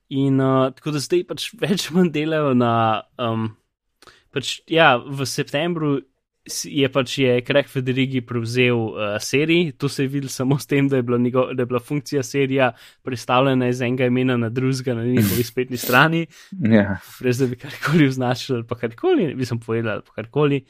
in 0.10 0.40
uh, 0.40 0.70
tako 0.78 0.96
da 0.96 1.02
zdaj 1.04 1.26
pač 1.28 1.50
več 1.60 1.90
manj 1.92 2.14
delajo 2.16 2.54
na. 2.56 2.74
Um, 3.20 3.50
pač, 4.32 4.60
ja, 4.72 4.96
v 5.02 5.28
septembru 5.28 5.98
je 6.50 6.90
pač 6.90 7.18
je 7.22 7.42
Krek 7.46 7.70
Federigi 7.70 8.22
prevzel 8.26 8.78
uh, 8.78 9.16
serijo. 9.22 9.72
To 9.78 9.90
se 9.90 10.04
je 10.04 10.08
videlo 10.08 10.30
samo 10.30 10.58
s 10.60 10.66
tem, 10.66 10.90
da 10.90 10.96
je 10.96 11.06
bila, 11.06 11.18
njego, 11.18 11.54
da 11.54 11.62
je 11.62 11.66
bila 11.66 11.80
funkcija 11.80 12.24
serija 12.24 12.72
predstavljena 13.04 13.68
iz 13.68 13.82
enega 13.82 14.06
imena 14.06 14.38
na 14.38 14.50
drugega 14.50 14.94
na 14.94 15.04
njihovi 15.04 15.44
spletni 15.44 15.78
strani. 15.78 16.26
Ja. 16.72 16.98
Brez 17.20 17.38
da 17.38 17.48
bi 17.48 17.56
karkoli 17.56 18.08
označili 18.08 18.56
ali 18.56 18.68
pa 18.68 18.76
karkoli, 18.76 19.34
bi 19.36 19.46
sem 19.46 19.60
povedal 19.60 19.94
ali 19.94 20.02
pa 20.08 20.14
karkoli. 20.14 20.64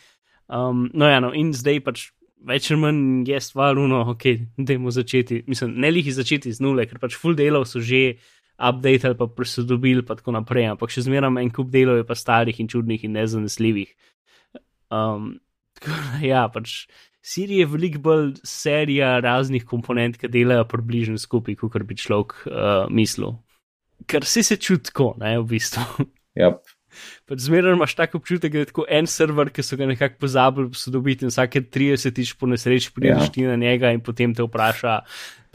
Um, 0.47 0.89
no, 0.93 1.07
ja, 1.07 1.19
no, 1.19 1.33
in 1.33 1.53
zdaj 1.53 1.79
pač. 1.83 2.09
Več 2.41 2.71
ali 2.71 2.79
manj 2.81 3.29
je 3.29 3.37
stvar, 3.39 3.77
no, 3.77 3.99
ok, 4.15 4.23
da 4.57 4.73
jemo 4.73 4.89
začeti, 4.91 5.43
mislim, 5.47 5.75
ne 5.77 5.91
lih 5.91 6.07
začeti 6.13 6.49
z 6.49 6.63
nule, 6.65 6.87
ker 6.89 6.97
pač 6.97 7.13
full 7.13 7.37
delov 7.37 7.67
so 7.69 7.77
že 7.79 8.15
update 8.57 9.05
ali 9.07 9.17
pa 9.17 9.27
presodobili, 9.29 10.01
pa 10.01 10.17
tako 10.17 10.33
naprej, 10.33 10.71
ampak 10.71 10.89
še 10.89 11.03
zmeraj 11.05 11.37
en 11.37 11.51
kup 11.53 11.69
delov 11.69 11.99
je 12.01 12.07
pa 12.09 12.17
starih 12.17 12.57
in 12.57 12.69
čudnih 12.71 13.05
in 13.05 13.13
nezanesljivih. 13.13 13.93
Um, 14.89 15.35
ja, 16.31 16.45
pač 16.53 16.85
Siri 17.21 17.59
je 17.61 17.69
veliko 17.69 18.01
bolj 18.01 18.31
serija 18.47 19.19
raznih 19.21 19.65
komponent, 19.69 20.17
ki 20.17 20.29
delajo 20.31 20.65
približno 20.69 21.21
skupaj, 21.21 21.59
kot 21.61 21.83
bi 21.85 21.97
človek 21.97 22.37
uh, 22.49 22.69
mislil. 22.89 23.35
Ker 24.09 24.25
si 24.25 24.41
se 24.43 24.57
čuti 24.57 24.89
tako, 24.89 25.13
ne 25.21 25.35
v 25.37 25.45
bistvu. 25.53 26.07
Yep. 26.39 26.63
Pač 27.29 27.45
zmeraj 27.45 27.77
imaš 27.77 27.93
tako 27.95 28.19
občutek, 28.19 28.51
da 28.51 28.63
je 28.63 28.69
tako 28.71 28.85
en 28.91 29.07
server, 29.07 29.51
ki 29.53 29.63
so 29.63 29.77
ga 29.79 29.87
nekako 29.87 30.25
pozabili 30.25 30.71
posodobiti 30.73 31.23
in 31.23 31.31
vsake 31.31 31.61
30 31.71 32.15
tiš 32.17 32.33
po 32.35 32.49
nesreči 32.51 32.91
prideš 32.91 33.29
ja. 33.29 33.31
ti 33.31 33.45
na 33.47 33.55
njega 33.55 33.93
in 33.95 34.01
potem 34.03 34.33
te 34.35 34.43
vpraša, 34.43 34.97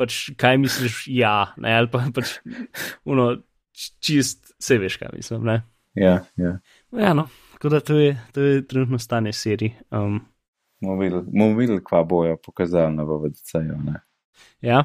pač, 0.01 0.21
kaj 0.41 0.57
misliš, 0.63 1.03
ja, 1.13 1.51
ne, 1.61 1.75
ali 1.77 1.91
pa 1.93 2.07
pač, 2.15 2.39
uno, 3.05 3.35
čist, 4.01 4.55
se 4.63 4.79
veš, 4.81 4.97
kaj 5.03 5.13
mislim, 5.17 5.45
ne. 5.45 5.59
Ja, 5.97 6.23
ja. 6.41 6.57
Ja, 6.97 7.13
no. 7.17 7.29
Tako 7.57 7.69
da 7.69 7.81
to 7.81 7.95
je, 7.95 8.19
to 8.33 8.41
je 8.41 8.67
trenutno 8.69 8.99
stanje 8.99 9.33
serij. 9.33 9.71
Um, 9.91 10.21
bomo 10.81 11.57
videli, 11.57 11.85
kva 11.85 12.03
bojo 12.05 12.37
pokazali 12.37 12.97
na 12.97 13.03
VDC-ju. 13.03 13.77
Ja, 14.61 14.85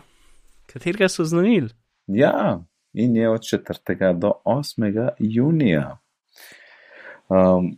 katerega 0.65 1.09
so 1.09 1.24
znanili? 1.24 1.69
Ja, 2.07 2.63
in 2.93 3.15
je 3.15 3.30
od 3.30 3.41
4. 3.41 4.13
do 4.13 4.32
8. 4.45 5.09
junija. 5.19 5.97
Um, 7.30 7.78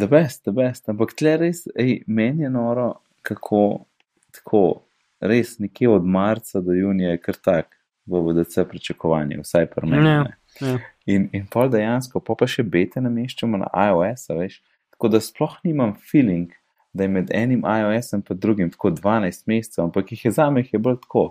the 0.00 0.06
best, 0.06 0.42
the 0.42 0.52
best. 0.52 0.88
Ampak 0.88 1.16
tle 1.18 1.36
res, 1.36 1.66
ej, 1.74 2.04
meni 2.06 2.46
je 2.46 2.50
noro, 2.50 2.92
kako 3.22 3.84
tako, 4.30 4.82
res 5.20 5.58
nekje 5.58 5.88
od 5.90 6.06
marca 6.06 6.60
do 6.60 6.72
junija 6.72 7.10
je 7.10 7.20
kar 7.20 7.34
tak 7.34 7.76
VDC 8.06 8.68
pričakovanje, 8.68 9.40
vsaj 9.42 9.66
pri 9.74 9.90
meni. 9.90 10.08
Ja, 10.08 10.24
ja. 10.60 10.78
In, 11.10 11.28
in 11.34 11.46
pol 11.50 11.70
dejansko, 11.72 12.22
pa 12.22 12.36
pa 12.38 12.46
še 12.50 12.62
bete 12.62 13.02
nameščamo 13.02 13.60
na 13.60 13.70
iOS, 13.88 14.28
veš. 14.36 14.60
Tako 14.94 15.10
da 15.14 15.20
sploh 15.24 15.56
nimam 15.64 15.94
feeling, 16.10 16.52
da 16.92 17.06
je 17.06 17.12
med 17.14 17.30
enim 17.34 17.64
iOS-om 17.66 18.22
in 18.22 18.40
drugim 18.40 18.70
tako 18.70 18.90
12 18.90 19.46
mesecev, 19.46 19.84
ampak 19.84 20.12
jih 20.12 20.24
je 20.24 20.32
za 20.38 20.50
me 20.50 20.64
je 20.72 20.78
bolj 20.78 21.00
tako. 21.06 21.24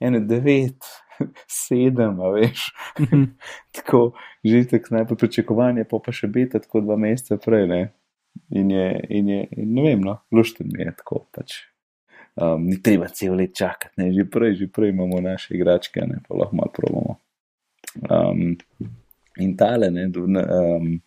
Ene 0.00 0.20
9, 0.20 0.72
7, 1.48 2.22
veš. 2.36 2.70
Mhm. 3.00 3.24
tako, 3.76 4.12
že 4.44 4.64
tako 4.70 4.94
najprej 4.94 5.18
pričakovanje, 5.18 5.84
pa 5.90 5.98
pa 5.98 6.12
še 6.12 6.28
bete 6.28 6.60
tako 6.60 6.84
dva 6.84 6.96
meseca 6.96 7.38
prej, 7.40 7.68
ne. 7.68 7.82
In 8.50 8.70
je, 8.70 8.88
in 9.10 9.28
je, 9.28 9.44
in 9.56 9.74
ne 9.74 9.82
vem, 9.88 10.00
no, 10.02 10.18
lušten 10.34 10.70
mi 10.72 10.82
je 10.82 10.94
tako 10.98 11.24
pač. 11.34 11.62
Um, 12.34 12.64
ni 12.66 12.80
treba 12.82 13.06
cel 13.14 13.36
let 13.38 13.54
čakati, 13.54 13.94
ne, 14.02 14.08
že 14.10 14.24
prej, 14.26 14.56
že 14.58 14.66
prej 14.66 14.90
imamo 14.90 15.20
naše 15.22 15.54
igračke, 15.54 16.02
ne, 16.02 16.18
pa 16.26 16.34
lahko 16.34 16.58
malo 16.58 16.72
probamo. 16.74 17.14
Um, 18.02 18.56
in 19.38 19.56
tale, 19.56 19.90
ne, 19.90 20.08
um, 20.08 21.00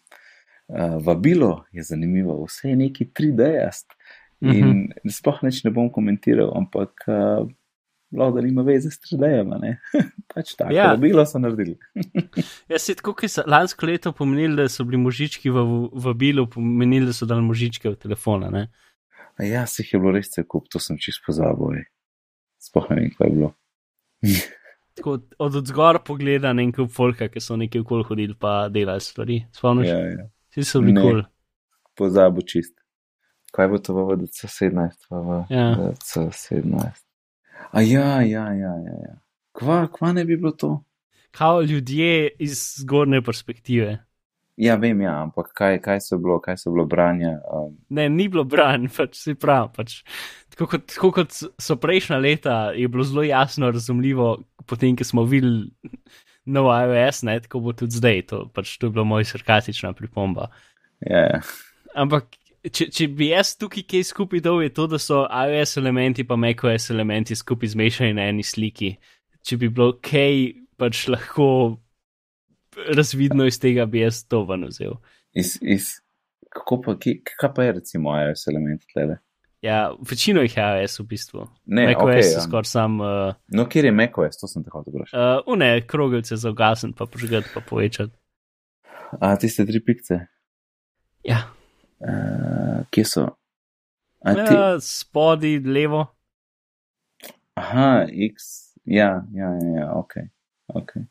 Uh, 0.68 1.06
vabilo 1.06 1.64
je 1.72 1.84
zanimivo, 1.84 2.44
vse 2.44 2.70
je 2.70 2.76
neki 2.76 3.06
3D-jast. 3.16 3.94
In 4.42 4.50
uh 4.50 4.74
-huh. 4.74 5.12
sploh 5.12 5.40
neč 5.44 5.64
ne 5.64 5.72
bom 5.72 5.88
komentiral, 5.92 6.52
ampak 6.58 6.92
uh, 7.08 7.48
lahko 8.12 8.36
da 8.36 8.42
nima 8.42 8.62
veze 8.62 8.92
s 8.92 9.00
3D-jem. 9.00 9.78
pač 10.34 10.56
tako, 10.56 10.74
ja. 10.74 10.92
vabilo 10.92 11.26
so 11.26 11.40
naredili. 11.40 11.78
Jaz 12.72 12.82
se 12.82 12.96
tako, 12.96 13.14
ker 13.14 13.30
so 13.30 13.44
lansko 13.48 13.86
leto 13.86 14.12
pomenili, 14.12 14.56
da 14.56 14.70
so 14.70 14.84
bili 14.84 14.98
možički 14.98 15.50
v 15.50 15.90
vabilu, 15.94 16.48
pomenili, 16.50 17.06
da 17.06 17.14
so 17.14 17.26
dali 17.26 17.42
možičke 17.42 17.90
v 17.90 17.96
telefona. 17.96 18.68
Ja, 19.40 19.66
se 19.68 19.84
jih 19.84 19.94
je 19.94 20.00
bilo 20.00 20.12
res 20.12 20.30
cel 20.30 20.44
kup, 20.44 20.68
to 20.70 20.80
sem 20.80 20.98
čisto 20.98 21.24
pozabil. 21.26 21.84
Sploh 22.60 22.90
ne 22.90 22.96
vem, 22.96 23.12
kaj 23.18 23.28
je 23.28 23.34
bilo. 23.34 23.54
tako 24.98 25.20
od 25.38 25.56
odzgor 25.56 26.00
pogleda 26.06 26.54
na 26.54 26.66
nekaj 26.66 26.88
folka, 26.94 27.28
ki 27.30 27.42
so 27.44 27.56
nekaj 27.58 27.82
okoli 27.82 28.04
hodili, 28.08 28.36
pa 28.40 28.70
delali 28.70 29.02
stvari. 29.02 29.44
Spomniš? 29.54 29.90
Ja, 29.90 30.00
ja. 30.00 30.30
Vsi 30.52 30.66
so 30.66 30.82
bili 30.82 31.02
kol. 31.02 31.22
Pozabo 31.98 32.42
čist. 32.42 32.76
Kaj 33.56 33.70
bo 33.72 33.80
to 33.82 33.94
v 33.96 34.18
DC17? 34.24 35.08
V 35.10 35.44
ja. 35.54 35.68
DC17. 35.78 37.06
A 37.72 37.82
ja, 37.82 38.22
ja, 38.22 38.50
ja, 38.54 38.74
ja. 38.84 38.98
ja. 39.06 39.16
Kva, 39.58 39.88
kva 39.94 40.14
ne 40.14 40.26
bi 40.26 40.38
bilo 40.38 40.52
to? 40.52 40.84
Kao 41.32 41.62
ljudje 41.62 42.30
iz 42.40 42.58
zgornje 42.78 43.22
perspektive. 43.22 44.07
Ja, 44.58 44.74
vem, 44.82 45.02
ja, 45.06 45.14
ampak 45.22 45.52
kaj, 45.54 45.76
kaj 45.86 46.00
so 46.02 46.18
bilo, 46.18 46.40
kaj 46.42 46.58
so 46.58 46.72
bilo 46.74 46.88
branje? 46.90 47.36
Um... 47.54 47.76
Ne, 47.94 48.08
ni 48.10 48.26
bilo 48.26 48.42
branje, 48.44 48.90
pač 48.96 49.20
si 49.20 49.36
prav. 49.38 49.70
Pač, 49.76 50.00
tako, 50.56 50.66
kot, 50.72 50.88
tako 50.90 51.12
kot 51.20 51.36
so 51.38 51.78
prejšnja 51.78 52.18
leta, 52.18 52.56
je 52.74 52.88
bilo 52.90 53.06
zelo 53.06 53.26
jasno 53.28 53.70
razumljivo, 53.70 54.32
potem, 54.66 54.98
ko 54.98 55.06
smo 55.06 55.28
videli 55.30 55.70
nov 56.50 56.72
iOS, 56.74 57.22
ne, 57.30 57.38
tako 57.46 57.62
bo 57.68 57.76
tudi 57.78 58.00
zdaj. 58.00 58.26
To, 58.34 58.42
pač, 58.50 58.74
to 58.82 58.90
je 58.90 58.98
bila 58.98 59.06
moja 59.06 59.30
sarkastična 59.30 59.94
pripomba. 59.94 60.50
Yeah. 61.06 61.38
Ja. 61.38 61.42
Ampak, 61.98 62.34
če, 62.66 62.90
če 62.94 63.08
bi 63.14 63.30
jaz 63.30 63.54
tukaj 63.62 63.86
kaj 63.90 64.10
skupaj 64.10 64.42
dol, 64.46 64.64
je 64.66 64.74
to, 64.74 64.90
da 64.90 64.98
so 65.02 65.24
iOS 65.30 65.78
elementi 65.78 66.26
pa 66.26 66.38
macOS 66.40 66.90
elementi 66.94 67.38
skupaj 67.38 67.76
zmešani 67.78 68.18
na 68.18 68.32
eni 68.34 68.46
sliki. 68.46 68.96
Če 69.46 69.62
bi 69.62 69.70
bilo 69.70 69.94
kaj, 70.02 70.56
pač 70.82 71.06
lahko 71.14 71.78
razvidno 72.96 73.46
iz 73.46 73.60
tega, 73.60 73.86
bi 73.86 74.00
jaz 74.00 74.24
to 74.28 74.44
ven 74.46 74.66
vzel. 74.70 74.98
Iz, 75.34 75.58
iz, 75.62 75.90
kako 76.54 76.82
pa, 76.82 76.98
ki, 77.00 77.20
kaj 77.38 77.54
pa 77.56 77.64
je 77.64 77.72
recimo 77.80 78.16
iOS 78.22 78.48
element 78.48 78.86
tlede? 78.94 79.18
Ja, 79.62 79.96
večino 80.10 80.42
jih 80.42 80.58
je 80.58 80.66
iOS 80.82 81.00
v 81.00 81.04
bistvu. 81.04 81.48
Ne, 81.66 81.88
macOS 81.88 82.04
okay, 82.04 82.24
je 82.24 82.32
ja. 82.32 82.42
skoraj 82.42 82.70
sam. 82.70 83.00
Uh, 83.00 83.34
no, 83.48 83.66
kjer 83.70 83.86
je 83.86 83.92
macOS, 83.92 84.38
to 84.38 84.48
sem 84.48 84.64
tako 84.64 84.84
dobro 84.86 85.06
rekel. 85.06 85.20
Uh, 85.20 85.54
une, 85.54 85.72
krogelce 85.88 86.36
za 86.36 86.52
ugasen, 86.52 86.94
pa 86.94 87.06
požgati, 87.06 87.50
pa 87.54 87.62
povečati. 87.70 88.14
A 89.22 89.36
tiste 89.40 89.66
tri 89.66 89.82
pikce? 89.84 90.20
Ja. 91.24 91.42
Uh, 92.00 92.86
kje 92.94 93.06
so? 93.06 93.28
A, 94.22 94.32
ja, 94.32 94.46
ti... 94.46 94.56
Spodi, 94.86 95.58
levo. 95.60 96.06
Aha, 97.58 98.06
X. 98.12 98.68
Ja, 98.86 99.24
ja, 99.34 99.50
ja, 99.58 99.80
ja 99.80 99.92
ok. 99.94 100.14
okay. 100.68 101.08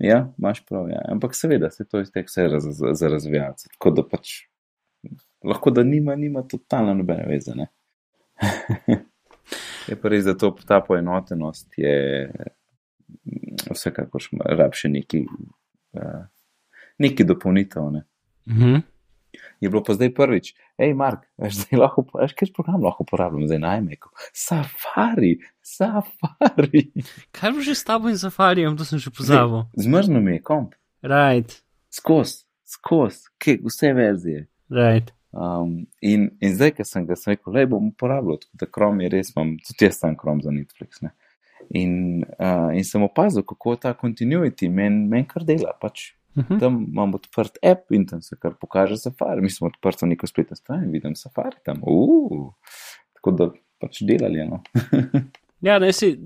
Ja, 0.00 0.32
imaš 0.38 0.64
prav. 0.66 0.88
Ja. 0.90 1.02
Ampak 1.08 1.34
seveda 1.36 1.70
se 1.70 1.84
to 1.84 2.00
iztek 2.00 2.28
vse 2.28 2.48
raz, 2.48 2.64
za, 2.64 2.94
za 2.94 3.08
razvijalce. 3.08 3.68
Tako 3.72 3.90
da 3.90 4.02
pač 4.08 4.28
lahko 5.44 5.70
da 5.70 5.82
nima, 5.82 6.16
nima 6.16 6.42
totalno 6.42 6.94
nobene 6.94 7.26
veze. 7.28 7.52
je 9.88 9.96
pa 10.02 10.08
res, 10.08 10.24
da 10.24 10.36
to, 10.36 10.56
ta 10.66 10.80
poenotenost 10.80 11.74
je 11.76 12.30
vsekakor 13.70 14.22
rab 14.56 14.76
še 14.76 14.88
neki, 14.88 15.24
uh, 15.96 16.24
neki 16.98 17.24
dopolnitev. 17.24 17.92
Ne? 17.92 18.04
Mm 18.48 18.56
-hmm 18.56 18.89
je 19.60 19.70
bilo 19.70 19.82
pa 19.84 19.94
zdaj 19.94 20.14
prvič, 20.16 20.54
hej, 20.80 20.94
Mark, 20.96 21.26
zdaj 21.38 21.80
lahko, 21.80 22.06
veš, 22.16 22.34
kaj 22.38 22.52
program 22.56 22.82
lahko 22.84 23.04
uporabljam, 23.04 23.46
zdaj 23.46 23.60
najmeko. 23.60 24.10
Safari, 24.32 25.36
safari. 25.62 26.88
Kaj 27.36 27.52
bo 27.52 27.64
že 27.64 27.76
s 27.76 27.84
tabo 27.84 28.08
in 28.08 28.18
safarijem, 28.18 28.76
to 28.76 28.88
sem 28.88 28.98
že 28.98 29.12
pozabil. 29.12 29.68
Zmrzno 29.76 30.20
mi 30.24 30.38
je 30.38 30.42
komp. 30.42 30.74
Right. 31.04 31.60
Skos, 31.92 32.44
skos, 32.64 33.28
vse 33.40 33.92
verzije. 33.92 34.46
Right. 34.70 35.12
Um, 35.32 35.86
in, 36.02 36.30
in 36.42 36.54
zdaj, 36.56 36.72
ker 36.74 36.86
sem 36.88 37.04
ga 37.06 37.14
rekel, 37.14 37.52
le 37.54 37.66
bom 37.70 37.90
uporabljal, 37.92 38.40
tako 38.42 38.62
da 38.62 38.66
Chrome 38.66 39.04
je 39.04 39.10
res, 39.14 39.34
imam 39.36 39.52
tudi 39.62 39.86
jaz 39.86 40.00
tam 40.02 40.16
Chrome 40.18 40.42
za 40.42 40.54
Netflix. 40.54 41.04
In, 41.70 42.24
uh, 42.40 42.72
in 42.74 42.86
sem 42.86 43.02
opazil, 43.06 43.44
kako 43.46 43.76
ta 43.78 43.92
continuity 43.94 44.70
meni 44.72 45.06
men 45.06 45.28
kar 45.28 45.44
dela. 45.46 45.76
Pač 45.78 46.10
Uh 46.36 46.42
mhm. 46.42 46.54
-huh. 46.54 46.60
Tam 46.60 46.86
imam 46.88 47.14
odprt 47.14 47.58
app 47.62 47.92
in 47.92 48.06
tam 48.06 48.22
se 48.22 48.36
kar 48.36 48.54
pokaže 48.60 48.96
safari. 48.96 49.42
Mi 49.42 49.50
smo 49.50 49.66
odprti 49.66 50.06
neko 50.06 50.26
spletno 50.26 50.56
stran 50.56 50.84
in 50.84 50.90
vidim 50.90 51.14
safari 51.16 51.56
tam. 51.64 51.80
Uh, 51.82 52.52
tako 53.14 53.30
da 53.30 53.50
pač 53.80 54.02
delali. 54.02 54.46
No. 54.48 54.62
ja, 55.68 55.78
ne 55.78 55.92
si. 55.92 56.18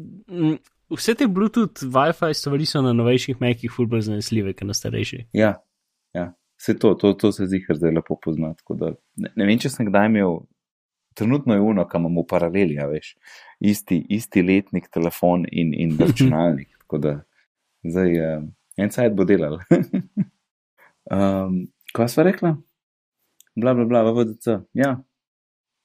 Vse 0.90 1.14
te 1.14 1.26
Bluetooth, 1.26 1.82
WiFi 1.82 2.34
stvari 2.34 2.66
so 2.66 2.82
na 2.82 2.92
novejših 2.92 3.40
mekih 3.40 3.72
fulbr 3.72 4.00
zanesljive, 4.00 4.52
ker 4.52 4.66
na 4.66 4.74
starejših. 4.74 5.26
Ja, 5.32 5.54
ja. 6.14 6.32
Vse 6.60 6.78
to, 6.78 6.94
to, 6.94 7.12
to 7.18 7.32
se 7.32 7.46
zdi, 7.46 7.62
ker 7.64 7.76
zdaj 7.76 7.94
lepo 7.96 8.18
poznati. 8.22 8.62
Ne, 9.16 9.30
ne 9.34 9.46
vem, 9.46 9.58
če 9.58 9.72
sem 9.72 9.88
kdaj 9.88 10.06
imel, 10.06 10.36
trenutno 11.18 11.54
je 11.54 11.60
uno, 11.60 11.86
kam 11.88 12.04
imamo 12.04 12.26
paraleli, 12.28 12.76
ja, 12.76 12.86
veš, 12.86 13.14
isti, 13.60 14.04
isti 14.08 14.42
letnik, 14.42 14.90
telefon 14.92 15.48
in, 15.50 15.72
in 15.74 15.96
računalnik. 15.98 16.68
tako 16.84 16.98
da 16.98 17.16
zdaj. 17.82 18.20
Uh, 18.20 18.44
en 18.76 18.90
cajt 18.90 19.14
bo 19.16 19.26
delal. 19.28 19.58
um, 21.14 21.64
kaj 21.94 22.08
sva 22.12 22.26
rekla? 22.26 22.54
Bla, 23.54 23.74
bla, 23.74 23.84
bla, 23.86 24.02
VDC. 24.10 24.58
Ja, 24.74 24.96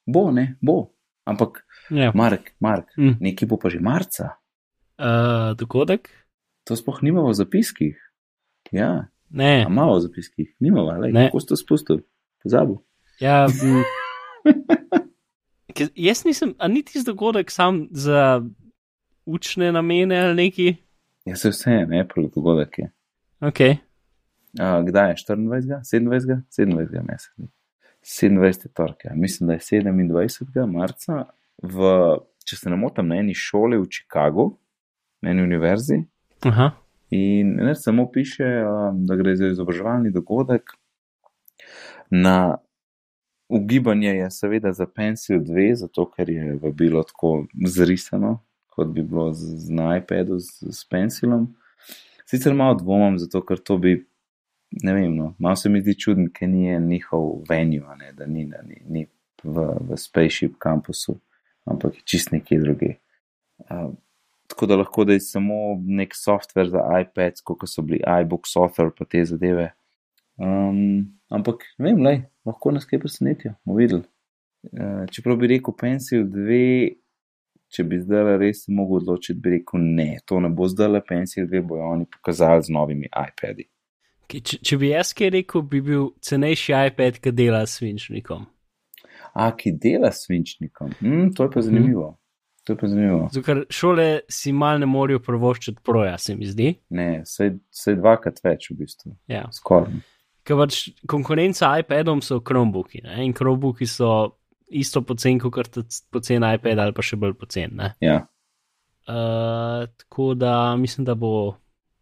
bo, 0.06 0.30
ne, 0.32 0.56
bo. 0.62 0.96
Ampak, 1.30 1.62
ja. 1.94 2.12
Mark, 2.16 2.56
Mark 2.60 2.90
mm. 2.98 3.20
nekaj 3.22 3.50
bo 3.50 3.60
pa 3.62 3.70
že 3.70 3.80
marca. 3.80 4.40
Uh, 4.98 5.54
dogodek? 5.54 6.10
To 6.66 6.74
sploh 6.74 7.06
nimamo 7.06 7.30
v 7.30 7.38
zapiskih. 7.38 7.98
Ja, 8.74 9.10
ne. 9.30 9.70
Malo 9.70 10.00
v 10.02 10.10
zapiskih, 10.10 10.50
nimamo, 10.60 10.90
ali 10.90 11.14
kako 11.14 11.40
ste 11.40 11.58
spustili, 11.58 12.02
pozabil. 12.42 12.82
Ja, 13.22 13.46
mm. 13.50 13.86
jaz 15.94 16.26
nisem, 16.26 16.58
a 16.58 16.68
niti 16.68 16.98
z 17.00 17.06
dogodek 17.06 17.54
sam 17.54 17.88
za 17.92 18.42
učne 19.26 19.72
namene 19.72 20.18
ali 20.18 20.36
neki. 20.36 20.76
Ja, 21.30 21.36
se 21.36 21.50
vse 21.50 21.72
je, 21.72 21.86
ne, 21.88 22.08
prvi 22.08 22.30
dogodek 22.36 22.80
je. 22.80 22.92
Ok. 23.42 23.60
Uh, 23.60 24.86
kdaj 24.86 25.10
je 25.10 25.16
24, 25.16 25.84
27, 25.86 26.10
27 26.50 27.06
mesec? 27.08 27.50
27 28.04 28.74
torke. 28.74 29.08
Ja. 29.08 29.16
Mislim, 29.16 29.48
da 29.48 29.54
je 29.54 29.60
27. 29.60 30.72
marca, 30.72 31.26
v, 31.62 31.92
če 32.46 32.56
se 32.56 32.70
ne 32.70 32.80
motim, 32.80 33.12
na 33.12 33.20
eni 33.22 33.36
šoli 33.38 33.78
v 33.78 33.86
Chicagu, 33.92 34.48
na 35.22 35.36
eni 35.36 35.46
univerzi. 35.46 36.02
Aha. 36.50 36.72
In 37.14 37.56
ne 37.62 37.76
samo 37.76 38.08
piše, 38.12 38.48
um, 38.66 39.06
da 39.06 39.18
gre 39.20 39.36
za 39.36 39.52
izobraževalni 39.54 40.12
dogodek. 40.12 40.74
Na 42.10 42.58
ugibanje 43.50 44.10
je 44.10 44.32
seveda 44.32 44.74
za 44.74 44.86
Pencil 44.86 45.44
2, 45.46 45.76
zato 45.76 46.10
ker 46.12 46.30
je 46.30 46.58
bilo 46.74 47.04
tako 47.04 47.46
zrisano, 47.66 48.40
kot 48.80 48.94
bi 48.96 49.04
bilo 49.04 49.34
z, 49.34 49.58
z 49.68 49.88
iPadom, 50.00 50.40
z, 50.40 50.72
z 50.72 50.86
Pencilom. 50.88 51.50
Sicer 52.26 52.54
malo 52.56 52.78
dvomim, 52.80 53.18
zato 53.20 53.42
ker 53.44 53.60
to 53.60 53.76
bi, 53.82 53.98
ne 54.84 54.94
vem, 54.96 55.16
no, 55.16 55.34
malo 55.40 55.60
se 55.60 55.70
mi 55.70 55.82
zdi 55.84 55.98
čudno, 56.00 56.30
ker 56.32 56.48
ni 56.48 56.70
njihov 56.80 57.42
venue, 57.50 57.96
ne, 58.00 58.14
da 58.16 58.28
ni, 58.30 58.46
da 58.48 58.62
ni, 58.64 58.80
ni 58.88 59.08
v, 59.44 59.66
v 59.90 59.98
Spaceship 60.00 60.56
kampusu, 60.62 61.18
ampak 61.68 61.98
je 62.00 62.06
čist 62.06 62.32
nekje 62.32 62.62
druge. 62.62 62.94
Uh, 63.66 63.90
tako 64.48 64.70
da 64.70 64.80
lahko 64.80 65.04
da 65.10 65.18
je 65.18 65.26
samo 65.26 65.58
nek 65.84 66.16
software 66.16 66.72
za 66.72 66.86
iPad, 67.02 67.44
kot 67.44 67.68
so 67.68 67.84
bili 67.84 68.00
iBooks, 68.00 68.56
Author, 68.62 68.94
pa 68.96 69.10
te 69.10 69.26
zadeve. 69.26 69.74
Um, 70.40 71.10
ampak 71.28 71.68
ne 71.76 71.90
vem, 71.90 72.00
lej, 72.06 72.24
lahko 72.48 72.72
nas 72.72 72.88
kaj 72.88 73.04
presenetijo, 73.04 73.58
bomo 73.66 73.82
videli. 73.82 74.06
Uh, 74.72 75.04
čeprav 75.12 75.42
bi 75.42 75.52
rekel 75.58 75.76
Pencil 75.76 76.30
2, 76.30 76.94
če 77.74 77.86
bi 77.86 78.00
zdaj 78.02 78.38
res 78.42 78.64
mogel 78.68 79.04
odločiti, 79.04 79.40
bi 79.40 79.58
rekel 79.58 79.84
ne, 79.84 80.12
to 80.26 80.40
ne 80.42 80.50
bo 80.50 80.68
zdaj 80.70 80.90
le 80.96 81.02
pensij, 81.06 81.46
dve 81.48 81.62
bojo 81.66 81.90
oni 81.94 82.08
pokazali 82.10 82.66
z 82.66 82.74
novimi 82.74 83.10
iPadi. 83.10 83.68
Če, 84.30 84.60
če 84.62 84.78
bi 84.78 84.92
jaz 84.92 85.14
kaj 85.18 85.32
rekel, 85.40 85.66
bi 85.66 85.82
bil 85.82 86.12
cenejši 86.26 86.74
iPad, 86.92 87.18
ki 87.24 87.34
dela 87.34 87.64
s 87.66 87.80
svinčnikom. 87.80 88.46
A, 89.34 89.50
ki 89.58 89.74
dela 89.82 90.12
s 90.14 90.28
svinčnikom, 90.28 90.94
mm, 91.02 91.32
to 91.38 91.48
je 91.48 91.54
pa 91.54 91.64
zanimivo. 91.66 92.12
Mm. 92.12 92.20
To 92.68 92.74
je 92.74 92.78
pa 92.78 92.90
zanimivo. 92.92 93.24
Ker 93.46 93.64
šole 93.74 94.08
si 94.30 94.54
mal 94.54 94.82
ne 94.82 94.86
morajo 94.90 95.22
prvoščiti 95.26 95.82
proja, 95.86 96.18
se 96.22 96.36
mi 96.38 96.50
zdi. 96.50 96.76
Ne, 96.94 97.24
vse 97.26 97.96
dvakrat 97.98 98.42
več 98.46 98.70
v 98.70 98.78
bistvu. 98.84 99.16
Ja. 99.32 99.48
Skoraj. 99.56 100.02
Ker 100.46 100.58
pač 100.62 100.84
konkurenca 101.10 101.72
iPadom 101.82 102.22
so 102.26 102.40
Chromebooki 102.46 103.02
ne? 103.06 103.24
in 103.26 103.34
Chromebooki 103.38 103.90
so 103.90 104.12
isto 104.70 105.02
pocen, 105.02 105.40
kot 105.40 105.78
pocen 106.14 106.46
iPad 106.46 106.80
ali 106.80 106.94
pa 106.96 107.06
še 107.06 107.18
bolj 107.20 107.34
pocen. 107.40 107.82
Ja. 108.04 108.22
Uh, 109.10 109.88
tako 110.04 110.34
da 110.38 110.76
mislim, 110.78 111.08
da 111.08 111.16
bo 111.18 111.58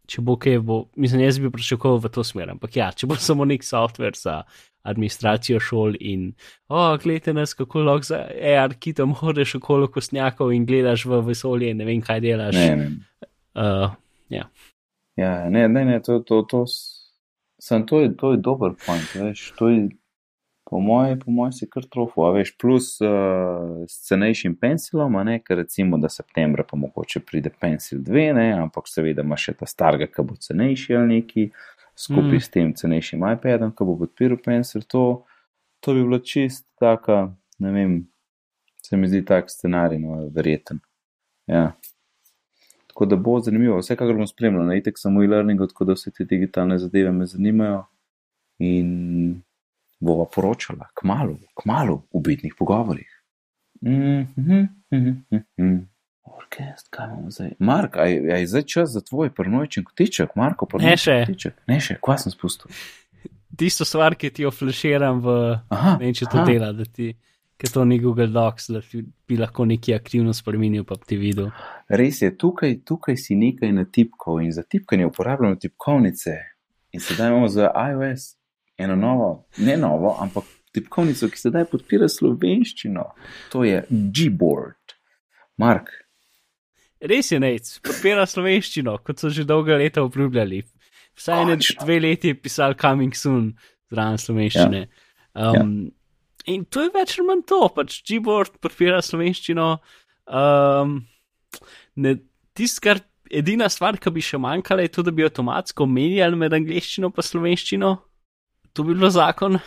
če 0.07 0.23
bo 0.23 0.37
kaj, 0.39 0.61
bo, 0.63 0.77
mislim, 0.99 1.25
jaz 1.25 1.39
bi 1.43 1.51
pričakoval 1.51 1.99
v 2.05 2.11
to 2.15 2.23
smer, 2.25 2.53
ampak 2.55 2.79
ja, 2.79 2.89
če 2.95 3.09
bo 3.09 3.17
samo 3.27 3.47
nek 3.47 3.65
software 3.67 4.15
za 4.17 4.41
administracijo 4.87 5.59
šol 5.59 5.97
in, 5.99 6.29
o, 6.69 6.77
oh, 6.79 6.93
gledajte 7.01 7.33
nas, 7.35 7.51
kako 7.57 7.83
lahko 7.83 8.07
za 8.07 8.21
AR-kitom 8.53 9.17
hodeš 9.19 9.57
okolo 9.59 9.89
kostnjakov 9.91 10.53
in 10.55 10.63
gledaš 10.67 11.03
v 11.09 11.19
vesolje 11.27 11.73
in 11.73 11.81
ne 11.81 11.87
vem, 11.89 11.99
kaj 12.03 12.23
delaš. 12.23 12.55
Ne, 12.55 12.69
ne. 12.79 13.27
Uh, 13.57 13.97
ja. 14.31 14.47
Ja, 15.19 15.33
ne, 15.51 15.65
ne, 15.67 15.83
ne, 15.89 15.99
to, 16.05 16.21
to, 16.23 16.43
to, 16.47 16.63
sem, 17.59 17.83
to, 17.89 17.99
je, 18.05 18.13
to 18.15 18.31
je 18.35 18.41
dober 18.45 18.77
point, 18.85 19.11
veš, 19.17 19.49
to 19.59 19.73
je, 19.73 19.81
po 20.69 20.79
mojem, 20.79 21.19
po 21.19 21.31
mojem 21.31 21.53
si 21.53 21.67
kar 21.69 21.85
trofo, 21.87 22.25
a 22.27 22.33
veš, 22.35 22.51
plus 22.59 22.89
uh, 22.99 23.85
s 23.87 24.01
cenejšim 24.09 24.57
pensilom, 24.59 25.15
a 25.15 25.23
ne, 25.23 25.37
ker 25.39 25.61
recimo, 25.61 25.99
da 26.01 26.09
septembra 26.11 26.65
pa 26.67 26.75
mogoče 26.79 27.21
pride 27.23 27.53
pensil 27.61 28.01
2, 28.03 28.25
ne, 28.35 28.49
ampak 28.59 28.89
seveda 28.91 29.23
ima 29.23 29.37
še 29.39 29.55
ta 29.61 29.69
starga, 29.69 30.09
ki 30.11 30.25
bo 30.27 30.35
cenejši 30.35 30.97
ali 30.99 31.21
neki, 31.21 31.47
skupaj 31.95 32.35
mm. 32.35 32.43
s 32.43 32.53
tem 32.53 32.75
cenejšim 32.81 33.23
iPadom, 33.31 33.71
ki 33.71 33.87
bo 33.87 33.95
podpiral 34.03 34.41
pensil, 34.43 34.83
to, 34.83 35.05
to 35.79 35.95
bi 35.95 36.03
bilo 36.03 36.19
čist 36.19 36.67
taka, 36.83 37.29
ne 37.63 37.73
vem, 37.73 37.95
se 38.83 38.99
mi 38.99 39.07
zdi 39.07 39.23
tak 39.25 39.47
scenarij, 39.53 40.03
no, 40.03 40.19
verjeten. 40.35 40.83
Ja. 41.47 41.71
Tako 42.91 43.07
da 43.07 43.15
bo 43.15 43.39
zanimivo, 43.39 43.79
vsekakor 43.79 44.19
bom 44.19 44.27
spremljal, 44.27 44.67
na 44.67 44.75
itek 44.75 44.99
samo 44.99 45.23
e-learning, 45.23 45.63
tako 45.71 45.87
da 45.87 45.95
vse 45.95 46.11
te 46.11 46.27
digitalne 46.27 46.75
zadeve 46.81 47.15
me 47.15 47.25
zanimajo 47.29 47.85
in 48.59 49.43
bova 49.99 50.25
poročala, 50.35 50.89
kmalo, 50.93 51.37
kmalo 51.55 52.03
v 52.13 52.21
bitnih 52.21 52.55
pogovorih. 52.57 53.23
Mm 53.81 54.27
-hmm, 54.37 54.67
mm 54.91 55.23
-hmm. 55.57 55.85
Orkest, 56.23 56.87
kaj 56.89 57.05
imamo 57.05 57.31
zdaj? 57.31 57.51
Mark, 57.59 57.97
aj, 57.97 58.31
aj 58.33 58.45
zdaj 58.45 58.63
čas 58.63 58.89
za 58.89 59.01
tvoj 59.01 59.33
prnojčen 59.33 59.83
kotiček, 59.83 60.35
Marko, 60.35 60.65
prnojčen 60.65 60.89
ne 60.89 60.97
še. 60.97 61.25
kotiček. 61.25 61.53
Ne 61.67 61.79
še, 61.79 61.97
kva 62.01 62.17
sem 62.17 62.31
spustil? 62.31 62.71
Tisto 63.57 63.85
stvar, 63.85 64.15
ki 64.15 64.29
ti 64.29 64.43
jo 64.43 64.51
flashiram 64.51 65.21
v, 65.23 65.57
aha, 65.69 65.97
ne 65.97 66.05
vem, 66.05 66.13
če 66.13 66.25
to 66.25 66.37
aha. 66.37 66.45
dela, 66.45 66.71
da 66.73 66.85
ti, 66.85 67.15
ker 67.57 67.71
to 67.73 67.85
ni 67.85 67.99
Google 67.99 68.27
Docs, 68.27 68.69
da 68.69 68.81
bi 69.27 69.37
lahko 69.37 69.65
neki 69.65 69.95
aktivno 69.95 70.33
spremenil, 70.33 70.83
pa 70.83 70.95
ti 70.95 71.17
videl. 71.17 71.49
Res 71.89 72.21
je, 72.21 72.31
tukaj, 72.37 72.83
tukaj 72.85 73.17
si 73.17 73.35
nekaj 73.35 73.71
natipkal 73.71 74.41
in 74.41 74.51
za 74.51 74.63
tipkanje 74.63 75.07
uporabljamo 75.07 75.55
tipkovnice 75.55 76.37
in 76.91 76.99
sedaj 76.99 77.31
imamo 77.31 77.47
za 77.47 77.71
iOS 77.89 78.36
eno 78.77 78.95
novo, 78.95 79.29
ne 79.57 79.77
novo, 79.77 80.15
ampak 80.21 80.45
tipkovnico, 80.75 81.29
ki 81.31 81.41
sedaj 81.41 81.65
podpira 81.71 82.09
slovenščino. 82.11 83.05
To 83.53 83.63
je 83.65 83.81
Gboard. 83.89 84.95
Mark. 85.57 85.89
Res 87.01 87.31
je 87.31 87.39
nec, 87.41 87.69
podpira 87.85 88.25
slovenščino, 88.29 88.97
kot 89.05 89.21
so 89.21 89.31
že 89.33 89.45
dolga 89.47 89.77
leta 89.77 90.03
obljubljali. 90.05 90.63
Vsaj 91.17 91.45
ne 91.49 91.57
dve 91.57 91.99
leti 92.01 92.33
pisali 92.37 92.77
Coming 92.77 93.15
Soon 93.17 93.51
zraven 93.93 94.21
slovenščine. 94.21 94.81
Ja. 94.85 95.51
Um, 95.51 95.53
ja. 95.57 95.93
In 96.53 96.63
to 96.71 96.85
je 96.85 96.93
več 96.93 97.17
ali 97.17 97.27
manj 97.27 97.43
to, 97.49 97.61
pač 97.73 97.99
Gboard 98.07 98.59
podpira 98.61 99.01
slovenščino. 99.03 99.71
Um, 100.27 100.99
Tisto, 102.57 102.81
kar 102.81 103.01
edina 103.29 103.67
stvar, 103.69 103.97
ki 104.01 104.13
bi 104.13 104.23
še 104.23 104.39
manjkala, 104.41 104.85
je 104.85 104.93
to, 104.93 105.03
da 105.05 105.13
bi 105.13 105.25
avtomatsko 105.25 105.85
menjali 105.89 106.37
med 106.39 106.53
angliščino 106.57 107.09
in 107.09 107.25
slovenščino 107.29 107.91
to 108.77 108.85
bi 108.85 108.93
bilo 108.93 109.09
zakon. 109.13 109.57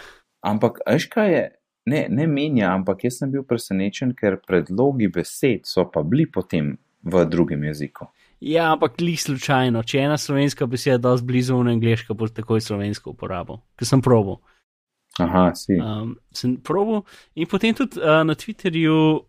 Ampak, 0.47 0.79
veš 0.87 1.09
kaj 1.11 1.33
je, 1.35 1.43
ne, 1.91 2.05
ne 2.09 2.27
menja, 2.31 2.71
ampak 2.73 3.05
jaz 3.05 3.19
sem 3.21 3.33
bil 3.33 3.43
presenečen, 3.47 4.15
ker 4.17 4.39
predlogi 4.47 5.11
besed 5.13 5.67
so 5.69 5.85
pa 5.91 6.05
bili 6.07 6.29
potem 6.31 6.77
v 7.03 7.25
drugem 7.27 7.65
jeziku. 7.69 8.09
Ja, 8.41 8.71
ampak 8.73 9.03
li 9.03 9.17
slučajno, 9.21 9.83
če 9.85 10.07
ena 10.07 10.17
slovenska 10.19 10.65
beseda 10.71 10.97
je 10.97 11.05
dosti 11.05 11.29
blizu 11.29 11.59
v 11.59 11.75
angliško, 11.75 12.17
bo 12.17 12.29
takoj 12.31 12.63
slovensko 12.65 13.13
uporabo, 13.13 13.61
ker 13.77 13.89
sem 13.89 14.01
probo. 14.01 14.39
Aha, 15.21 15.51
si. 15.59 15.77
Um, 15.77 16.15
sem 16.33 16.55
probo 16.65 17.03
in 17.35 17.51
potem 17.51 17.75
tudi 17.77 18.01
uh, 18.01 18.23
na 18.25 18.39
Twitterju. 18.39 19.27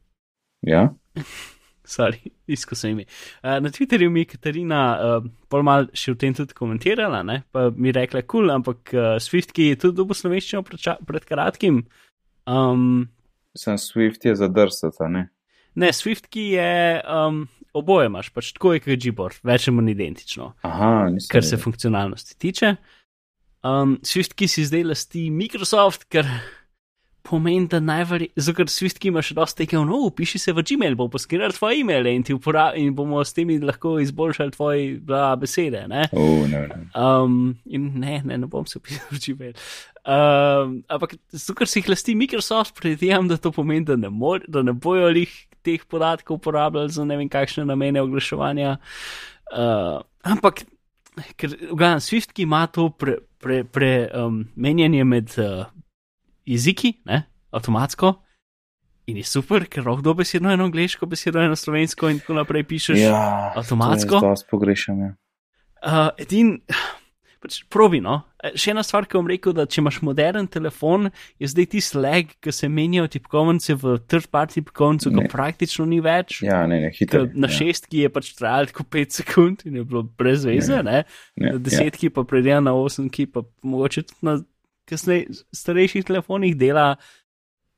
Ja. 0.63 0.91
sorry, 1.87 2.31
isko 2.47 2.75
se 2.75 2.91
ime. 2.91 3.05
Uh, 3.43 3.57
na 3.63 3.71
Twitterju 3.73 4.09
mi 4.09 4.25
je 4.25 4.31
Katarina 4.33 4.81
uh, 4.93 5.29
pol 5.49 5.65
mal 5.67 5.89
še 5.93 6.13
v 6.15 6.19
tem 6.21 6.35
tudi 6.37 6.55
komentirala, 6.57 7.23
ne? 7.27 7.41
pa 7.51 7.69
mi 7.75 7.93
rekla, 7.95 8.23
kul, 8.23 8.45
cool, 8.45 8.53
ampak 8.53 8.93
uh, 8.95 9.15
Swift, 9.23 9.53
ki 9.55 9.71
je 9.71 9.81
tudi 9.85 9.99
dobil 10.01 10.17
slovenščino 10.17 10.63
pred, 10.67 10.85
pred 11.07 11.27
kratkim. 11.27 11.83
Um, 12.49 13.09
Sem 13.57 13.77
Swift 13.81 14.25
je 14.25 14.35
zadrsata, 14.39 15.09
ne? 15.11 15.27
Ne, 15.75 15.91
Swift, 15.95 16.29
ki 16.31 16.53
je 16.55 16.71
um, 17.07 17.43
oboje 17.77 18.09
imaš, 18.11 18.31
pač 18.35 18.51
tako 18.55 18.75
je 18.75 18.83
kot 18.83 19.03
Gboard, 19.05 19.43
več 19.47 19.67
ali 19.67 19.77
manj 19.77 19.93
identično. 19.93 20.51
Aha, 20.67 20.93
kar 21.31 21.45
se 21.47 21.59
funkcionalnosti 21.59 22.37
tiče. 22.39 22.75
Um, 23.67 23.99
Swift, 24.07 24.35
ki 24.35 24.49
si 24.51 24.65
zdaj 24.67 24.87
lasti 24.89 25.27
Microsoft, 25.31 26.07
ker 26.11 26.27
pomeni, 27.23 27.67
da 27.69 27.79
najverjetneje, 27.83 28.41
zato 28.41 28.55
ker 28.57 28.71
Swift 28.71 28.99
ki 29.01 29.11
ima 29.11 29.21
še 29.25 29.35
dosti 29.37 29.63
tega, 29.63 29.81
no, 29.85 29.99
piši 30.15 30.41
se 30.41 30.53
v 30.55 30.63
Gmail, 30.65 30.97
bo 30.99 31.07
poskrbel 31.11 31.53
tvoje 31.55 31.81
e-maile 31.81 32.13
in, 32.17 32.25
in 32.25 32.95
bomo 32.97 33.21
s 33.23 33.35
temi 33.37 33.59
lahko 33.61 33.97
izboljšali 34.01 34.55
tvoje 34.55 34.87
besede. 35.41 35.85
Ne? 35.91 36.07
Oh, 36.11 36.47
no, 36.49 36.65
no. 36.67 36.81
Um, 36.97 37.37
in 37.65 37.91
ne, 38.01 38.19
ne, 38.25 38.41
ne 38.41 38.49
bom 38.49 38.65
se 38.69 38.81
pisal 38.83 39.13
v 39.13 39.21
Gmail. 39.27 39.55
Um, 40.01 40.81
ampak 40.89 41.15
zato, 41.29 41.59
ker 41.59 41.69
si 41.69 41.81
jih 41.81 41.91
lasti 41.93 42.17
Microsoft, 42.17 42.75
predvidevam, 42.79 43.29
da 43.29 43.37
to 43.37 43.53
pomeni, 43.55 43.85
da 43.85 43.97
ne, 43.99 44.09
mor, 44.09 44.45
da 44.49 44.65
ne 44.65 44.73
bojo 44.73 45.11
jih 45.13 45.33
teh 45.61 45.83
podatkov 45.85 46.39
uporabljali 46.39 46.89
za 46.89 47.05
ne 47.05 47.19
vem 47.19 47.29
kakšne 47.29 47.67
namene 47.69 48.01
oglaševanja. 48.01 48.77
Uh, 49.51 50.01
ampak. 50.25 50.65
Ker, 51.35 51.51
gledam, 51.75 51.99
Swift, 51.99 52.31
ki 52.31 52.45
ima 52.47 52.63
to 52.71 52.85
premenjanje 52.95 53.27
pre, 53.41 53.63
pre, 53.67 53.89
um, 54.15 54.45
med 54.55 55.33
uh, 55.43 55.65
jeziki, 56.51 56.95
ne, 57.07 57.23
avtomatsko. 57.55 58.15
In 59.09 59.17
je 59.17 59.25
super, 59.25 59.65
ker 59.65 59.83
lahko 59.87 60.05
do 60.05 60.13
besedo 60.21 60.51
eno 60.51 60.67
angliško, 60.69 61.09
besedo 61.09 61.41
eno 61.41 61.57
slovensko 61.57 62.11
in 62.11 62.21
tako 62.21 62.37
naprej 62.37 62.67
pišeš. 62.69 63.01
Ja, 63.01 63.51
avtomatsko. 63.59 64.21
To 64.21 64.33
jaz 64.35 64.45
pogrešam. 64.47 65.01
Ja. 65.01 65.13
Uh, 65.81 66.09
edin, 66.21 66.59
pač 67.41 67.63
probi, 67.73 67.97
no. 68.03 68.19
E, 68.37 68.51
še 68.61 68.75
ena 68.75 68.83
stvar, 68.85 69.07
ki 69.09 69.17
bom 69.17 69.29
rekel, 69.29 69.55
da 69.57 69.65
če 69.65 69.81
imaš 69.81 69.97
modern 70.05 70.45
telefon, 70.53 71.09
je 71.41 71.49
zdaj 71.49 71.67
ti 71.73 71.81
slag, 71.81 72.35
ki 72.45 72.53
se 72.53 72.69
menjajo 72.69 73.09
tipkovnice 73.17 73.75
v 73.81 73.95
third-party 74.05 74.59
tipkovnico, 74.59 75.09
ki 75.17 75.25
praktično 75.33 75.87
ni 75.89 75.97
več. 76.05 76.43
Ja, 76.45 76.61
ne, 76.69 76.83
ne, 76.85 76.93
hitro. 76.95 77.25
Na 77.33 77.49
ja. 77.49 77.57
šestki 77.57 78.05
je 78.05 78.13
pač 78.13 78.31
trajalo 78.37 78.69
tako 78.69 78.85
pet 78.93 79.17
sekund 79.17 79.65
in 79.65 79.81
je 79.81 79.87
bilo 79.89 80.05
brez 80.05 80.45
veze, 80.45 80.77
ne. 80.85 81.01
ne. 81.01 81.03
ne. 81.41 81.57
Na 81.57 81.65
desetki 81.65 82.11
ja. 82.11 82.15
pa 82.19 82.27
predela 82.29 82.61
na 82.69 82.77
osemki, 82.77 83.25
pa 83.33 83.43
mogoče 83.65 84.05
tudi 84.11 84.29
na 84.29 84.37
kasneje 84.89 85.43
starejših 85.55 86.05
telefonih 86.05 86.55
dela 86.57 86.95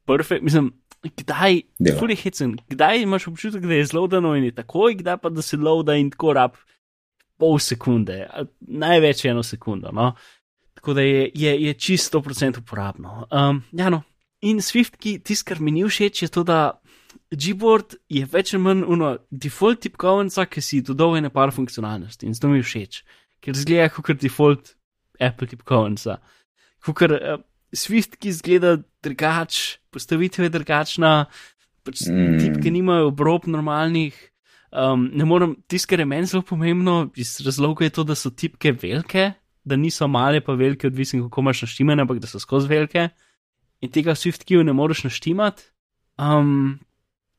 perfekt. 0.06 0.44
Mislim, 0.44 0.72
kdaj, 1.04 1.62
hecen, 2.24 2.56
kdaj 2.70 3.02
imaš 3.02 3.28
občutek, 3.28 3.66
da 3.66 3.74
je 3.74 3.86
zelo 3.86 4.08
dano 4.08 4.36
in 4.36 4.44
je 4.44 4.56
takoj, 4.56 4.96
kdaj 4.96 5.18
pa 5.18 5.30
da 5.30 5.42
se 5.42 5.58
loada 5.58 5.96
in 5.96 6.12
tako 6.12 6.34
rab 6.34 6.56
pol 7.38 7.60
sekunde, 7.60 8.28
največ 8.62 9.26
eno 9.26 9.44
sekundo. 9.44 9.92
No? 9.92 10.14
Tako 10.74 10.94
da 10.94 11.02
je, 11.02 11.32
je, 11.36 11.62
je 11.64 11.74
čisto 11.74 12.20
100% 12.22 12.60
uporabno. 12.60 13.28
Um, 13.32 13.64
ja, 13.72 13.90
no. 13.90 14.04
In 14.42 14.60
Swift, 14.60 14.98
ki 15.00 15.20
tisto, 15.24 15.48
kar 15.48 15.62
mi 15.62 15.72
ni 15.72 15.84
všeč, 15.88 16.22
je 16.26 16.28
to, 16.28 16.44
da 16.44 16.80
Gboard 17.32 17.96
je 18.12 18.26
več 18.30 18.54
ali 18.54 18.64
manj 18.64 18.84
uno 18.92 19.14
default 19.32 19.82
tipkovnica, 19.86 20.46
ki 20.46 20.62
si 20.62 20.82
dodal 20.86 21.18
ene 21.18 21.32
par 21.34 21.54
funkcionalnosti 21.56 22.28
in 22.28 22.36
zato 22.36 22.52
mi 22.52 22.60
je 22.60 22.68
všeč, 22.68 23.00
ker 23.42 23.58
zgleda 23.58 23.90
kot 23.96 24.20
default 24.22 24.74
Apple 25.20 25.48
tipkovnica 25.48 26.20
kar 26.92 27.16
uh, 27.16 27.22
eh, 27.22 27.42
Swift, 27.74 28.20
ki 28.20 28.30
izgleda 28.30 28.76
drugače, 29.04 29.80
postavitev 29.94 30.46
je 30.46 30.52
drugačna, 30.54 31.14
pač 31.88 32.04
mm. 32.06 32.38
tipke 32.42 32.72
nimajo 32.72 33.10
obrob 33.10 33.48
normalnih. 33.50 34.18
Um, 34.74 35.08
ne 35.14 35.26
morem, 35.26 35.56
tisto, 35.70 35.92
kar 35.94 36.02
je 36.02 36.10
meni 36.10 36.30
zelo 36.30 36.44
pomembno, 36.46 37.12
iz 37.16 37.38
razloga 37.46 37.86
je 37.86 37.94
to, 37.94 38.06
da 38.10 38.18
so 38.18 38.34
tipke 38.34 38.74
velike, 38.74 39.32
da 39.64 39.78
niso 39.78 40.08
male, 40.10 40.42
pa 40.42 40.58
velike, 40.58 40.90
odvisno 40.90 41.24
kako 41.28 41.42
imaš 41.46 41.62
naštimane, 41.68 42.04
ampak 42.04 42.20
da 42.20 42.28
so 42.28 42.42
skozi 42.42 42.68
velike. 42.72 43.08
In 43.86 43.92
tega 43.94 44.16
Swift, 44.18 44.44
ki 44.48 44.60
jo 44.60 44.64
ne 44.66 44.74
moreš 44.74 45.04
naštimati. 45.06 45.70
Um, 46.18 46.80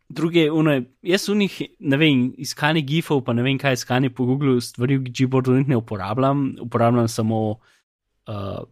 druge, 0.08 0.50
uno, 0.50 0.76
jaz 1.02 1.28
v 1.28 1.36
njih, 1.42 1.60
ne 1.80 1.98
vem, 1.98 2.24
iskanje 2.38 2.84
gifov, 2.86 3.24
pa 3.26 3.34
ne 3.34 3.42
vem, 3.42 3.58
kaj 3.58 3.78
iskanje 3.80 4.10
po 4.14 4.26
Google, 4.28 4.60
stvari 4.60 4.98
v 4.98 5.10
Gboardu 5.10 5.58
ne 5.66 5.76
uporabljam, 5.76 6.46
uporabljam 6.62 7.08
samo 7.08 7.40
uh, 7.50 8.62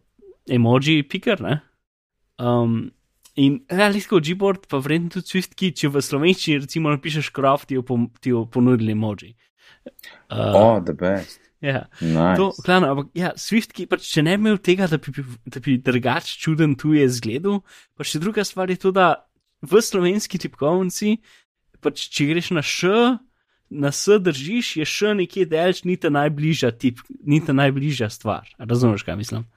emoji, 0.49 1.03
piker. 1.07 1.41
Um, 2.39 2.91
in 3.35 3.61
realistko 3.71 4.19
Gboard, 4.23 4.67
pa 4.69 4.81
vredno 4.83 5.13
tudi 5.13 5.31
Swift, 5.31 5.55
ki 5.59 5.71
če 5.77 5.91
v 5.93 6.03
slovenščini 6.03 6.63
recimo 6.65 6.93
napišeš 6.93 7.31
kraft, 7.35 7.71
ti 7.71 8.33
jo 8.33 8.45
ponudili 8.45 8.95
emoji. 8.95 9.33
Uh, 10.31 10.53
oh, 10.55 10.77
the 10.83 10.93
best. 10.95 11.39
Ja, 11.63 11.85
nice. 12.01 12.35
to, 12.35 12.51
klano, 12.65 12.89
ampak 12.91 13.13
ja, 13.15 13.31
Swift, 13.39 13.71
ki 13.71 13.85
pač 13.87 14.03
če 14.11 14.25
ne 14.27 14.35
bi 14.35 14.49
imel 14.49 14.57
tega, 14.59 14.89
da 14.91 14.97
bi, 14.99 15.13
da 15.47 15.61
bi 15.63 15.77
drugač 15.79 16.33
čuden 16.43 16.75
tu 16.79 16.91
je 16.91 17.05
zgledal, 17.07 17.61
pa 17.95 18.03
še 18.03 18.19
druga 18.19 18.43
stvar 18.43 18.73
je 18.73 18.81
to, 18.81 18.91
da 18.91 19.23
v 19.63 19.79
slovenski 19.79 20.41
tipkovnici, 20.43 21.21
pač 21.79 22.09
če 22.11 22.27
greš 22.33 22.51
na 22.57 22.63
š, 22.67 23.15
na 23.71 23.93
S 23.95 24.19
držiš, 24.19 24.75
je 24.81 24.87
še 24.91 25.13
nekje 25.15 25.47
delč, 25.49 25.85
ni 25.87 25.95
ta 25.95 26.11
najbližja 26.11 26.73
tip, 26.75 26.99
ni 27.23 27.39
ta 27.39 27.55
najbližja 27.55 28.11
stvar. 28.11 28.51
Razumeš, 28.59 29.07
kaj 29.07 29.17
mislim? 29.23 29.47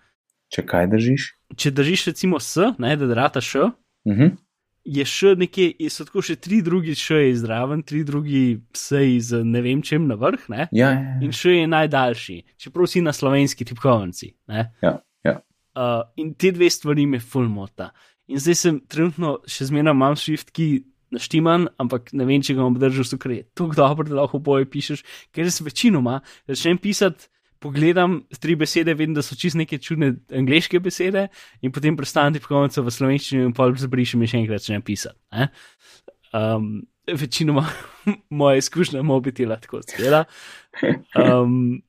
Če 0.53 0.62
kaj 0.66 0.88
držiš? 0.92 1.26
Če 1.59 1.72
držiš 1.74 2.07
recimo 2.12 2.40
S, 2.42 2.72
ne, 2.78 2.97
da 2.97 3.09
drata 3.11 3.40
Š, 3.40 3.70
Uh 4.07 4.14
-huh. 4.14 4.36
je 4.84 5.05
še 5.05 5.34
nekje, 5.34 5.72
je 5.78 5.90
so 5.90 6.05
tako 6.05 6.22
še 6.22 6.36
tri 6.36 6.62
drugi 6.62 6.94
Š 6.94 7.30
izraven, 7.30 7.82
tri 7.82 8.05
drugi 8.05 8.61
S 8.72 8.94
z 9.18 9.44
ne 9.44 9.61
vem 9.62 9.82
čem 9.82 10.07
na 10.07 10.14
vrh, 10.14 10.49
ne? 10.49 10.68
Ja, 10.72 10.90
ja, 10.90 11.01
ja. 11.01 11.18
In 11.22 11.32
Š 11.32 11.51
je 11.51 11.66
najdaljši, 11.66 12.42
čeprav 12.57 12.86
si 12.86 13.01
na 13.01 13.12
slovenski 13.12 13.64
tipkovnici. 13.64 14.34
Ne? 14.47 14.72
ja, 14.82 15.03
ja. 15.24 15.40
Uh, 15.74 16.07
in 16.16 16.34
te 16.34 16.53
dve 16.53 16.70
stvari 16.70 17.07
me 17.07 17.18
ful 17.18 17.49
mota. 17.49 17.90
In 18.28 18.38
zdaj 18.38 18.55
sem 18.55 18.80
trenutno 18.88 19.38
še 19.47 19.64
zmeraj 19.64 19.92
imam 19.94 20.14
Swift, 20.14 20.53
ki 20.53 20.84
naštiman, 21.11 21.68
ampak 21.78 22.12
ne 22.12 22.24
vem, 22.24 22.42
če 22.42 22.55
ga 22.55 22.62
bom 22.62 22.78
držal, 22.78 23.18
ker 23.18 23.30
je 23.30 23.42
tako 23.55 23.74
dobro, 23.74 24.07
da 24.09 24.20
lahko 24.22 24.38
boje 24.38 24.66
pišeš, 24.70 25.03
ker 25.34 25.44
jaz 25.47 25.61
večinoma 25.61 26.20
začnem 26.47 26.78
pisati. 26.78 27.28
Pogledam 27.62 28.18
tri 28.40 28.57
besede, 28.59 28.94
vidim, 28.94 29.14
da 29.16 29.24
so 29.24 29.36
čist 29.38 29.57
neke 29.57 29.78
čudne 29.82 30.12
angliške 30.32 30.80
besede, 30.84 31.28
in 31.64 31.72
potem 31.72 31.96
prestanem 31.96 32.36
tipkovnico 32.36 32.84
v 32.84 32.92
slovenščini 32.92 33.48
in 33.48 33.54
pol 33.57 33.74
zbrišem 33.80 34.22
in 34.22 34.32
še 34.32 34.42
enkrat 34.42 34.64
začnem 34.64 34.84
pisati. 34.86 35.18
ne. 35.32 35.48
Um, 36.36 36.84
večinoma 37.07 37.66
moja 38.30 38.57
izkušnja 38.57 39.02
mobitela 39.02 39.57
tako 39.61 39.80
zgleda. 39.80 40.24
Um, 41.14 41.82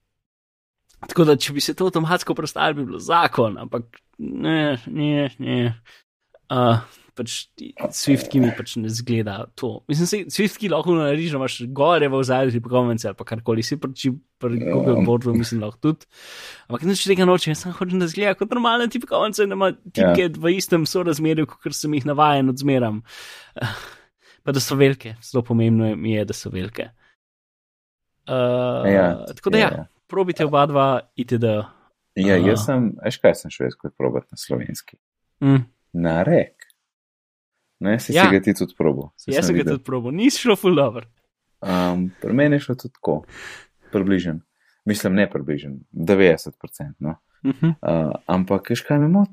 tako 1.07 1.25
da, 1.25 1.35
če 1.37 1.53
bi 1.53 1.61
se 1.61 1.75
to 1.75 1.89
avtomatsko 1.89 2.35
prestavili, 2.37 2.81
bi 2.81 2.91
bilo 2.91 2.99
zakon, 2.99 3.57
ampak 3.57 3.99
ne, 4.17 4.77
ne, 4.85 5.29
ne. 5.39 5.59
Uh, 6.47 6.79
pač 7.17 7.33
Swift, 7.91 8.29
ki 8.29 8.39
mi 8.39 8.51
pač 8.53 8.75
ne 8.77 8.89
zgleda 8.89 9.39
to. 9.53 9.81
Mislim, 9.89 10.05
se, 10.05 10.19
Swift, 10.29 10.59
ki 10.61 10.69
lahko 10.69 10.93
narediš, 10.93 11.33
da 11.33 11.39
imaš 11.39 11.55
gore 11.73 12.07
v 12.07 12.21
zadnji 12.23 12.55
tipkovnici 12.55 13.07
ali 13.07 13.17
pa 13.17 13.25
karkoli 13.25 13.65
si 13.65 13.75
pri, 13.75 13.91
pri 14.37 14.59
Google 14.61 15.01
Boardu, 15.01 15.33
mislim, 15.33 15.61
lahko 15.61 15.81
tudi. 15.83 16.05
Ampak 16.67 16.85
nič 16.85 17.03
tega 17.03 17.25
nočem, 17.25 17.51
jaz 17.51 17.65
sem 17.65 17.73
hočem, 17.73 17.97
da 17.97 18.07
zgleda 18.07 18.35
kot 18.35 18.53
normalna 18.53 18.87
tipkovnica 18.87 19.43
in 19.43 19.49
da 19.49 19.57
ima 19.57 19.71
tipke 19.73 20.29
v 20.37 20.53
istem 20.53 20.85
sorazmerju, 20.85 21.49
kot 21.49 21.73
sem 21.73 21.93
jih 21.93 22.05
navajen 22.05 22.49
od 22.49 22.57
zmeram. 22.57 23.01
Pa 24.45 24.53
da 24.53 24.61
so 24.63 24.77
velike, 24.77 25.17
zelo 25.21 25.41
pomembno 25.43 25.89
je- 25.89 25.97
mi 25.97 26.13
je, 26.13 26.21
da 26.23 26.33
so 26.33 26.47
velike. 26.49 26.85
Uh, 28.25 28.87
Ja, 28.87 29.25
tako 29.27 29.49
da 29.49 29.57
ja, 29.57 29.63
ja, 29.65 29.77
ja. 29.77 29.85
probite 30.07 30.45
oba 30.45 30.65
dva, 30.65 30.85
itd. 31.15 31.43
Ja, 32.15 32.35
jaz 32.37 32.63
sem, 32.65 32.93
veš 32.97 33.17
kaj 33.19 33.35
sem 33.35 33.51
šel 33.51 33.67
jaz 33.67 33.75
kot 33.75 33.93
probat 33.93 34.25
na 34.31 34.37
slovenski. 34.37 34.97
Mm. 35.43 35.67
Na 35.93 36.23
rek. 36.23 36.56
Ne, 37.79 37.99
si, 37.99 38.13
Ja. 38.15 38.25
si 38.25 38.35
ga 38.35 38.41
ti 38.41 38.53
tudi 38.53 38.73
probo. 38.77 39.11
Jaz 39.27 39.45
sem 39.45 39.55
ga 39.55 39.63
tudi 39.63 39.83
probil, 39.83 40.11
nisi 40.11 40.41
šlo 40.41 40.55
full 40.55 40.75
dobro. 40.75 41.05
Um, 41.61 42.11
pri 42.21 42.33
meni 42.33 42.55
je 42.55 42.59
šlo 42.59 42.75
tudi 42.75 42.93
tako, 42.93 43.23
približen. 43.91 44.41
Mislim, 44.85 45.13
ne 45.15 45.29
približen, 45.29 45.79
90%. 45.93 46.51
No? 46.99 47.15
Uh 47.43 47.51
-huh. 47.51 47.73
Uh, 47.81 48.11
ampak, 48.25 48.69
veš 48.69 48.81
kaj 48.81 48.99
me 48.99 49.07
mot? 49.07 49.29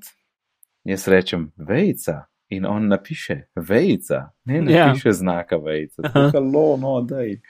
Jaz 0.85 1.09
rečem 1.09 1.53
vejca 1.57 2.25
in 2.49 2.67
on 2.67 2.89
napiše 2.89 3.43
vejca, 3.57 4.31
ne 4.45 4.73
Ja. 4.73 4.87
napiše 4.87 5.13
znaka 5.13 5.57
vejca. 5.57 6.03
Halo, 6.33 6.77
no, 6.77 7.01
daj. 7.01 7.41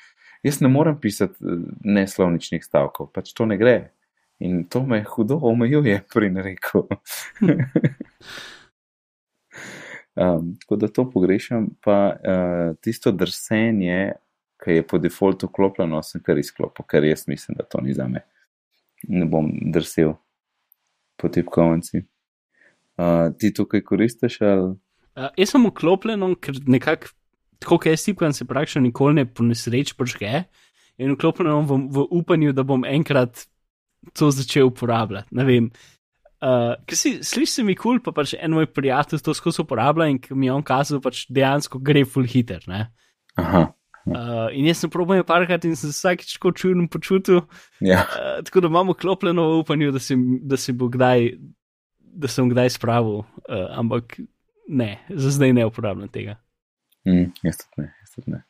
Jaz 0.42 0.61
ne 0.61 0.68
morem 0.68 1.01
pisati 1.01 1.34
eh, 1.45 1.47
neslovničnih 1.80 2.64
stavkov, 2.64 3.11
pač 3.12 3.32
to 3.32 3.47
ne 3.47 3.57
gre. 3.57 3.90
In 4.38 4.64
to 4.64 4.82
me 4.86 5.05
hudo 5.05 5.38
omejuje 5.42 6.03
pri 6.14 6.30
nareku. 6.30 6.88
um, 10.15 10.55
tako 10.61 10.77
da 10.77 10.89
to 10.89 11.07
pogrešam, 11.11 11.69
pa 11.85 12.15
uh, 12.15 12.77
tisto 12.81 13.12
drsenje, 13.12 14.12
ki 14.65 14.79
je 14.79 14.87
po 14.87 14.99
defaultu 14.99 15.49
vklopljeno, 15.51 16.01
sem 16.03 16.23
kar 16.25 16.39
izklopil, 16.39 16.87
ker 16.89 17.05
jaz 17.05 17.27
mislim, 17.29 17.59
da 17.59 17.67
to 17.69 17.81
ni 17.85 17.95
za 17.95 18.07
me. 18.09 18.25
Ne 19.09 19.27
bom 19.29 19.51
drsel 19.73 20.15
po 21.21 21.29
tipkovnici. 21.29 22.05
Uh, 22.97 23.35
ti 23.39 23.53
tukaj 23.55 23.83
koristiš 23.85 24.41
ali? 24.41 24.71
Uh, 25.15 25.31
jaz 25.37 25.51
sem 25.51 25.67
vklopljen, 25.67 26.23
ker 26.41 26.61
nekako, 26.67 27.11
tako 27.59 27.79
kot 27.79 27.91
jaz 27.91 28.07
tipkam, 28.07 28.33
se 28.33 28.47
praktično 28.47 28.83
nikoli 28.83 29.21
ne 29.21 29.27
po 29.27 29.45
nesreč 29.47 29.93
počne 29.99 30.45
in 30.99 31.17
vklopljen 31.17 31.67
v, 31.67 31.81
v 31.91 32.07
upanju, 32.15 32.55
da 32.55 32.62
bom 32.62 32.87
enkrat 32.87 33.47
to 34.12 34.31
začel 34.31 34.69
uporabljati. 34.69 35.35
Ne 35.35 35.45
vem. 35.45 35.71
Ker 36.45 36.99
si 36.99 37.16
sliši 37.24 37.64
mi 37.64 37.76
kul, 37.76 37.99
cool, 37.99 38.03
pa 38.05 38.12
pač 38.16 38.34
en 38.36 38.53
moj 38.57 38.68
prijatelj 38.72 39.22
to 39.24 39.34
skozi 39.36 39.62
uporablja 39.62 40.11
in 40.12 40.20
mi 40.36 40.51
je 40.51 40.53
on 40.53 40.66
kazal, 40.66 41.01
pač 41.05 41.24
dejansko 41.32 41.80
gre 41.80 42.05
full 42.05 42.28
hiter. 42.28 42.64
Ne? 42.70 42.86
Aha, 43.40 43.68
Uh, 44.05 44.51
in 44.53 44.66
jaz 44.68 44.82
sem 44.82 44.90
probil 44.92 45.22
parkrat 45.24 45.62
in 45.64 45.72
sem 45.80 45.88
se 45.88 45.97
vsakeč 45.97 46.34
tako 46.36 46.51
čudno 46.53 46.84
počutil, 46.92 47.38
ja, 47.80 48.03
uh, 48.05 48.42
tako 48.45 48.61
da 48.61 48.68
imamo 48.68 48.92
klopljeno 48.92 49.47
v 49.49 49.61
upanju, 49.62 49.92
da 49.97 49.99
se, 49.99 50.16
da 50.45 50.59
bo 50.76 50.90
kdaj, 50.92 51.30
da 52.12 52.28
sem 52.28 52.51
kdaj 52.53 52.74
spravil, 52.76 53.22
uh, 53.24 53.62
ampak 53.72 54.18
ne, 54.68 54.99
za 55.09 55.32
zdaj 55.32 55.55
ne 55.57 55.64
uporabljam 55.66 56.12
tega. 56.12 56.36
mm, 57.09 57.32
jaz 57.49 57.62
tudi 57.62 57.80
ne, 57.80 57.88
jaz 58.03 58.12
tudi 58.18 58.34
ne. 58.36 58.42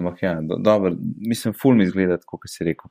Ampak 0.00 0.22
ja, 0.22 0.32
do, 0.40 0.56
dobro, 0.56 0.94
mislim, 1.20 1.52
ful 1.52 1.76
mi 1.76 1.84
izgleda, 1.84 2.16
kot 2.24 2.48
si 2.48 2.64
rekel, 2.64 2.88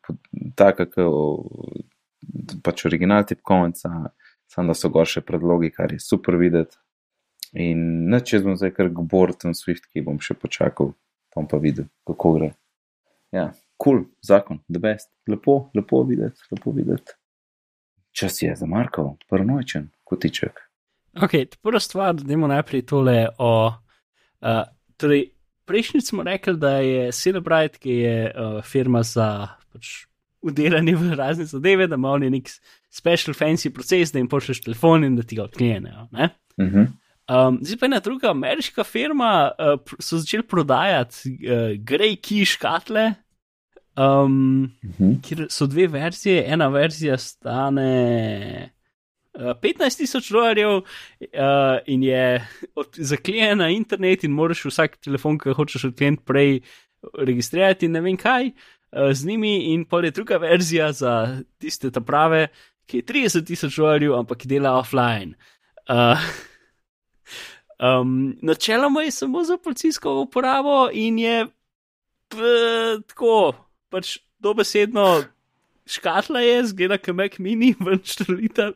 tako 0.54 0.86
kot 0.94 2.62
pač 2.64 2.86
original 2.86 3.26
tipkovnica, 3.26 3.90
samo 4.58 4.68
da 4.68 4.74
so 4.74 4.90
gorše 4.90 5.22
predlogi, 5.22 5.70
kar 5.72 5.92
je 5.94 6.00
super 6.00 6.36
videti. 6.36 6.78
In 7.54 8.10
neč 8.10 8.34
jaz 8.34 8.42
bom 8.44 8.56
zdaj 8.58 8.72
kar 8.74 8.90
k 8.90 9.04
Borton 9.12 9.54
Swift, 9.54 9.86
ki 9.94 10.02
bom 10.02 10.18
še 10.18 10.34
počakal, 10.34 10.96
bom 11.36 11.46
pa 11.48 11.60
videl, 11.62 11.86
kako 12.10 12.32
gre. 12.40 12.50
Ja, 13.32 13.52
kul, 13.78 14.02
cool, 14.02 14.02
zakon, 14.26 14.64
the 14.66 14.82
best, 14.82 15.12
lepo, 15.30 15.70
lepo 15.78 16.02
videti, 16.10 16.42
lepo 16.50 16.74
videti. 16.74 17.14
Čas 18.18 18.42
je 18.42 18.56
za 18.58 18.66
Markov, 18.66 19.14
prnojčen, 19.30 19.92
kotiček. 20.10 20.64
Ok, 21.22 21.38
prva 21.62 21.80
stvar, 21.80 22.18
da 22.18 22.34
imamo 22.34 22.50
najprej 22.56 22.86
tole 22.90 23.18
o. 23.38 23.54
Uh, 24.42 24.64
torej, 24.98 25.28
prejšnjič 25.70 26.10
smo 26.10 26.26
rekli, 26.26 26.58
da 26.58 26.80
je 26.82 27.12
Celebrite, 27.14 27.78
ki 27.86 28.02
je 28.02 28.18
uh, 28.34 28.58
firma 28.66 29.06
za 29.06 29.30
pač, 29.70 30.08
udelanje 30.42 30.98
v 30.98 31.14
razne 31.14 31.46
zadeve, 31.46 31.88
da 31.88 31.96
ima 32.02 32.18
oni 32.18 32.34
nek 32.34 32.50
special 32.90 33.34
fancy 33.36 33.70
proces, 33.74 34.12
da 34.12 34.20
jim 34.20 34.28
pošlješ 34.28 34.62
telefon 34.62 35.04
in 35.04 35.16
da 35.16 35.24
ti 35.24 35.36
ga 35.36 35.44
odklenejo. 35.44 36.08
ne? 36.12 36.30
Uh 36.58 36.66
-huh. 36.66 36.88
Um, 37.28 37.60
zdaj 37.62 37.78
pa 37.78 37.86
ena 37.86 38.00
druga 38.00 38.32
ameriška 38.32 38.84
firma 38.84 39.52
uh, 39.60 39.80
so 40.00 40.18
začeli 40.18 40.44
prodajati 40.44 41.30
uh, 41.30 41.76
Grey 41.84 42.16
Key 42.16 42.46
škatle, 42.46 43.14
um, 43.98 44.64
Uh 44.84 44.90
-huh. 45.00 45.22
kjer 45.22 45.48
so 45.50 45.68
dve 45.68 45.88
verzije. 45.88 46.44
Ena 46.48 46.68
verzija 46.68 47.18
stane 47.18 48.70
uh, 49.34 49.42
15 49.42 49.98
tisoč 49.98 50.30
dolarjev 50.32 50.70
uh, 50.70 50.84
in 51.86 52.04
je 52.04 52.48
od, 52.76 52.88
zaklenjena 52.98 53.56
na 53.56 53.70
internet 53.70 54.24
in 54.24 54.32
moraš 54.32 54.66
vsak 54.66 54.98
telefon, 54.98 55.38
ki 55.38 55.50
hočeš 55.50 55.86
odkleniti, 55.86 56.24
prej 56.26 56.60
registrirati 57.18 57.86
in 57.86 57.92
ne 57.92 58.02
vem 58.02 58.18
kaj 58.18 58.46
uh, 58.46 59.12
z 59.14 59.26
njimi. 59.26 59.74
In 59.74 59.86
pol 59.86 60.06
je 60.06 60.12
druga 60.12 60.38
verzija 60.38 60.92
za 60.92 61.42
tiste 61.58 61.92
ta 61.92 62.02
prave, 62.02 62.48
ki 62.88 63.02
je 63.02 63.08
30 63.14 63.48
tisoč 63.48 63.78
dolarjev, 63.78 64.16
ampak 64.18 64.44
ki 64.44 64.52
dela 64.56 64.78
offline. 64.80 65.36
Uh, 65.88 66.20
Um, 67.80 68.38
načeloma 68.42 69.02
je 69.02 69.12
samo 69.12 69.44
za 69.44 69.58
policijsko 69.58 70.22
uporabo 70.22 70.90
in 70.94 71.20
je 71.20 71.46
p, 72.30 72.38
tako, 73.08 73.54
pač 73.90 74.18
dobesedno 74.40 75.24
škatla 75.86 76.42
je, 76.42 76.64
zgleda, 76.66 76.98
kot 76.98 77.16
Mac 77.16 77.38
mini, 77.38 77.76
ven 77.86 78.02
štrlita, 78.04 78.72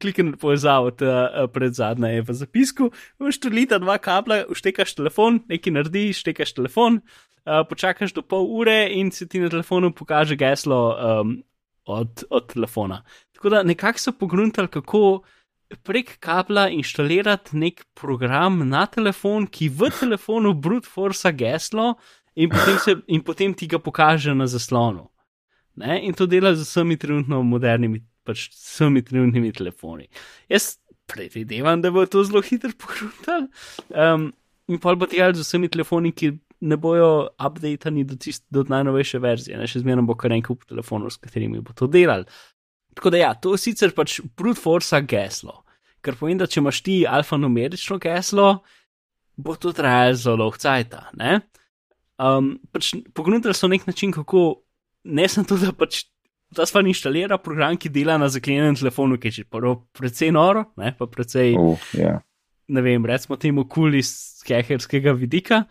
klikni 0.00 0.30
na 0.30 0.38
povezavo, 0.40 0.92
ta 0.94 1.26
eh, 1.26 1.48
pred 1.52 1.74
zadnja 1.74 2.14
je 2.14 2.22
v 2.22 2.36
zapisku, 2.38 2.90
ven 3.20 3.34
štrlita 3.34 3.80
dva 3.82 3.98
kabla, 3.98 4.44
uštekaš 4.54 4.94
telefon, 4.94 5.42
nekaj 5.50 5.74
narediš, 5.74 6.22
štekaš 6.22 6.54
telefon, 6.54 7.00
uh, 7.02 7.66
počakaš 7.68 8.14
do 8.14 8.22
pol 8.22 8.46
ure 8.46 8.86
in 8.94 9.10
se 9.10 9.26
ti 9.28 9.42
na 9.42 9.50
telefonu 9.50 9.90
pokaže 9.92 10.38
geslo 10.38 10.80
um, 10.94 11.36
od, 11.84 12.24
od 12.30 12.52
telefona. 12.52 13.02
Tako 13.32 13.48
da 13.48 13.62
nekako 13.62 13.98
so 13.98 14.12
pogruntali, 14.12 14.68
kako 14.68 15.22
prek 15.82 16.18
kabla 16.18 16.68
inštalirati 16.68 17.56
nek 17.56 17.84
program 17.94 18.68
na 18.68 18.86
telefon, 18.86 19.46
ki 19.46 19.68
v 19.68 19.90
telefonu 20.00 20.54
brute 20.54 20.88
force 20.88 21.32
geslo 21.32 21.94
in 22.34 22.50
potem, 22.50 22.78
se, 22.78 22.96
in 23.06 23.22
potem 23.22 23.54
ti 23.54 23.66
ga 23.66 23.78
pokaže 23.78 24.34
na 24.34 24.46
zaslonu. 24.46 25.08
Ne? 25.76 26.00
In 26.06 26.14
to 26.14 26.26
dela 26.26 26.54
z 26.54 26.62
vsemi 26.62 26.96
trenutno 26.96 27.42
modernimi, 27.42 28.04
pač 28.24 28.48
vsemi 28.52 29.02
trenutnimi 29.02 29.52
telefoni. 29.52 30.08
Jaz 30.48 30.76
predvidevam, 31.10 31.82
da 31.82 31.90
bo 31.90 32.06
to 32.06 32.24
zelo 32.24 32.42
hitro 32.42 32.70
pogruntali. 32.78 33.48
Um, 33.90 34.30
in 34.68 34.80
pa 34.80 34.94
bo 34.94 35.08
tega 35.10 35.32
z 35.34 35.44
vsemi 35.44 35.68
telefoni, 35.68 36.14
ki 36.14 36.32
ne 36.64 36.76
bojo 36.80 37.28
updatani 37.36 38.04
do, 38.08 38.16
tist, 38.20 38.44
do 38.52 38.64
najnovejše 38.68 39.20
verzije, 39.22 39.58
ne? 39.60 39.68
še 39.68 39.82
zmeraj 39.82 40.06
bo 40.08 40.16
kar 40.18 40.32
en 40.32 40.42
kup 40.44 40.64
telefonov, 40.68 41.12
s 41.12 41.20
katerimi 41.20 41.60
bo 41.64 41.76
to 41.76 41.88
delali. 41.90 42.24
Tako 42.94 43.10
da 43.10 43.20
ja, 43.20 43.32
to 43.34 43.54
je 43.54 43.64
sicer 43.66 43.92
pač 43.94 44.20
brute 44.38 44.62
force 44.62 45.00
geslo, 45.10 45.60
ker 46.04 46.16
pomeni, 46.18 46.40
da 46.42 46.48
če 46.50 46.62
imaš 46.62 46.80
ti 46.86 46.96
alfanumerično 47.10 47.98
geslo, 48.02 48.48
bo 49.36 49.56
to 49.58 49.74
trajalo 49.74 50.18
zelo 50.20 50.40
dolgo 50.44 50.62
cajt. 50.62 50.96
Um, 52.22 52.54
pač 52.72 52.92
Pognutili 53.14 53.54
so 53.56 53.68
nek 53.70 53.88
način, 53.90 54.14
kako 54.14 54.44
ne 55.04 55.28
samo 55.28 55.50
to, 55.50 55.58
da 55.58 55.72
pač 55.74 56.04
ta 56.54 56.66
stvar 56.68 56.86
inštalira 56.86 57.40
program, 57.42 57.76
ki 57.80 57.90
dela 57.90 58.14
na 58.20 58.28
zaklenjenem 58.30 58.76
telefonu, 58.78 59.18
ki 59.18 59.32
je 59.32 59.40
že 59.40 59.44
prvo 59.50 59.74
precej 59.96 60.30
noro, 60.32 60.68
ne 60.78 60.94
pa 60.96 61.10
precej, 61.10 61.56
Uh, 61.58 61.88
ja. 61.98 62.20
ne 62.68 62.84
vem, 62.84 63.06
recimo 63.06 63.36
temu 63.36 63.66
kul 63.68 63.98
iz 63.98 64.14
hekerskega 64.46 65.12
vidika. 65.18 65.64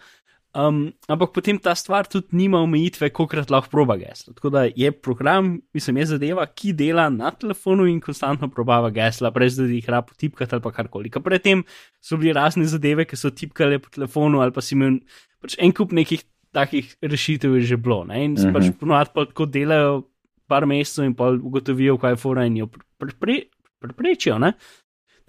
Um, 0.53 0.91
ampak 1.09 1.31
potem 1.33 1.57
ta 1.57 1.73
stvar 1.73 2.05
tudi 2.05 2.37
nima 2.37 2.59
omejitve, 2.61 3.09
kolikrat 3.09 3.49
lahko 3.49 3.71
proba 3.71 3.95
geslo. 3.97 4.35
Tako 4.37 4.51
da 4.53 4.67
je 4.69 4.91
program, 4.91 5.55
mislim, 5.73 5.97
je 5.97 6.05
zadeva, 6.11 6.45
ki 6.45 6.75
dela 6.77 7.07
na 7.09 7.31
telefonu 7.33 7.87
in 7.89 7.97
konstantno 8.01 8.51
probava 8.53 8.91
gesla, 8.93 9.31
brez 9.33 9.57
da 9.57 9.65
jih 9.65 9.89
rabo 9.89 10.13
tipkati 10.13 10.53
ali 10.53 10.61
pa 10.61 10.71
karkoli. 10.75 11.09
Ker 11.09 11.25
predtem 11.25 11.63
so 11.97 12.21
bili 12.21 12.35
razne 12.37 12.67
zadeve, 12.69 13.07
ki 13.09 13.17
so 13.17 13.33
tipkale 13.33 13.81
po 13.81 13.89
telefonu 13.89 14.45
ali 14.45 14.53
pa 14.53 14.61
si 14.61 14.75
imel 14.77 14.99
pač 15.41 15.57
en 15.57 15.73
kup 15.73 15.91
nekih 15.91 16.21
takih 16.53 16.93
rešitev 17.01 17.57
je 17.57 17.73
že 17.73 17.77
bilo. 17.81 18.03
Ne? 18.05 18.21
In 18.25 18.37
uh 18.37 18.45
-huh. 18.45 18.53
pač 18.53 18.69
ponovadi 18.79 19.09
pa 19.15 19.25
tako 19.25 19.49
delajo 19.49 20.03
par 20.47 20.65
mesecev 20.65 21.05
in 21.05 21.15
pa 21.15 21.33
ugotovijo, 21.33 21.97
kaj 21.97 22.11
je 22.11 22.15
fora 22.15 22.45
in 22.45 22.57
jo 22.57 22.69
preprečijo. 22.97 23.49
Pre, 23.79 23.93
pre, 23.93 24.53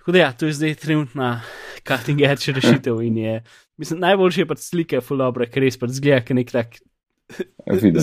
Tako 0.04 0.12
da, 0.12 0.18
ja, 0.18 0.32
to 0.32 0.46
je 0.46 0.52
zdaj 0.52 0.74
trenutna 0.74 1.40
cutting 1.88 2.20
edge 2.20 2.52
rešitev 2.52 2.98
in 3.00 3.16
je, 3.16 3.42
mislim, 3.80 4.02
najboljše 4.04 4.44
je 4.44 4.50
pač 4.50 4.66
slike, 4.66 5.00
full 5.04 5.22
dobro, 5.22 5.46
ker 5.50 5.64
res 5.64 5.78
pač 5.80 5.96
zgleda, 5.98 6.24
ker 6.26 6.38
nek 6.38 6.52
tak 6.54 6.78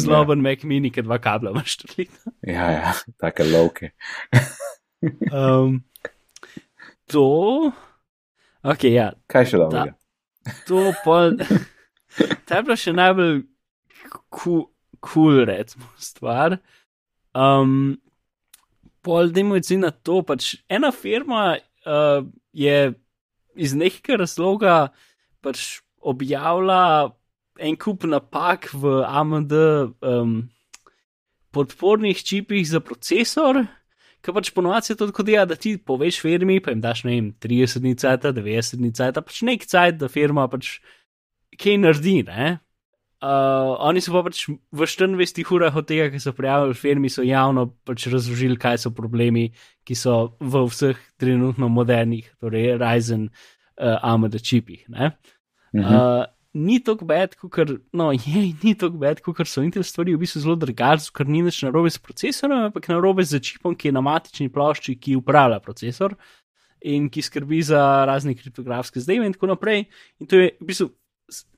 zloben 0.01 0.41
ja. 0.41 0.43
Mac 0.49 0.65
mini, 0.67 0.91
ker 0.93 1.05
dva 1.05 1.19
kabla 1.21 1.53
imaš 1.53 1.77
tudi. 1.83 2.07
Ja, 2.47 2.71
ja, 2.73 2.93
take 3.21 3.45
lovke. 3.47 3.91
um, 5.31 5.81
to, 7.11 7.71
ok, 8.63 8.85
ja. 8.89 9.11
Kaj 9.31 9.51
še 9.53 9.61
dobro? 9.61 9.95
To 10.67 10.89
pa, 11.05 11.17
ta 12.49 12.59
je 12.59 12.65
bila 12.65 12.77
še 12.79 12.95
najbolj 12.97 13.43
kul, 14.33 14.63
cool, 15.05 15.43
recimo, 15.49 15.85
stvar. 16.01 16.57
Um, 17.37 17.99
pol, 19.05 19.31
jim 19.35 19.53
je 19.57 19.77
na 19.79 19.91
to, 19.91 20.21
pač 20.25 20.55
ena 20.69 20.91
firma 20.91 21.55
uh, 21.85 22.25
je 22.53 22.93
iz 23.55 23.73
nekega 23.75 24.21
razloga 24.23 24.75
pač 25.41 25.81
objavila 26.01 27.11
en 27.61 27.77
kup 27.77 28.07
napak 28.09 28.71
v 28.73 29.01
AMD 29.05 29.53
um, 30.01 30.49
podpornih 31.51 32.17
čipih 32.23 32.65
za 32.67 32.79
procesor. 32.79 33.65
Ker 34.21 34.35
pač 34.37 34.51
ponovadi 34.53 34.93
je 34.93 34.97
to 34.97 35.09
tako, 35.09 35.25
da 35.25 35.57
ti 35.57 35.77
poveš 35.77 36.21
firmi, 36.21 36.59
pa 36.61 36.71
jim 36.71 36.81
daš 36.81 37.03
ne 37.03 37.15
vem, 37.15 37.29
30 37.41 37.81
dni 37.81 37.95
cajt, 37.97 38.29
90 38.37 38.77
dni 38.77 38.91
cajt, 38.93 39.21
pač 39.25 39.41
nek 39.41 39.65
cajt, 39.65 39.97
da 39.97 40.09
firma 40.13 40.45
pač 40.47 40.77
kaj 41.57 41.79
naredi, 41.81 42.21
ne? 42.29 42.59
Uh, 43.21 43.77
oni 43.85 44.01
so 44.01 44.13
pa 44.13 44.23
pač 44.25 44.47
v 44.49 44.85
24 44.85 45.53
urah 45.53 45.75
od 45.77 45.85
tega, 45.85 46.07
ki 46.09 46.21
so 46.21 46.33
prijavili 46.33 46.77
firmi, 46.77 47.09
so 47.09 47.25
javno 47.25 47.67
pač 47.85 48.07
razložili, 48.09 48.57
kaj 48.61 48.79
so 48.81 48.93
problemi, 48.97 49.51
ki 49.85 49.97
so 49.97 50.37
v 50.41 50.63
vseh 50.69 51.01
trenutno 51.21 51.69
modernih, 51.69 52.29
torej 52.41 52.79
Ryzen, 52.81 53.27
uh, 53.77 53.97
AMD 54.01 54.41
čipih. 54.41 54.85
Uh 54.89 54.95
-huh. 54.95 55.11
uh, 55.73 56.25
ni 56.53 56.79
tako 56.83 57.05
bed, 57.05 57.35
kot 57.35 57.69
no, 57.93 58.11
je, 58.11 58.53
ni 58.63 58.75
tako 58.75 58.97
bed, 58.97 59.21
kot 59.21 59.47
so 59.47 59.63
Intel 59.63 59.83
stvari 59.83 60.15
v 60.15 60.19
bistvu 60.19 60.41
zelo 60.41 60.55
drugačne, 60.55 61.11
ker 61.13 61.27
ni 61.27 61.43
več 61.43 61.61
narobe 61.63 61.89
s 61.89 61.99
procesorjem, 61.99 62.67
ampak 62.71 62.87
narobe 62.87 63.23
z 63.23 63.39
čipom, 63.39 63.75
ki 63.75 63.87
je 63.87 63.91
na 63.91 64.01
matični 64.01 64.49
plošči, 64.49 64.95
ki 64.95 65.15
upravlja 65.15 65.59
procesor 65.59 66.15
in 66.81 67.09
ki 67.09 67.21
skrbi 67.21 67.61
za 67.61 68.05
razne 68.05 68.33
kriptografske 68.33 68.99
zdajve 68.99 69.25
in 69.25 69.33
tako 69.33 69.47
naprej. 69.47 69.85
In 70.19 70.27
to 70.27 70.35
je 70.35 70.51
v 70.59 70.65
bistvu 70.65 70.89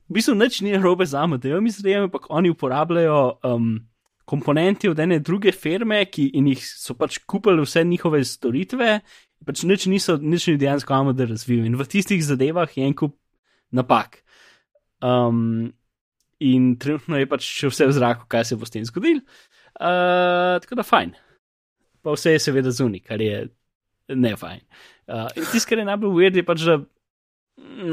v 0.04 0.12
bistvu 0.12 0.36
nič 0.36 0.60
ni 0.60 0.72
narobe 0.76 1.06
za 1.06 1.22
Amadejo, 1.24 1.60
mislim, 1.60 2.08
ampak 2.08 2.28
oni 2.28 2.50
uporabljajo 2.50 3.40
um, 3.42 3.80
komponente 4.24 4.90
od 4.90 4.98
ene 5.00 5.18
druge 5.18 5.52
firme, 5.52 6.04
ki 6.04 6.30
jih 6.32 6.60
so 6.60 6.96
pač 6.96 7.18
kupili 7.26 7.64
vse 7.64 7.84
njihove 7.84 8.24
storitve, 8.24 9.00
pač 9.46 9.64
nič 9.68 9.86
niso, 9.90 10.16
nič 10.20 10.48
ni 10.48 10.58
dejansko 10.60 10.94
Amadej 10.96 11.32
razvil 11.32 11.64
in 11.68 11.78
v 11.78 11.86
tistih 11.88 12.22
zadevah 12.24 12.70
je 12.70 12.86
en 12.86 12.94
kup 12.96 13.16
napak. 13.74 14.22
Um, 15.04 15.72
in 16.40 16.74
trenutno 16.80 17.18
je 17.20 17.28
pač 17.28 17.46
še 17.46 17.70
vse 17.72 17.88
v 17.90 17.96
zraku, 17.96 18.28
kaj 18.30 18.48
se 18.48 18.58
bo 18.58 18.66
s 18.68 18.74
tem 18.74 18.84
zgodil. 18.86 19.20
Uh, 19.74 20.56
tako 20.62 20.80
da 20.80 20.86
fajn. 20.86 21.14
Pa 22.04 22.14
vse 22.14 22.34
je 22.36 22.42
seveda 22.42 22.72
zunaj, 22.74 23.02
kar 23.04 23.22
je 23.22 23.46
ne 24.14 24.34
fajn. 24.36 24.62
Uh, 25.08 25.28
in 25.36 25.46
tisto, 25.50 25.68
kar 25.70 25.80
je 25.80 25.88
najbolj 25.88 26.12
uvedeno, 26.12 26.42
je 26.42 26.48
pač, 26.48 26.64
da 26.68 26.78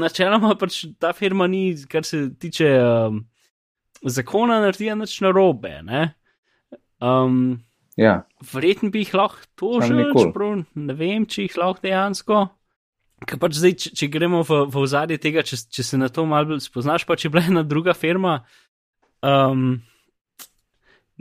načeloma 0.02 0.54
pač 0.60 0.84
ta 1.00 1.12
firma 1.16 1.48
ni, 1.50 1.72
kar 1.90 2.06
se 2.06 2.26
tiče 2.40 2.70
um, 2.80 3.22
zakona, 4.02 4.60
naredila 4.64 4.96
nič 5.00 5.18
narobe. 5.24 5.74
Ne, 5.86 6.06
um, 7.02 7.60
ja. 8.00 8.22
Verjetno 8.52 8.90
bi 8.90 9.04
jih 9.04 9.14
lahko 9.14 9.46
tožili, 9.58 10.08
čeprav 10.16 10.64
ne 10.74 10.96
vem, 10.98 11.26
če 11.26 11.46
jih 11.46 11.56
lahko 11.60 11.84
dejansko. 11.84 12.42
Ker 13.28 13.38
pač 13.38 13.54
zdaj, 13.60 13.76
če, 13.78 13.92
če 14.00 14.10
gremo 14.10 14.42
v, 14.46 14.64
v 14.66 14.82
ozadje 14.82 15.20
tega, 15.22 15.44
če, 15.46 15.60
če 15.70 15.84
se 15.86 16.00
na 16.00 16.08
to 16.10 16.24
malo 16.26 16.58
spoznaš, 16.60 17.06
pa 17.06 17.14
če 17.18 17.30
bila 17.30 17.44
ena 17.46 17.62
druga 17.62 17.94
firma. 17.94 18.40
Um, 19.22 19.76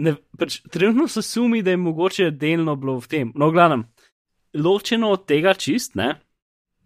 ne, 0.01 0.15
pač, 0.39 0.63
trenutno 0.73 1.05
se 1.11 1.21
sumi, 1.21 1.61
da 1.61 1.75
je 1.75 1.83
mogoče 1.83 2.31
delno 2.33 2.73
bilo 2.79 2.97
v 3.03 3.11
tem. 3.11 3.35
No, 3.37 3.51
glavno, 3.53 3.83
ločeno 4.57 5.13
od 5.13 5.27
tega 5.29 5.53
čist, 5.53 5.93
ne 5.99 6.15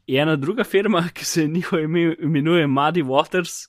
je 0.08 0.22
ena 0.22 0.36
druga 0.36 0.64
firma, 0.64 1.08
ki 1.14 1.26
se 1.26 1.48
njihovo 1.48 1.82
ime 1.82 2.16
imenuje 2.20 2.68
Muddy 2.68 3.04
Waters, 3.04 3.68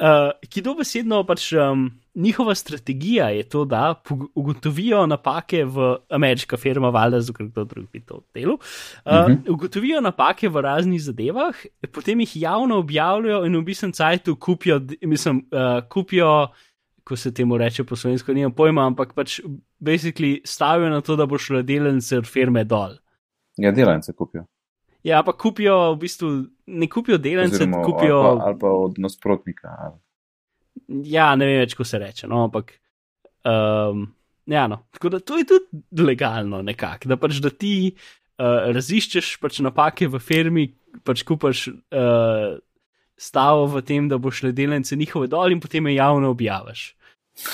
uh, 0.00 0.48
ki 0.48 0.62
dobesedno 0.62 1.22
pač 1.26 1.52
um, 1.52 1.88
njihova 2.14 2.54
strategija 2.54 3.28
je 3.34 3.42
to, 3.48 3.64
da 3.64 3.94
ugotovijo 4.34 5.06
napake 5.06 5.64
v 5.64 5.96
ameriška 6.10 6.56
firma, 6.56 6.88
valjda, 6.88 7.20
zato 7.20 7.44
kdo 7.44 7.64
drug 7.64 7.86
bi 7.92 8.00
to 8.00 8.20
delo. 8.34 8.54
Uh, 8.54 9.12
uh 9.12 9.12
-huh. 9.12 9.50
Ugotovijo 9.50 10.00
napake 10.00 10.48
v 10.48 10.60
raznih 10.60 11.02
zadevah, 11.02 11.54
potem 11.92 12.20
jih 12.20 12.36
javno 12.36 12.78
objavljajo 12.78 13.44
in 13.46 13.56
v 13.56 13.62
bistvu 13.62 13.90
cajtu 13.92 14.36
kupijo, 14.36 14.80
mislim, 15.02 15.36
uh, 15.36 15.88
kupijo. 15.88 16.48
Ko 17.04 17.16
se 17.16 17.34
temu 17.34 17.58
reče 17.58 17.84
po 17.84 17.96
slovensko, 17.96 18.32
nimam 18.32 18.52
pojma, 18.52 18.86
ampak 18.86 19.12
pač 19.12 19.40
basically 19.80 20.40
stavijo 20.44 20.88
na 20.88 21.00
to, 21.00 21.16
da 21.16 21.26
bo 21.26 21.38
šlo 21.38 21.62
delence 21.62 22.22
firme 22.22 22.64
dol. 22.64 22.96
Ja, 23.56 23.72
delence 23.72 24.12
kupijo. 24.12 24.46
Ja, 25.04 25.20
pa 25.22 25.34
kupijo 25.36 25.76
v 25.92 25.98
bistvu, 26.00 26.30
ne 26.66 26.88
kupijo 26.88 27.18
delence, 27.20 27.60
Oziroma, 27.60 27.82
kupijo. 27.84 28.20
Ali 28.20 28.38
pa, 28.38 28.46
ali 28.48 28.58
pa 28.62 28.72
od 28.86 28.98
nasprotnika. 29.04 29.74
Ali. 29.86 29.98
Ja, 31.10 31.34
ne 31.36 31.48
vem 31.48 31.60
več, 31.60 31.76
ko 31.76 31.84
se 31.84 32.00
reče. 32.00 32.28
No, 32.30 32.46
ampak. 32.48 32.72
Um, 33.44 34.06
ja, 34.48 34.64
no. 34.70 34.80
Tako 34.96 35.12
da 35.12 35.20
to 35.20 35.38
je 35.40 35.48
tudi 35.50 36.06
legalno, 36.08 36.62
nekako. 36.64 37.12
Da 37.12 37.18
pač 37.20 37.40
da 37.44 37.52
ti 37.52 37.74
uh, 37.92 38.70
raziščeš 38.72 39.34
pač 39.42 39.60
napake 39.64 40.08
v 40.08 40.20
firmi, 40.24 40.68
pač 41.04 41.24
kupaš 41.28 41.66
uh, 41.68 42.56
stavo 43.20 43.68
v 43.76 43.84
tem, 43.86 44.08
da 44.08 44.18
boš 44.18 44.46
le 44.48 44.54
delence 44.56 44.96
njihove 44.96 45.28
dol 45.32 45.52
in 45.52 45.60
potem 45.60 45.92
je 45.92 45.98
javno 45.98 46.32
objaviš. 46.32 46.86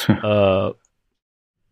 Uh, 0.07 0.71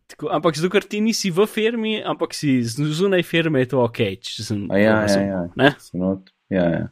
Tako, 0.09 0.31
ampak 0.33 0.57
zato, 0.57 0.71
ker 0.73 0.87
ti 0.89 1.03
nisi 1.05 1.31
v 1.35 1.45
firmi, 1.45 1.99
ampak 2.01 2.33
si 2.37 2.63
zunaj 2.65 3.27
firme, 3.29 3.61
je 3.65 3.75
to 3.75 3.83
ok. 3.85 3.99
Sem, 4.25 4.65
ja, 4.73 5.03
ja, 5.05 5.19
ja. 5.21 5.43
Ne? 5.59 5.75
Not, 6.01 6.33
ja, 6.53 6.65
ja. 6.65 6.87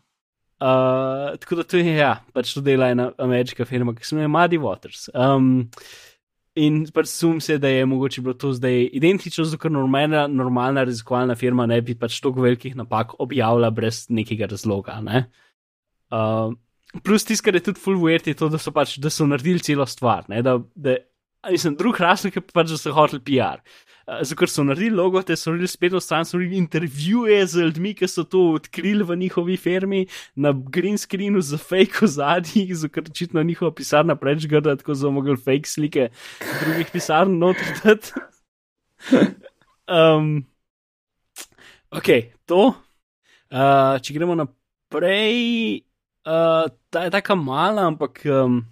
Uh, 0.57 1.37
tako 1.37 1.59
da 1.59 1.65
to 1.69 1.77
je, 1.77 1.97
ja, 1.97 2.15
pač 2.33 2.55
to 2.57 2.63
dela 2.65 2.89
ena 2.93 3.11
ameriška 3.21 3.67
firma, 3.69 3.93
ki 3.97 4.05
se 4.05 4.15
imenuje 4.15 4.33
Muddy 4.33 4.61
Waters. 4.61 5.09
Um, 5.13 5.67
in 6.57 6.85
pač 6.93 7.11
sum 7.13 7.41
se, 7.45 7.59
da 7.61 7.69
je 7.69 7.85
mogoče 7.89 8.25
bilo 8.25 8.37
to 8.41 8.55
zdaj 8.57 8.87
identično, 8.97 9.45
zato 9.45 9.61
ker 9.61 9.73
normalna, 9.73 10.25
normalna 10.33 10.87
raziskovalna 10.89 11.37
firma 11.37 11.67
ne 11.69 11.81
bi 11.85 11.97
pač 11.97 12.21
toliko 12.25 12.47
velikih 12.47 12.77
napak 12.77 13.19
objavila 13.21 13.69
brez 13.71 14.07
nekega 14.09 14.49
razloga. 14.53 14.97
Ne? 15.05 15.27
Uh, 16.13 16.57
plus 17.05 17.29
tisto, 17.29 17.45
kar 17.45 17.61
je 17.61 17.67
tudi 17.69 17.83
full 17.83 18.01
weird, 18.01 18.29
je 18.29 18.37
to, 18.37 18.49
da 18.53 18.61
so 18.61 18.73
pač, 18.73 18.97
da 18.97 19.13
so 19.13 19.29
naredili 19.29 19.61
celo 19.61 19.85
stvar, 19.89 20.25
ne? 20.33 20.41
da, 20.45 20.57
da 20.73 20.97
Mislim, 21.51 21.77
drug 21.77 22.01
razlog 22.01 22.37
je 22.37 22.43
pač, 22.43 22.73
so 22.75 22.93
hoteli 22.93 23.23
PR. 23.23 23.61
Zato, 24.07 24.47
so 24.47 24.63
naredili 24.63 24.95
logo, 24.95 25.19
te 25.23 25.35
so 25.35 25.51
naredili 25.51 25.69
spet 25.71 25.95
v 25.95 26.01
stran, 26.03 26.27
so 26.27 26.39
naredili 26.39 26.61
intervjuje 26.63 27.41
z 27.47 27.65
ljudmi, 27.67 27.95
ki 27.99 28.09
so 28.11 28.23
to 28.23 28.43
odkrili 28.55 29.03
v 29.07 29.17
njihovi 29.19 29.57
firmi 29.59 30.05
na 30.35 30.53
green 30.55 30.99
screenu 30.99 31.43
za 31.43 31.59
fake 31.59 32.05
ozadji, 32.07 32.69
zato 32.75 32.95
ker 32.95 33.11
očitno 33.11 33.43
njihova 33.43 33.75
pisarna 33.75 34.15
preč 34.17 34.47
grda, 34.47 34.77
tako 34.77 34.95
so 34.95 35.11
mogli 35.11 35.37
fake 35.37 35.67
slike 35.67 36.09
drugih 36.63 36.93
pisarn 36.93 37.39
notrati. 37.39 38.15
um, 39.99 40.47
ok, 41.91 42.09
to. 42.47 42.63
Uh, 43.51 43.99
če 44.03 44.15
gremo 44.15 44.39
naprej, 44.39 45.83
uh, 46.27 46.71
ta 46.91 47.05
je 47.07 47.15
tako 47.15 47.39
mala, 47.43 47.91
ampak 47.91 48.23
um, 48.31 48.63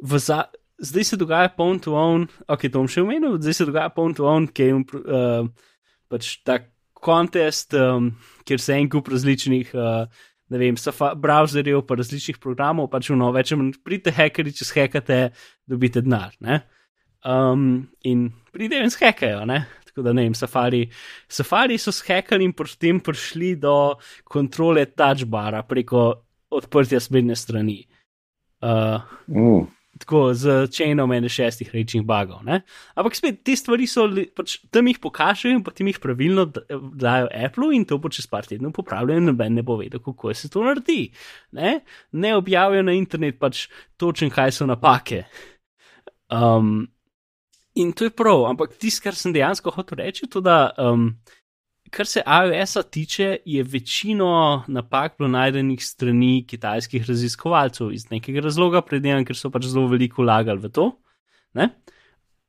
v 0.00 0.18
zadnjem 0.18 0.61
zdaj 0.82 1.04
se 1.04 1.16
dogaja 1.16 1.52
Pound 1.56 1.84
to 1.86 1.94
Own, 1.98 2.26
ok, 2.50 2.66
to 2.66 2.80
bom 2.80 2.90
še 2.90 3.04
omenil, 3.04 3.38
zdaj 3.40 3.60
se 3.60 3.68
dogaja 3.68 3.92
Pound 3.94 4.18
to 4.18 4.26
Own, 4.28 4.48
ki 4.50 4.68
je 4.68 4.76
uh, 4.82 5.48
pač 6.10 6.34
ta 6.46 6.58
kontest, 7.02 7.74
um, 7.78 8.12
kjer 8.46 8.62
se 8.62 8.76
en 8.76 8.90
kup 8.90 9.08
različnih 9.10 9.72
uh, 9.74 10.06
ne 10.52 10.60
vem, 10.60 10.76
browserjev, 11.16 11.82
pa 11.88 11.96
različnih 11.98 12.38
programov, 12.42 12.90
pač 12.92 13.10
v 13.10 13.18
novo 13.18 13.36
več, 13.38 13.54
pridite 13.84 14.12
hekeri, 14.14 14.52
če 14.52 14.68
skekate, 14.68 15.20
dobite 15.68 16.02
denar. 16.04 16.34
Um, 17.24 17.86
in 18.04 18.26
pridejo 18.52 18.84
in 18.84 18.92
skekajo, 18.92 19.46
ne. 19.48 19.62
Tako 19.88 20.06
da 20.06 20.14
ne 20.16 20.24
vem, 20.24 20.34
safari, 20.36 20.86
safari 21.28 21.76
so 21.80 21.92
skekali 21.92 22.46
in 22.48 22.54
potem 22.56 23.00
prišli 23.04 23.54
do 23.60 23.94
kontrole 24.24 24.86
touchbara 24.88 25.60
preko 25.68 26.06
odprtja 26.52 27.00
spletne 27.00 27.36
strani. 27.36 27.82
Uh, 28.62 29.00
uh 29.28 29.81
tako 30.02 30.34
z 30.34 30.66
čenom 30.74 31.12
ene 31.14 31.30
šestih 31.32 31.70
rečnih 31.72 32.04
bagov. 32.06 32.42
Ne? 32.46 32.60
Ampak 32.98 33.16
spet 33.16 33.40
te 33.46 33.54
stvari 33.56 33.86
so, 33.90 34.08
pač, 34.36 34.58
tam 34.74 34.90
jih 34.90 34.98
pokažejo 35.02 35.56
in 35.56 35.62
potem 35.64 35.88
jih 35.90 36.00
pravilno 36.02 36.46
dajo 36.50 37.30
Apple 37.30 37.70
in 37.76 37.86
to 37.88 37.98
bo 38.02 38.10
čez 38.12 38.26
par 38.30 38.48
tednov 38.48 38.74
popravljeno, 38.76 39.30
noben 39.30 39.56
ne 39.58 39.64
bo 39.66 39.78
vedel, 39.80 40.02
kako 40.02 40.34
se 40.34 40.50
to 40.50 40.64
naredi. 40.66 41.06
Ne, 41.58 41.80
ne 42.12 42.34
objavijo 42.36 42.82
na 42.86 42.96
internet 42.98 43.38
pač 43.40 43.66
točen, 43.96 44.30
kaj 44.30 44.58
so 44.58 44.66
napake. 44.66 45.24
Um, 46.32 46.88
in 47.74 47.92
to 47.92 48.08
je 48.08 48.14
prav, 48.16 48.46
ampak 48.50 48.76
tisto, 48.76 49.04
kar 49.04 49.16
sem 49.16 49.32
dejansko 49.32 49.72
hotel 49.74 50.04
reči, 50.04 50.26
je 50.26 50.34
to, 50.36 50.44
da. 50.44 50.72
Um, 50.80 51.12
kar 51.92 52.08
se 52.08 52.22
iOS-a 52.24 52.82
tiče, 52.82 53.36
je 53.44 53.62
večino 53.62 54.64
napak 54.68 55.18
bilo 55.18 55.28
najdenih 55.28 55.84
strani 55.84 56.44
kitajskih 56.48 57.04
raziskovalcev 57.08 57.92
iz 57.92 58.08
nekega 58.10 58.40
razloga, 58.46 58.80
predvsem, 58.80 59.26
ker 59.28 59.36
so 59.36 59.50
pač 59.52 59.68
zelo 59.68 59.90
veliko 59.92 60.24
vlagali 60.24 60.62
v 60.62 60.70
to. 60.72 60.88
Ne? 61.58 61.68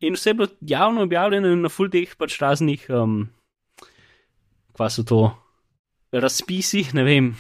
In 0.04 0.16
vse 0.16 0.32
je 0.32 0.38
bilo 0.40 0.48
javno 0.62 1.04
objavljeno 1.04 1.52
na 1.60 1.72
full 1.72 1.92
teh 1.92 2.16
pač 2.20 2.38
raznih, 2.40 2.86
um, 2.92 3.26
kva 4.78 4.88
so 4.92 5.04
to, 5.08 5.26
razpisih, 6.16 6.94
ne 6.96 7.04
vem. 7.08 7.34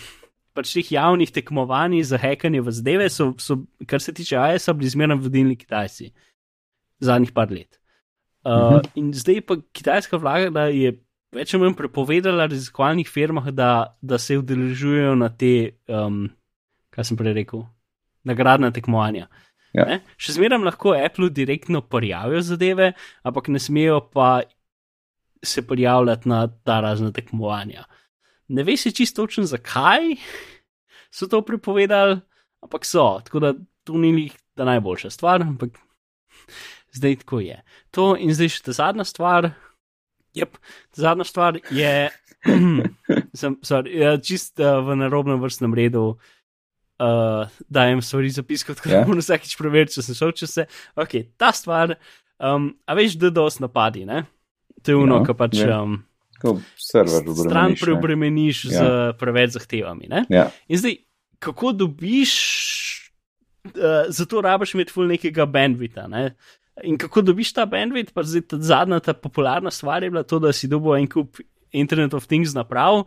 Pač 0.53 0.75
teh 0.75 0.91
javnih 0.91 1.31
tekmovanj 1.33 2.01
za 2.11 2.19
hekanje 2.19 2.61
v 2.61 2.75
zdeve 2.75 3.07
so, 3.09 3.31
so, 3.39 3.63
kar 3.87 4.03
se 4.03 4.13
tiče 4.13 4.35
iOS-a, 4.35 4.75
bili 4.75 4.91
zmerno 4.91 5.17
vodilni 5.23 5.55
Kitajci 5.55 6.11
zadnjih 7.03 7.31
par 7.31 7.51
let. 7.51 7.79
Uh, 8.43 8.51
uh 8.51 8.57
mhm. 8.59 8.75
-huh. 8.75 8.91
In 8.95 9.13
zdaj 9.13 9.41
pa 9.41 9.55
kitajska 9.71 10.17
vlada 10.17 10.67
je 10.67 10.99
več 11.33 11.53
ali 11.53 11.65
manj 11.65 11.77
prepovedala 11.77 12.47
raziskovalnih 12.49 13.09
firmah, 13.09 13.49
da, 13.55 13.71
da 14.01 14.19
se 14.21 14.37
udeležujejo 14.39 15.15
na 15.19 15.29
te, 15.29 15.79
um, 15.89 16.27
kaj 16.93 17.09
sem 17.09 17.19
prej 17.19 17.35
rekel, 17.39 17.65
nagradna 18.27 18.71
tekmovanja. 18.73 19.27
Ja. 19.73 19.99
Še 20.21 20.37
zmeraj 20.37 20.61
lahko 20.61 20.93
Apple 20.93 21.31
direktno 21.33 21.81
prijavijo 21.81 22.43
zadeve, 22.45 22.91
ampak 23.25 23.49
ne 23.49 23.61
smejo 23.61 24.03
pa 24.13 24.43
se 25.43 25.63
prijavljati 25.67 26.29
na 26.29 26.45
ta 26.47 26.79
razna 26.85 27.11
tekmovanja. 27.11 27.87
Ne 28.53 28.63
ve 28.63 28.77
se 28.77 28.91
čisto 28.91 29.23
točno, 29.23 29.47
zakaj 29.49 30.15
so 31.13 31.27
to 31.27 31.41
prepovedali, 31.45 32.19
ampak 32.63 32.85
so. 32.85 33.19
Tako 33.25 33.39
da 33.39 33.53
to 33.83 33.97
ni 33.97 34.11
njih 34.11 34.37
ta 34.53 34.65
najboljša 34.65 35.09
stvar, 35.09 35.41
ampak 35.41 35.77
zdaj 36.93 37.15
tako 37.25 37.39
je. 37.39 37.57
To 37.91 38.13
in 38.19 38.33
zdaj 38.33 38.53
še 38.53 38.63
ta 38.69 38.77
zadnja 38.77 39.05
stvar, 39.07 39.49
Yep. 40.35 40.57
Zadnja 40.97 41.25
stvar 41.27 41.59
je, 41.71 42.09
sem 43.39 43.57
sorry, 43.65 43.97
ja, 44.01 44.15
čist 44.17 44.59
uh, 44.59 44.81
v 44.85 44.97
narobnem 44.99 45.41
vrstnem 45.41 45.75
redu, 45.77 46.05
uh, 46.97 47.59
dajem 47.69 48.01
stvari 48.01 48.31
zapiskati, 48.33 48.77
tako 48.77 48.89
da 48.89 48.95
yeah. 48.95 49.03
Ja. 49.03 49.09
moram 49.09 49.23
vsakeč 49.23 49.57
preveriti, 49.59 49.97
če 49.97 50.05
sem 50.07 50.17
šel 50.17 50.33
čez 50.37 50.49
vse. 50.49 50.65
Ok, 50.99 51.19
ta 51.37 51.51
stvar, 51.55 51.95
um, 52.41 52.71
a 52.85 52.97
veš, 52.97 53.19
da 53.21 53.33
dos 53.33 53.61
napadi, 53.63 54.07
ne? 54.09 54.25
To 54.83 54.91
je 54.91 54.97
uno, 54.99 55.19
no, 55.19 55.27
ki 55.27 55.37
pač. 55.37 55.59
Yeah. 55.61 55.83
Um, 55.83 56.01
Stran 56.75 57.77
preobremeniš 57.79 58.65
ja. 58.67 58.71
z 58.71 58.87
preveč 59.15 59.53
zahtevami. 59.55 60.09
Ja. 60.27 60.49
In 60.67 60.81
zdaj, 60.81 60.97
kako 61.39 61.71
dobiš, 61.71 62.33
uh, 63.71 64.09
zato 64.11 64.41
rabiš 64.43 64.73
imeti 64.75 64.91
ful 64.91 65.07
nekega 65.07 65.45
bandvita. 65.47 66.09
Ne? 66.11 66.33
In 66.81 66.97
kako 66.97 67.21
dobiš 67.21 67.53
ta 67.53 67.67
bandwidth, 67.69 68.15
pa 68.15 68.23
zdaj 68.25 68.47
ta 68.49 68.57
zadnja, 68.57 68.97
ta 68.99 69.13
popularna 69.13 69.71
stvar 69.71 70.03
je 70.03 70.09
bila 70.09 70.23
to, 70.25 70.39
da 70.41 70.53
si 70.53 70.67
dobil 70.67 70.95
en 70.97 71.07
kup 71.07 71.37
Internet 71.71 72.13
of 72.17 72.25
Things 72.25 72.55
naprav, 72.57 73.03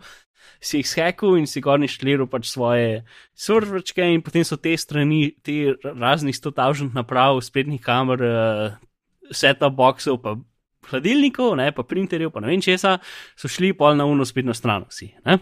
si 0.62 0.78
jih 0.78 0.86
shekal 0.86 1.36
in 1.38 1.46
si 1.50 1.60
gorni 1.60 1.88
šliral 1.90 2.28
pač 2.30 2.46
svoje 2.52 3.02
serverčke 3.34 4.06
in 4.06 4.22
potem 4.22 4.44
so 4.46 4.56
te 4.56 4.76
strani, 4.78 5.34
te 5.42 5.74
raznih 5.82 6.36
100.000 6.36 6.94
naprav, 6.94 7.40
spletnih 7.42 7.82
kamer, 7.82 8.22
uh, 8.22 8.78
set-up 9.34 9.74
boxov, 9.74 10.20
pa 10.22 10.36
hladilnikov, 10.90 11.56
ne, 11.58 11.72
pa 11.74 11.82
printerjev, 11.82 12.30
pa 12.30 12.42
ne 12.42 12.52
vem 12.52 12.62
česa, 12.62 12.96
so 13.38 13.50
šli 13.50 13.72
pol 13.76 13.98
na 13.98 14.06
uno 14.06 14.24
spletno 14.28 14.54
stran 14.54 14.86
vsi. 14.86 15.10
Ne? 15.26 15.40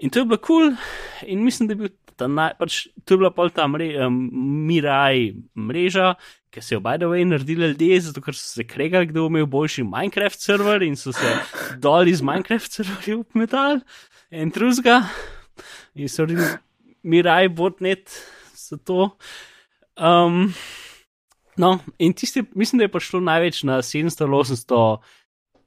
In 0.00 0.08
to 0.08 0.22
je 0.22 0.30
bilo 0.30 0.40
kul, 0.40 0.70
cool, 0.70 1.28
in 1.28 1.44
mislim, 1.44 1.68
da 1.68 1.76
je 1.76 1.82
bil 1.82 1.92
ta 2.16 2.28
naj, 2.28 2.54
pač, 2.60 2.86
to 3.04 3.14
je 3.14 3.20
bila 3.20 3.32
pol 3.36 3.52
ta 3.52 3.66
mre, 3.68 3.92
um, 4.06 4.16
Miraj 4.68 5.34
mreža, 5.56 6.14
ki 6.50 6.62
so 6.62 6.74
jo 6.74 6.80
by 6.82 6.96
the 6.98 7.08
way 7.10 7.24
naredili 7.24 7.70
ljudje, 7.72 8.00
zato 8.08 8.22
ker 8.24 8.34
so 8.34 8.46
se 8.48 8.64
kregali, 8.66 9.06
kdo 9.06 9.22
bo 9.22 9.30
imel 9.32 9.46
boljši 9.46 9.84
Minecraft 9.86 10.40
server 10.40 10.82
in 10.82 10.96
so 10.96 11.12
se 11.12 11.36
dol 11.78 12.08
iz 12.08 12.22
Minecraft 12.22 12.72
serverja 12.80 13.20
upmetali 13.20 13.80
in 14.30 14.50
truzga. 14.50 15.02
In 15.94 16.08
so 16.08 16.26
rekli, 16.26 16.46
Miraj 17.02 17.48
botnet 17.48 18.10
za 18.54 18.76
to. 18.76 19.16
Um, 19.96 20.52
no, 21.56 21.78
in 21.98 22.12
tisti, 22.12 22.44
mislim, 22.54 22.78
da 22.78 22.84
je 22.84 22.92
prišlo 22.92 23.20
največ 23.20 23.62
na 23.68 23.80
700-800 23.82 24.98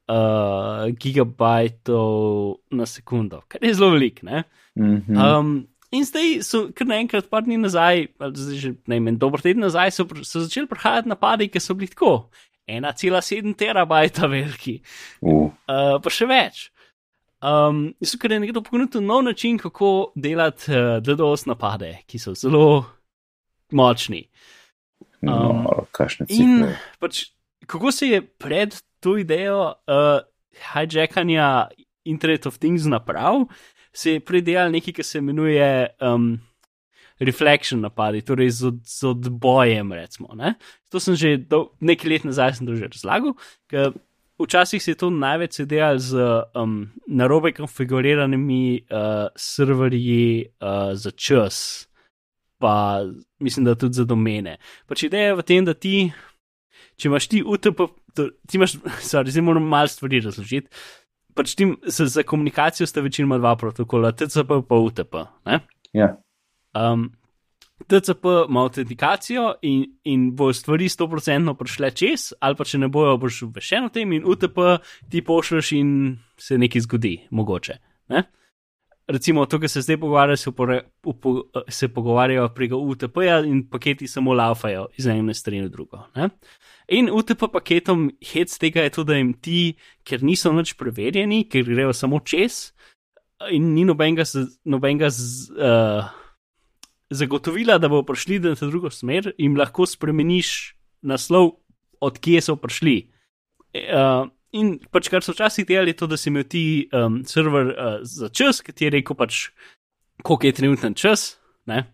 uh, 0.08 0.90
gigabajtov 1.00 2.56
na 2.70 2.86
sekundo, 2.86 3.42
kar 3.48 3.64
je 3.64 3.74
zelo 3.74 3.90
velik. 3.90 4.22
Mm 4.22 4.42
-hmm. 4.74 5.38
um, 5.38 5.66
In 5.94 6.02
zdaj 6.06 6.40
so 6.42 6.64
kar 6.74 6.88
naenkrat, 6.90 7.28
par 7.30 7.44
dni 7.46 7.60
nazaj, 7.62 8.08
zdaj 8.18 8.58
že 8.58 8.72
vem, 8.90 9.12
dober 9.20 9.42
teden 9.44 9.62
nazaj, 9.62 9.94
so, 9.94 10.06
so 10.26 10.42
začeli 10.42 10.66
prihajati 10.70 11.10
napadi, 11.10 11.48
ki 11.52 11.62
so 11.62 11.76
bili 11.78 11.92
tako 11.92 12.30
1,7 12.66 13.54
terabajta 13.58 14.26
veliki. 14.30 14.80
Uh. 15.20 15.52
Uh, 15.68 15.98
pa 16.02 16.12
še 16.12 16.26
več. 16.30 16.64
Um, 17.44 17.92
so 18.02 18.18
kar 18.18 18.32
je 18.32 18.40
nekdo 18.40 18.62
ponudil 18.64 19.04
nov 19.04 19.22
način, 19.26 19.58
kako 19.60 20.12
delati 20.16 20.72
uh, 20.72 20.96
DDoS 21.04 21.44
napade, 21.50 21.98
ki 22.08 22.18
so 22.18 22.32
zelo 22.38 22.86
močni. 23.74 24.24
Um, 25.24 25.64
no, 25.64 25.86
in 26.28 26.64
pač, 27.00 27.26
kako 27.68 27.92
se 27.92 28.08
je 28.08 28.20
pred 28.24 28.74
to 29.04 29.18
idejo 29.20 29.74
uh, 29.88 30.24
hijackanja 30.72 31.68
Internet 32.04 32.46
of 32.46 32.58
Things 32.58 32.88
naprav, 32.88 33.44
se 33.94 34.16
je 34.16 34.20
predelal 34.20 34.72
nekaj, 34.74 34.92
kar 34.98 35.06
se 35.06 35.18
imenuje 35.18 35.68
um, 36.02 36.34
reflection 37.18 37.80
napadi, 37.80 38.22
torej 38.22 38.50
z, 38.50 38.66
od, 38.66 38.80
z 38.84 39.04
odbojem. 39.04 39.92
Recimo, 39.92 40.34
ne? 40.34 40.54
To 40.90 41.00
sem 41.00 41.14
že 41.16 41.36
do, 41.38 41.70
nekaj 41.80 42.10
let 42.10 42.26
nazaj 42.26 42.58
že 42.58 42.90
razlagal. 42.90 43.34
Včasih 44.34 44.82
se 44.82 44.90
je 44.90 44.98
to 44.98 45.10
največ 45.14 45.62
delalo 45.62 45.98
z 45.98 46.18
um, 46.58 46.90
narobe 47.06 47.52
konfiguriranimi 47.54 48.82
uh, 48.90 49.30
serverji 49.36 50.50
uh, 50.58 50.90
za 50.98 51.10
čas, 51.10 51.86
pa 52.58 53.06
mislim, 53.38 53.64
da 53.64 53.78
tudi 53.78 53.94
za 53.94 54.04
domene. 54.04 54.58
Pač 54.90 55.06
ideja 55.06 55.30
je 55.30 55.38
v 55.38 55.46
tem, 55.46 55.62
da 55.64 55.74
ti, 55.74 56.10
če 56.98 57.08
imaš 57.08 57.30
ti 57.30 57.44
UTP, 57.46 57.86
ti 58.18 58.58
imaš, 58.58 58.74
sorry, 59.10 59.30
zdaj 59.30 59.46
moram 59.46 59.70
malo 59.70 59.86
stvari 59.86 60.18
razložiti 60.20 60.66
pač 61.34 61.54
tim, 61.58 61.76
za, 61.86 62.06
za 62.06 62.22
komunikacijo 62.22 62.86
sta 62.86 63.02
večinoma 63.04 63.38
dva 63.38 63.56
protokola, 63.56 64.12
TCP 64.12 64.50
in 64.60 64.64
UTP. 64.70 65.14
Ja. 65.92 66.16
Um, 66.74 67.12
TCP 67.86 68.24
ima 68.48 68.62
autentikacijo 68.62 69.54
in, 69.62 69.84
in 70.04 70.36
bo 70.36 70.52
stvari 70.52 70.88
100% 70.88 71.54
prišle 71.58 71.90
čez, 71.90 72.32
ali 72.40 72.56
pa 72.56 72.64
če 72.64 72.78
ne 72.78 72.88
bojo, 72.88 73.16
boš 73.18 73.42
vešen 73.54 73.88
o 73.88 73.92
tem, 73.92 74.12
in 74.12 74.24
UTP 74.26 74.60
ti 75.10 75.22
pošlješ 75.24 75.72
in 75.72 75.90
se 76.38 76.58
nekaj 76.58 76.86
zgodi, 76.86 77.14
mogoče. 77.30 77.78
Ne? 78.14 78.22
Recimo, 79.08 79.44
to, 79.46 79.58
kar 79.60 79.68
se 79.68 79.82
zdaj 79.84 79.98
pogovarjajo, 80.00 80.36
se, 80.36 80.50
upore, 80.50 80.78
upo, 81.04 81.34
se 81.68 81.88
pogovarjajo 81.92 82.48
preko 82.54 82.78
UTP-ja 82.78 83.42
in 83.44 83.66
paketi 83.70 84.08
samo 84.08 84.32
laufajo 84.32 84.86
iz 84.96 85.06
ene 85.06 85.34
strani 85.34 85.66
v 85.66 85.72
drugo. 85.72 86.06
Ne? 86.16 86.30
In 86.92 87.08
UTP 87.08 87.46
paketom 87.48 88.10
hec 88.20 88.52
tega 88.60 88.82
je 88.84 88.92
tudi, 88.98 89.08
da 89.08 89.16
jim 89.16 89.32
ti, 89.40 89.60
ker 90.04 90.24
niso 90.24 90.52
več 90.52 90.74
preverjeni, 90.76 91.46
ker 91.48 91.64
grejo 91.64 91.94
samo 91.96 92.20
čez, 92.20 92.74
in 93.52 93.72
ni 93.74 93.86
nobenega, 93.88 94.26
nobenega 94.68 95.08
z, 95.12 95.48
uh, 95.56 96.10
zagotovila, 97.14 97.78
da 97.80 97.88
bo 97.88 98.02
prišli 98.04 98.40
na 98.44 98.54
ta 98.58 98.68
drugo 98.68 98.92
smer, 98.92 99.32
jim 99.38 99.56
lahko 99.56 99.88
spremeniš 99.88 100.74
naslov, 101.04 101.54
odkje 102.04 102.44
so 102.44 102.58
prišli. 102.60 102.96
Uh, 103.74 104.28
in 104.52 104.76
pač 104.92 105.08
kar 105.08 105.24
so 105.24 105.32
včasih 105.32 105.66
delali, 105.68 105.94
je 105.94 106.00
to, 106.02 106.10
da 106.10 106.20
si 106.20 106.28
imel 106.28 106.44
ti 106.44 106.64
um, 106.92 107.22
server 107.24 107.72
uh, 107.72 107.96
za 108.04 108.28
čas, 108.28 108.60
ki 108.60 108.76
ti 108.76 108.88
je 108.88 108.94
rekel, 108.98 109.16
pač, 109.16 109.48
koliko 110.22 110.52
je 110.52 110.56
trenutni 110.60 110.94
čas. 111.00 111.38
Ne? 111.64 111.93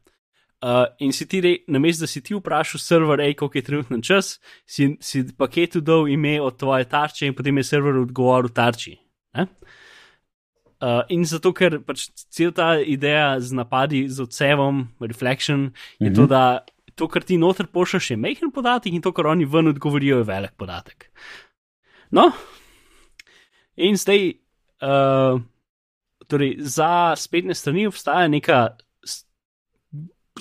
Uh, 0.61 0.85
in 0.99 1.13
si 1.13 1.25
ti, 1.25 1.41
na 1.69 1.79
mestu, 1.81 2.05
da 2.05 2.07
si 2.07 2.21
ti 2.21 2.35
vprašal 2.37 2.81
server, 2.81 3.21
ej, 3.25 3.35
koliko 3.35 3.59
je 3.59 3.63
trenutno 3.65 4.01
čas, 4.05 4.35
si, 4.69 4.91
si 5.01 5.23
paketu 5.33 5.81
dal 5.81 6.09
ime 6.09 6.35
od 6.41 6.59
tvoje 6.61 6.85
tarče 6.85 7.31
in 7.31 7.35
potem 7.35 7.57
je 7.57 7.65
server 7.65 7.97
odgovoril 8.03 8.53
tarči. 8.53 8.99
Ne? 9.35 9.47
Uh, 10.81 11.01
in 11.09 11.25
zato, 11.25 11.55
ker 11.57 11.79
pač 11.85 12.11
cel 12.29 12.53
ta 12.57 12.75
ideja 12.77 13.41
z 13.41 13.57
napadi 13.57 14.03
z 14.09 14.21
odsevom, 14.21 14.89
reflection, 15.01 15.73
je 15.99 16.11
-hmm. 16.11 16.17
to, 16.17 16.27
da 16.27 16.61
to, 16.95 17.09
kar 17.09 17.23
ti 17.23 17.39
noter 17.39 17.67
pošljaš, 17.67 18.11
je 18.11 18.17
majhen 18.17 18.53
podatek 18.53 18.93
in 18.93 19.03
to, 19.03 19.13
kar 19.13 19.27
oni 19.27 19.45
ven 19.45 19.69
odgovorijo, 19.69 20.19
je 20.19 20.25
velik 20.25 20.53
podatek. 20.57 21.11
No, 22.11 22.33
in 23.77 23.97
zdaj, 23.97 24.33
uh, 24.83 25.41
torej, 26.29 26.57
za 26.59 27.17
spletne 27.17 27.55
strani 27.55 27.87
obstaja 27.87 28.29
neka 28.29 28.77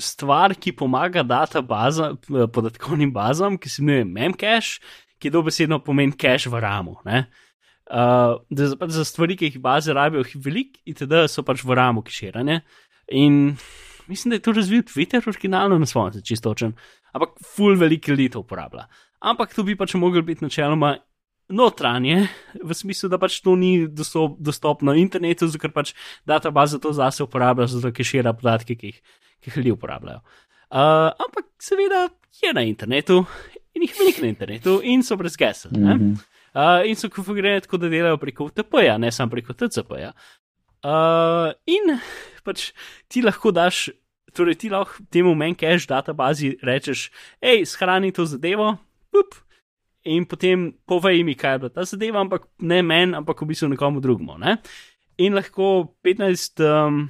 stvar, 0.02 0.56
ki 0.56 0.74
pomaga 0.76 1.24
databaza, 1.24 2.14
eh, 2.14 2.48
podatkovnim 2.48 3.12
bazam, 3.14 3.58
ki 3.58 3.70
se 3.70 3.82
imenuje 3.82 4.06
Memcache, 4.06 4.80
ki 5.20 5.30
dobesedno 5.30 5.80
pomeni 5.84 6.16
cache 6.18 6.50
v 6.50 6.62
ramu. 6.64 6.98
Uh, 7.04 8.38
za, 8.54 8.76
pač 8.78 8.94
za 8.94 9.04
stvari, 9.06 9.36
ki 9.36 9.50
jih 9.50 9.60
baze 9.60 9.94
rabijo, 9.94 10.24
veliko, 10.36 10.80
itd. 10.86 11.26
so 11.28 11.44
pač 11.44 11.64
v 11.66 11.76
ramu 11.76 12.04
kiširane. 12.06 12.62
In 13.12 13.58
mislim, 14.08 14.30
da 14.30 14.40
je 14.40 14.46
to 14.46 14.52
razvil 14.54 14.84
Twitter, 14.86 15.26
originalno 15.28 15.78
na 15.78 15.86
svojem, 15.86 16.22
čisto 16.24 16.54
točen, 16.54 16.76
ampak 17.14 17.38
full 17.56 17.76
veliko 17.76 18.12
ljudi 18.12 18.30
to 18.30 18.44
uporablja. 18.46 18.88
Ampak 19.20 19.54
to 19.54 19.64
bi 19.64 19.76
pač 19.76 19.98
mogel 20.00 20.22
biti 20.22 20.46
načeloma 20.46 20.96
notranje, 21.50 22.28
v 22.62 22.74
smislu, 22.78 23.10
da 23.10 23.18
pač 23.18 23.40
to 23.42 23.56
ni 23.58 23.88
dostopno 23.90 24.94
na 24.94 25.00
internetu, 25.02 25.50
ker 25.60 25.74
pač 25.74 25.96
databaza 26.30 26.80
to 26.80 26.94
zase 26.94 27.26
uporablja, 27.26 27.68
zato 27.74 27.92
kišira 27.92 28.36
podatke, 28.38 28.78
ki 28.78 28.94
jih 28.94 29.02
ki 29.40 29.50
jih 29.50 29.58
ljudje 29.58 29.74
uporabljajo. 29.74 30.22
Uh, 30.70 31.10
ampak 31.26 31.46
seveda 31.60 32.10
je 32.42 32.54
na 32.54 32.62
internetu 32.62 33.24
in 33.74 33.86
jih 33.86 33.96
veliko 34.00 34.22
na 34.22 34.28
internetu 34.28 34.80
in 34.84 35.04
so 35.04 35.18
brez 35.18 35.38
gesel. 35.38 35.72
Mm 35.72 35.88
-hmm. 35.88 36.12
uh, 36.54 36.90
in 36.90 36.96
so 36.96 37.10
konfigurirani 37.10 37.62
tako, 37.62 37.78
da 37.78 37.90
delajo 37.90 38.18
preko 38.18 38.46
UTP-ja, 38.46 38.98
ne 38.98 39.12
samo 39.12 39.32
preko 39.32 39.54
TCP-ja. 39.54 40.12
Uh, 40.84 41.52
in 41.66 42.00
pač 42.44 42.72
ti 43.08 43.22
lahko 43.22 43.52
daš, 43.52 43.90
torej 44.34 44.56
ti 44.56 44.70
lahko 44.70 45.04
temu 45.10 45.36
mancache 45.36 45.88
databazi 45.88 46.58
rečeš, 46.64 47.12
hej, 47.42 47.66
shrani 47.66 48.12
to 48.12 48.26
zadevo, 48.26 48.78
up, 49.20 49.36
in 50.04 50.26
potem 50.26 50.74
povej 50.86 51.24
mi, 51.24 51.36
kaj 51.36 51.54
je 51.54 51.60
bila 51.60 51.70
ta 51.70 51.84
zadeva, 51.84 52.22
ampak 52.22 52.48
ne 52.60 52.82
meni, 52.82 53.16
ampak 53.16 53.42
v 53.42 53.46
bistvu 53.52 53.70
nekomu 53.70 54.00
drugemu. 54.00 54.38
Ne? 54.38 54.58
In 55.18 55.34
lahko 55.34 55.96
15. 56.04 56.64
Um, 56.64 57.10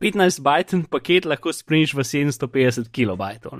15-bajten 0.00 0.86
paket 0.90 1.26
lahko 1.28 1.52
spremljiš 1.52 1.94
v 1.94 2.06
750 2.06 2.90
kilobajtov, 2.94 3.58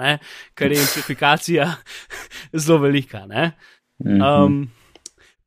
kar 0.54 0.72
je 0.72 0.80
identifikacija 0.80 1.68
zelo 2.64 2.78
velika. 2.78 3.26
Mhm. 3.26 4.22
Um, 4.22 4.70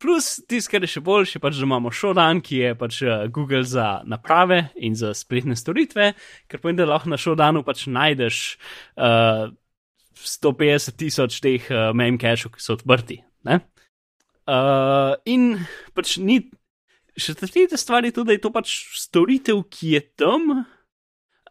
plus, 0.02 0.38
tisto, 0.48 0.72
kar 0.72 0.86
je 0.86 0.92
še 0.96 1.04
boljše, 1.04 1.42
pač, 1.44 1.58
da 1.60 1.68
imamo 1.68 1.92
Shodan, 1.92 2.42
ki 2.42 2.62
je 2.64 2.74
pač 2.80 3.02
uh, 3.06 3.26
Google 3.34 3.64
za 3.68 4.02
naprave 4.06 4.70
in 4.76 4.96
za 4.96 5.14
spletne 5.18 5.58
storitve, 5.58 6.14
ker 6.48 6.62
pomeni, 6.62 6.82
da 6.82 6.90
lahko 6.90 7.12
na 7.12 7.20
Shodanu 7.22 7.64
pač 7.68 7.88
najdeš 7.92 8.44
uh, 8.98 9.48
150 10.18 10.98
tisoč 10.98 11.42
teh 11.44 11.66
uh, 11.72 11.90
memcachov, 11.98 12.56
ki 12.56 12.64
so 12.64 12.78
odprti. 12.78 13.22
Uh, 14.48 15.18
in 15.28 15.58
pač 15.98 16.18
ni. 16.24 16.46
Še 17.18 17.34
tretja 17.34 17.80
stvar 17.82 18.06
je 18.06 18.14
tudi, 18.14 18.30
da 18.30 18.36
je 18.36 18.42
to 18.44 18.52
pač 18.54 18.72
storitev, 18.94 19.64
ki 19.74 19.96
je 19.96 20.02
tam, 20.22 20.68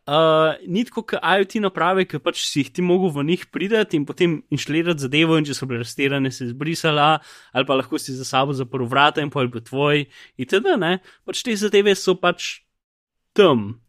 Uh, 0.07 0.55
ni 0.71 0.85
tako, 0.87 1.03
kot 1.03 1.19
IoT 1.19 1.59
naprave, 1.65 2.05
ki 2.07 2.21
pač 2.23 2.45
si 2.47 2.61
jih 2.63 2.69
ti 2.71 2.83
mogel 2.87 3.11
v 3.11 3.25
njih 3.27 3.41
prideti 3.51 3.99
in 3.99 4.05
potem 4.07 4.37
inštalirati 4.55 5.03
zadevo, 5.03 5.35
in 5.35 5.49
če 5.49 5.57
so 5.59 5.67
bile 5.67 5.81
rastirane, 5.83 6.31
se 6.31 6.47
izbrisala, 6.47 7.17
ali 7.51 7.67
pa 7.67 7.75
lahko 7.75 7.99
si 7.99 8.15
za 8.15 8.23
sabo 8.29 8.55
zaprl 8.55 8.87
vrata 8.87 9.25
in 9.25 9.33
pojjo 9.35 9.65
tvoj. 9.67 10.05
In 10.39 10.51
teda, 10.53 10.77
ne, 10.79 11.01
pač 11.27 11.43
te 11.43 11.57
zadeve 11.59 11.97
so 11.99 12.15
pač 12.23 12.61
tam. 13.35 13.81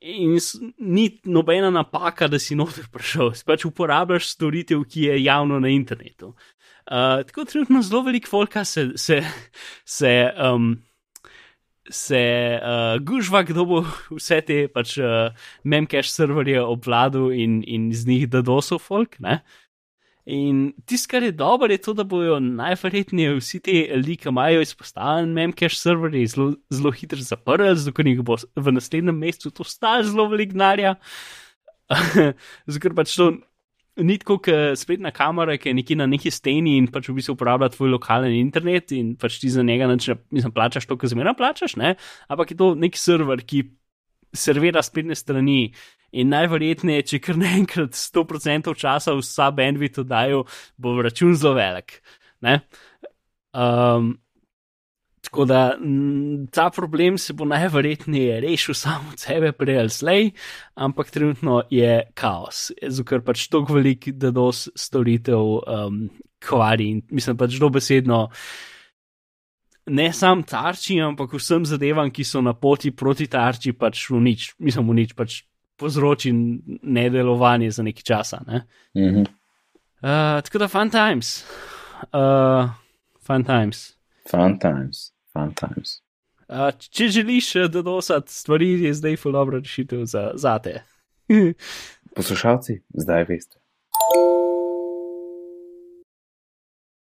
In 0.00 0.40
ni 0.82 1.06
nobena 1.30 1.70
napaka, 1.70 2.26
da 2.26 2.42
si 2.42 2.58
noter 2.58 2.90
prišel, 2.90 3.30
si 3.38 3.46
pač 3.46 3.68
uporabljaš 3.68 4.32
storitev, 4.34 4.82
ki 4.90 5.06
je 5.06 5.22
javno 5.22 5.62
na 5.62 5.70
internetu. 5.70 6.34
Uh, 6.90 7.22
tako 7.28 7.46
trenutno 7.46 7.86
zelo 7.86 8.02
veliko 8.10 8.26
folka 8.26 8.64
se, 8.66 8.88
se, 8.98 9.22
se 9.86 10.14
um, 10.34 10.72
se 11.90 12.20
uh, 12.62 12.96
gužva, 13.02 13.42
kdo 13.42 13.64
bo 13.66 13.80
vse 14.16 14.40
te 14.46 14.60
pač 14.72 14.96
uh, 15.02 15.34
memcache 15.64 16.10
serverje 16.10 16.62
obvladal 16.62 17.32
in, 17.34 17.60
in 17.66 17.90
z 17.92 18.06
njih 18.08 18.28
dadosov 18.30 18.80
folk. 18.84 19.18
Ne? 19.20 19.40
In 20.30 20.70
tisto, 20.86 21.10
kar 21.10 21.24
je 21.26 21.32
dobro, 21.34 21.72
je 21.72 21.80
to, 21.82 21.94
da 21.96 22.04
bojo 22.04 22.38
najverjetneje 22.44 23.34
vsi 23.40 23.60
ti 23.66 23.76
ljudi, 23.90 24.16
ki 24.20 24.28
imajo 24.30 24.62
izpostavljen 24.62 25.32
memcache 25.34 25.76
serverje, 25.76 26.26
zelo, 26.34 26.52
zelo 26.70 26.92
hitro 26.94 27.18
zaprli, 27.18 27.72
zato 27.76 28.06
jih 28.06 28.22
bo 28.22 28.36
v 28.56 28.74
naslednjem 28.76 29.18
mesecu 29.18 29.50
to 29.50 29.64
stalo 29.64 30.06
zelo 30.06 30.28
velik 30.30 30.54
denarja. 30.54 30.94
Zato 32.70 32.92
pač 32.94 33.16
to 33.18 33.32
ni 33.96 34.16
tako, 34.20 34.38
kot 34.44 34.78
spletna 34.78 35.10
kamera, 35.14 35.56
ki 35.58 35.70
je 35.70 35.74
nekje 35.74 35.96
na 35.98 36.06
neki 36.10 36.30
steni 36.32 36.76
in 36.78 36.86
pač 36.92 37.10
v 37.10 37.16
bistvu 37.18 37.34
uporablja 37.36 37.72
tvoj 37.74 37.90
lokalen 37.96 38.34
internet 38.36 38.94
in 38.96 39.14
pač 39.20 39.40
ti 39.42 39.50
za 39.50 39.64
njega 39.66 39.88
neč, 39.90 40.08
mislim, 40.30 40.54
plačaš 40.54 40.86
to, 40.86 40.96
kar 41.00 41.10
zmeraj 41.10 41.36
plačaš, 41.38 41.76
ne? 41.80 41.96
ampak 42.30 42.54
je 42.54 42.58
to 42.60 42.72
nek 42.78 42.96
server, 42.96 43.42
ki 43.42 43.64
servira 44.36 44.82
spletne 44.86 45.18
strani. 45.18 45.72
In 46.10 46.32
najverjetneje, 46.32 47.04
če 47.06 47.18
kar 47.22 47.36
naenkrat 47.38 47.94
100% 47.94 48.72
časa 48.78 49.12
vsa 49.14 49.50
bandwidth 49.54 50.02
oddajo, 50.02 50.40
bo 50.74 50.96
račun 51.06 51.36
zelo 51.38 51.54
velik. 51.54 52.00
Um, 53.54 54.16
Tako 55.30 55.44
da 55.44 55.78
ta 56.50 56.70
problem 56.74 57.18
se 57.18 57.32
bo 57.32 57.44
najverjetneje 57.44 58.40
rešil 58.40 58.74
samo 58.74 59.12
od 59.12 59.18
sebe, 59.18 59.52
prej 59.52 59.78
ali 59.78 59.90
slej, 59.90 60.30
ampak 60.74 61.10
trenutno 61.10 61.62
je 61.70 62.00
kaos, 62.14 62.72
ker 63.06 63.22
pač 63.22 63.46
tako 63.48 63.76
velik, 63.78 64.08
da 64.18 64.32
dos 64.34 64.68
storitev 64.74 65.38
um, 65.38 66.00
kvari 66.42 66.88
in 66.90 67.02
mislim 67.10 67.36
pač 67.38 67.54
dobesedno. 67.62 68.24
Ne 69.86 70.08
sam 70.12 70.42
tarči, 70.42 70.98
ampak 71.00 71.36
vsem 71.38 71.62
zadevam, 71.66 72.10
ki 72.10 72.26
so 72.26 72.42
na 72.42 72.56
poti 72.58 72.90
proti 72.90 73.28
tarči, 73.30 73.72
pač 73.72 74.08
v 74.10 74.18
nič, 74.24 74.48
mislim, 74.58 74.90
v 74.90 74.98
nič 74.98 75.14
pač 75.14 75.44
povzroči 75.78 76.34
nedelovanje 76.82 77.70
za 77.70 77.86
nekaj 77.86 78.02
časa. 78.02 78.42
Ne? 78.46 78.66
Mm 78.98 79.14
-hmm. 79.14 79.30
uh, 80.02 80.42
tako 80.42 80.58
da, 80.58 80.68
fun 80.68 80.90
times. 80.90 81.46
Uh, 82.12 82.74
fun 83.22 83.44
times. 83.44 83.94
Fun 84.30 84.58
times, 84.58 85.12
fun 85.32 85.54
times. 85.54 86.00
Uh, 86.50 86.72
če 86.90 87.08
želiš, 87.08 87.52
da 87.70 87.82
dosad 87.86 88.28
stvari, 88.28 88.72
je 88.82 88.94
zdaj 88.94 89.16
dobro 89.32 89.58
rešitev 89.58 90.04
za, 90.04 90.30
za 90.34 90.58
te. 90.58 90.82
Poslušalci, 92.16 92.80
zdaj 92.94 93.24
veste. 93.28 93.60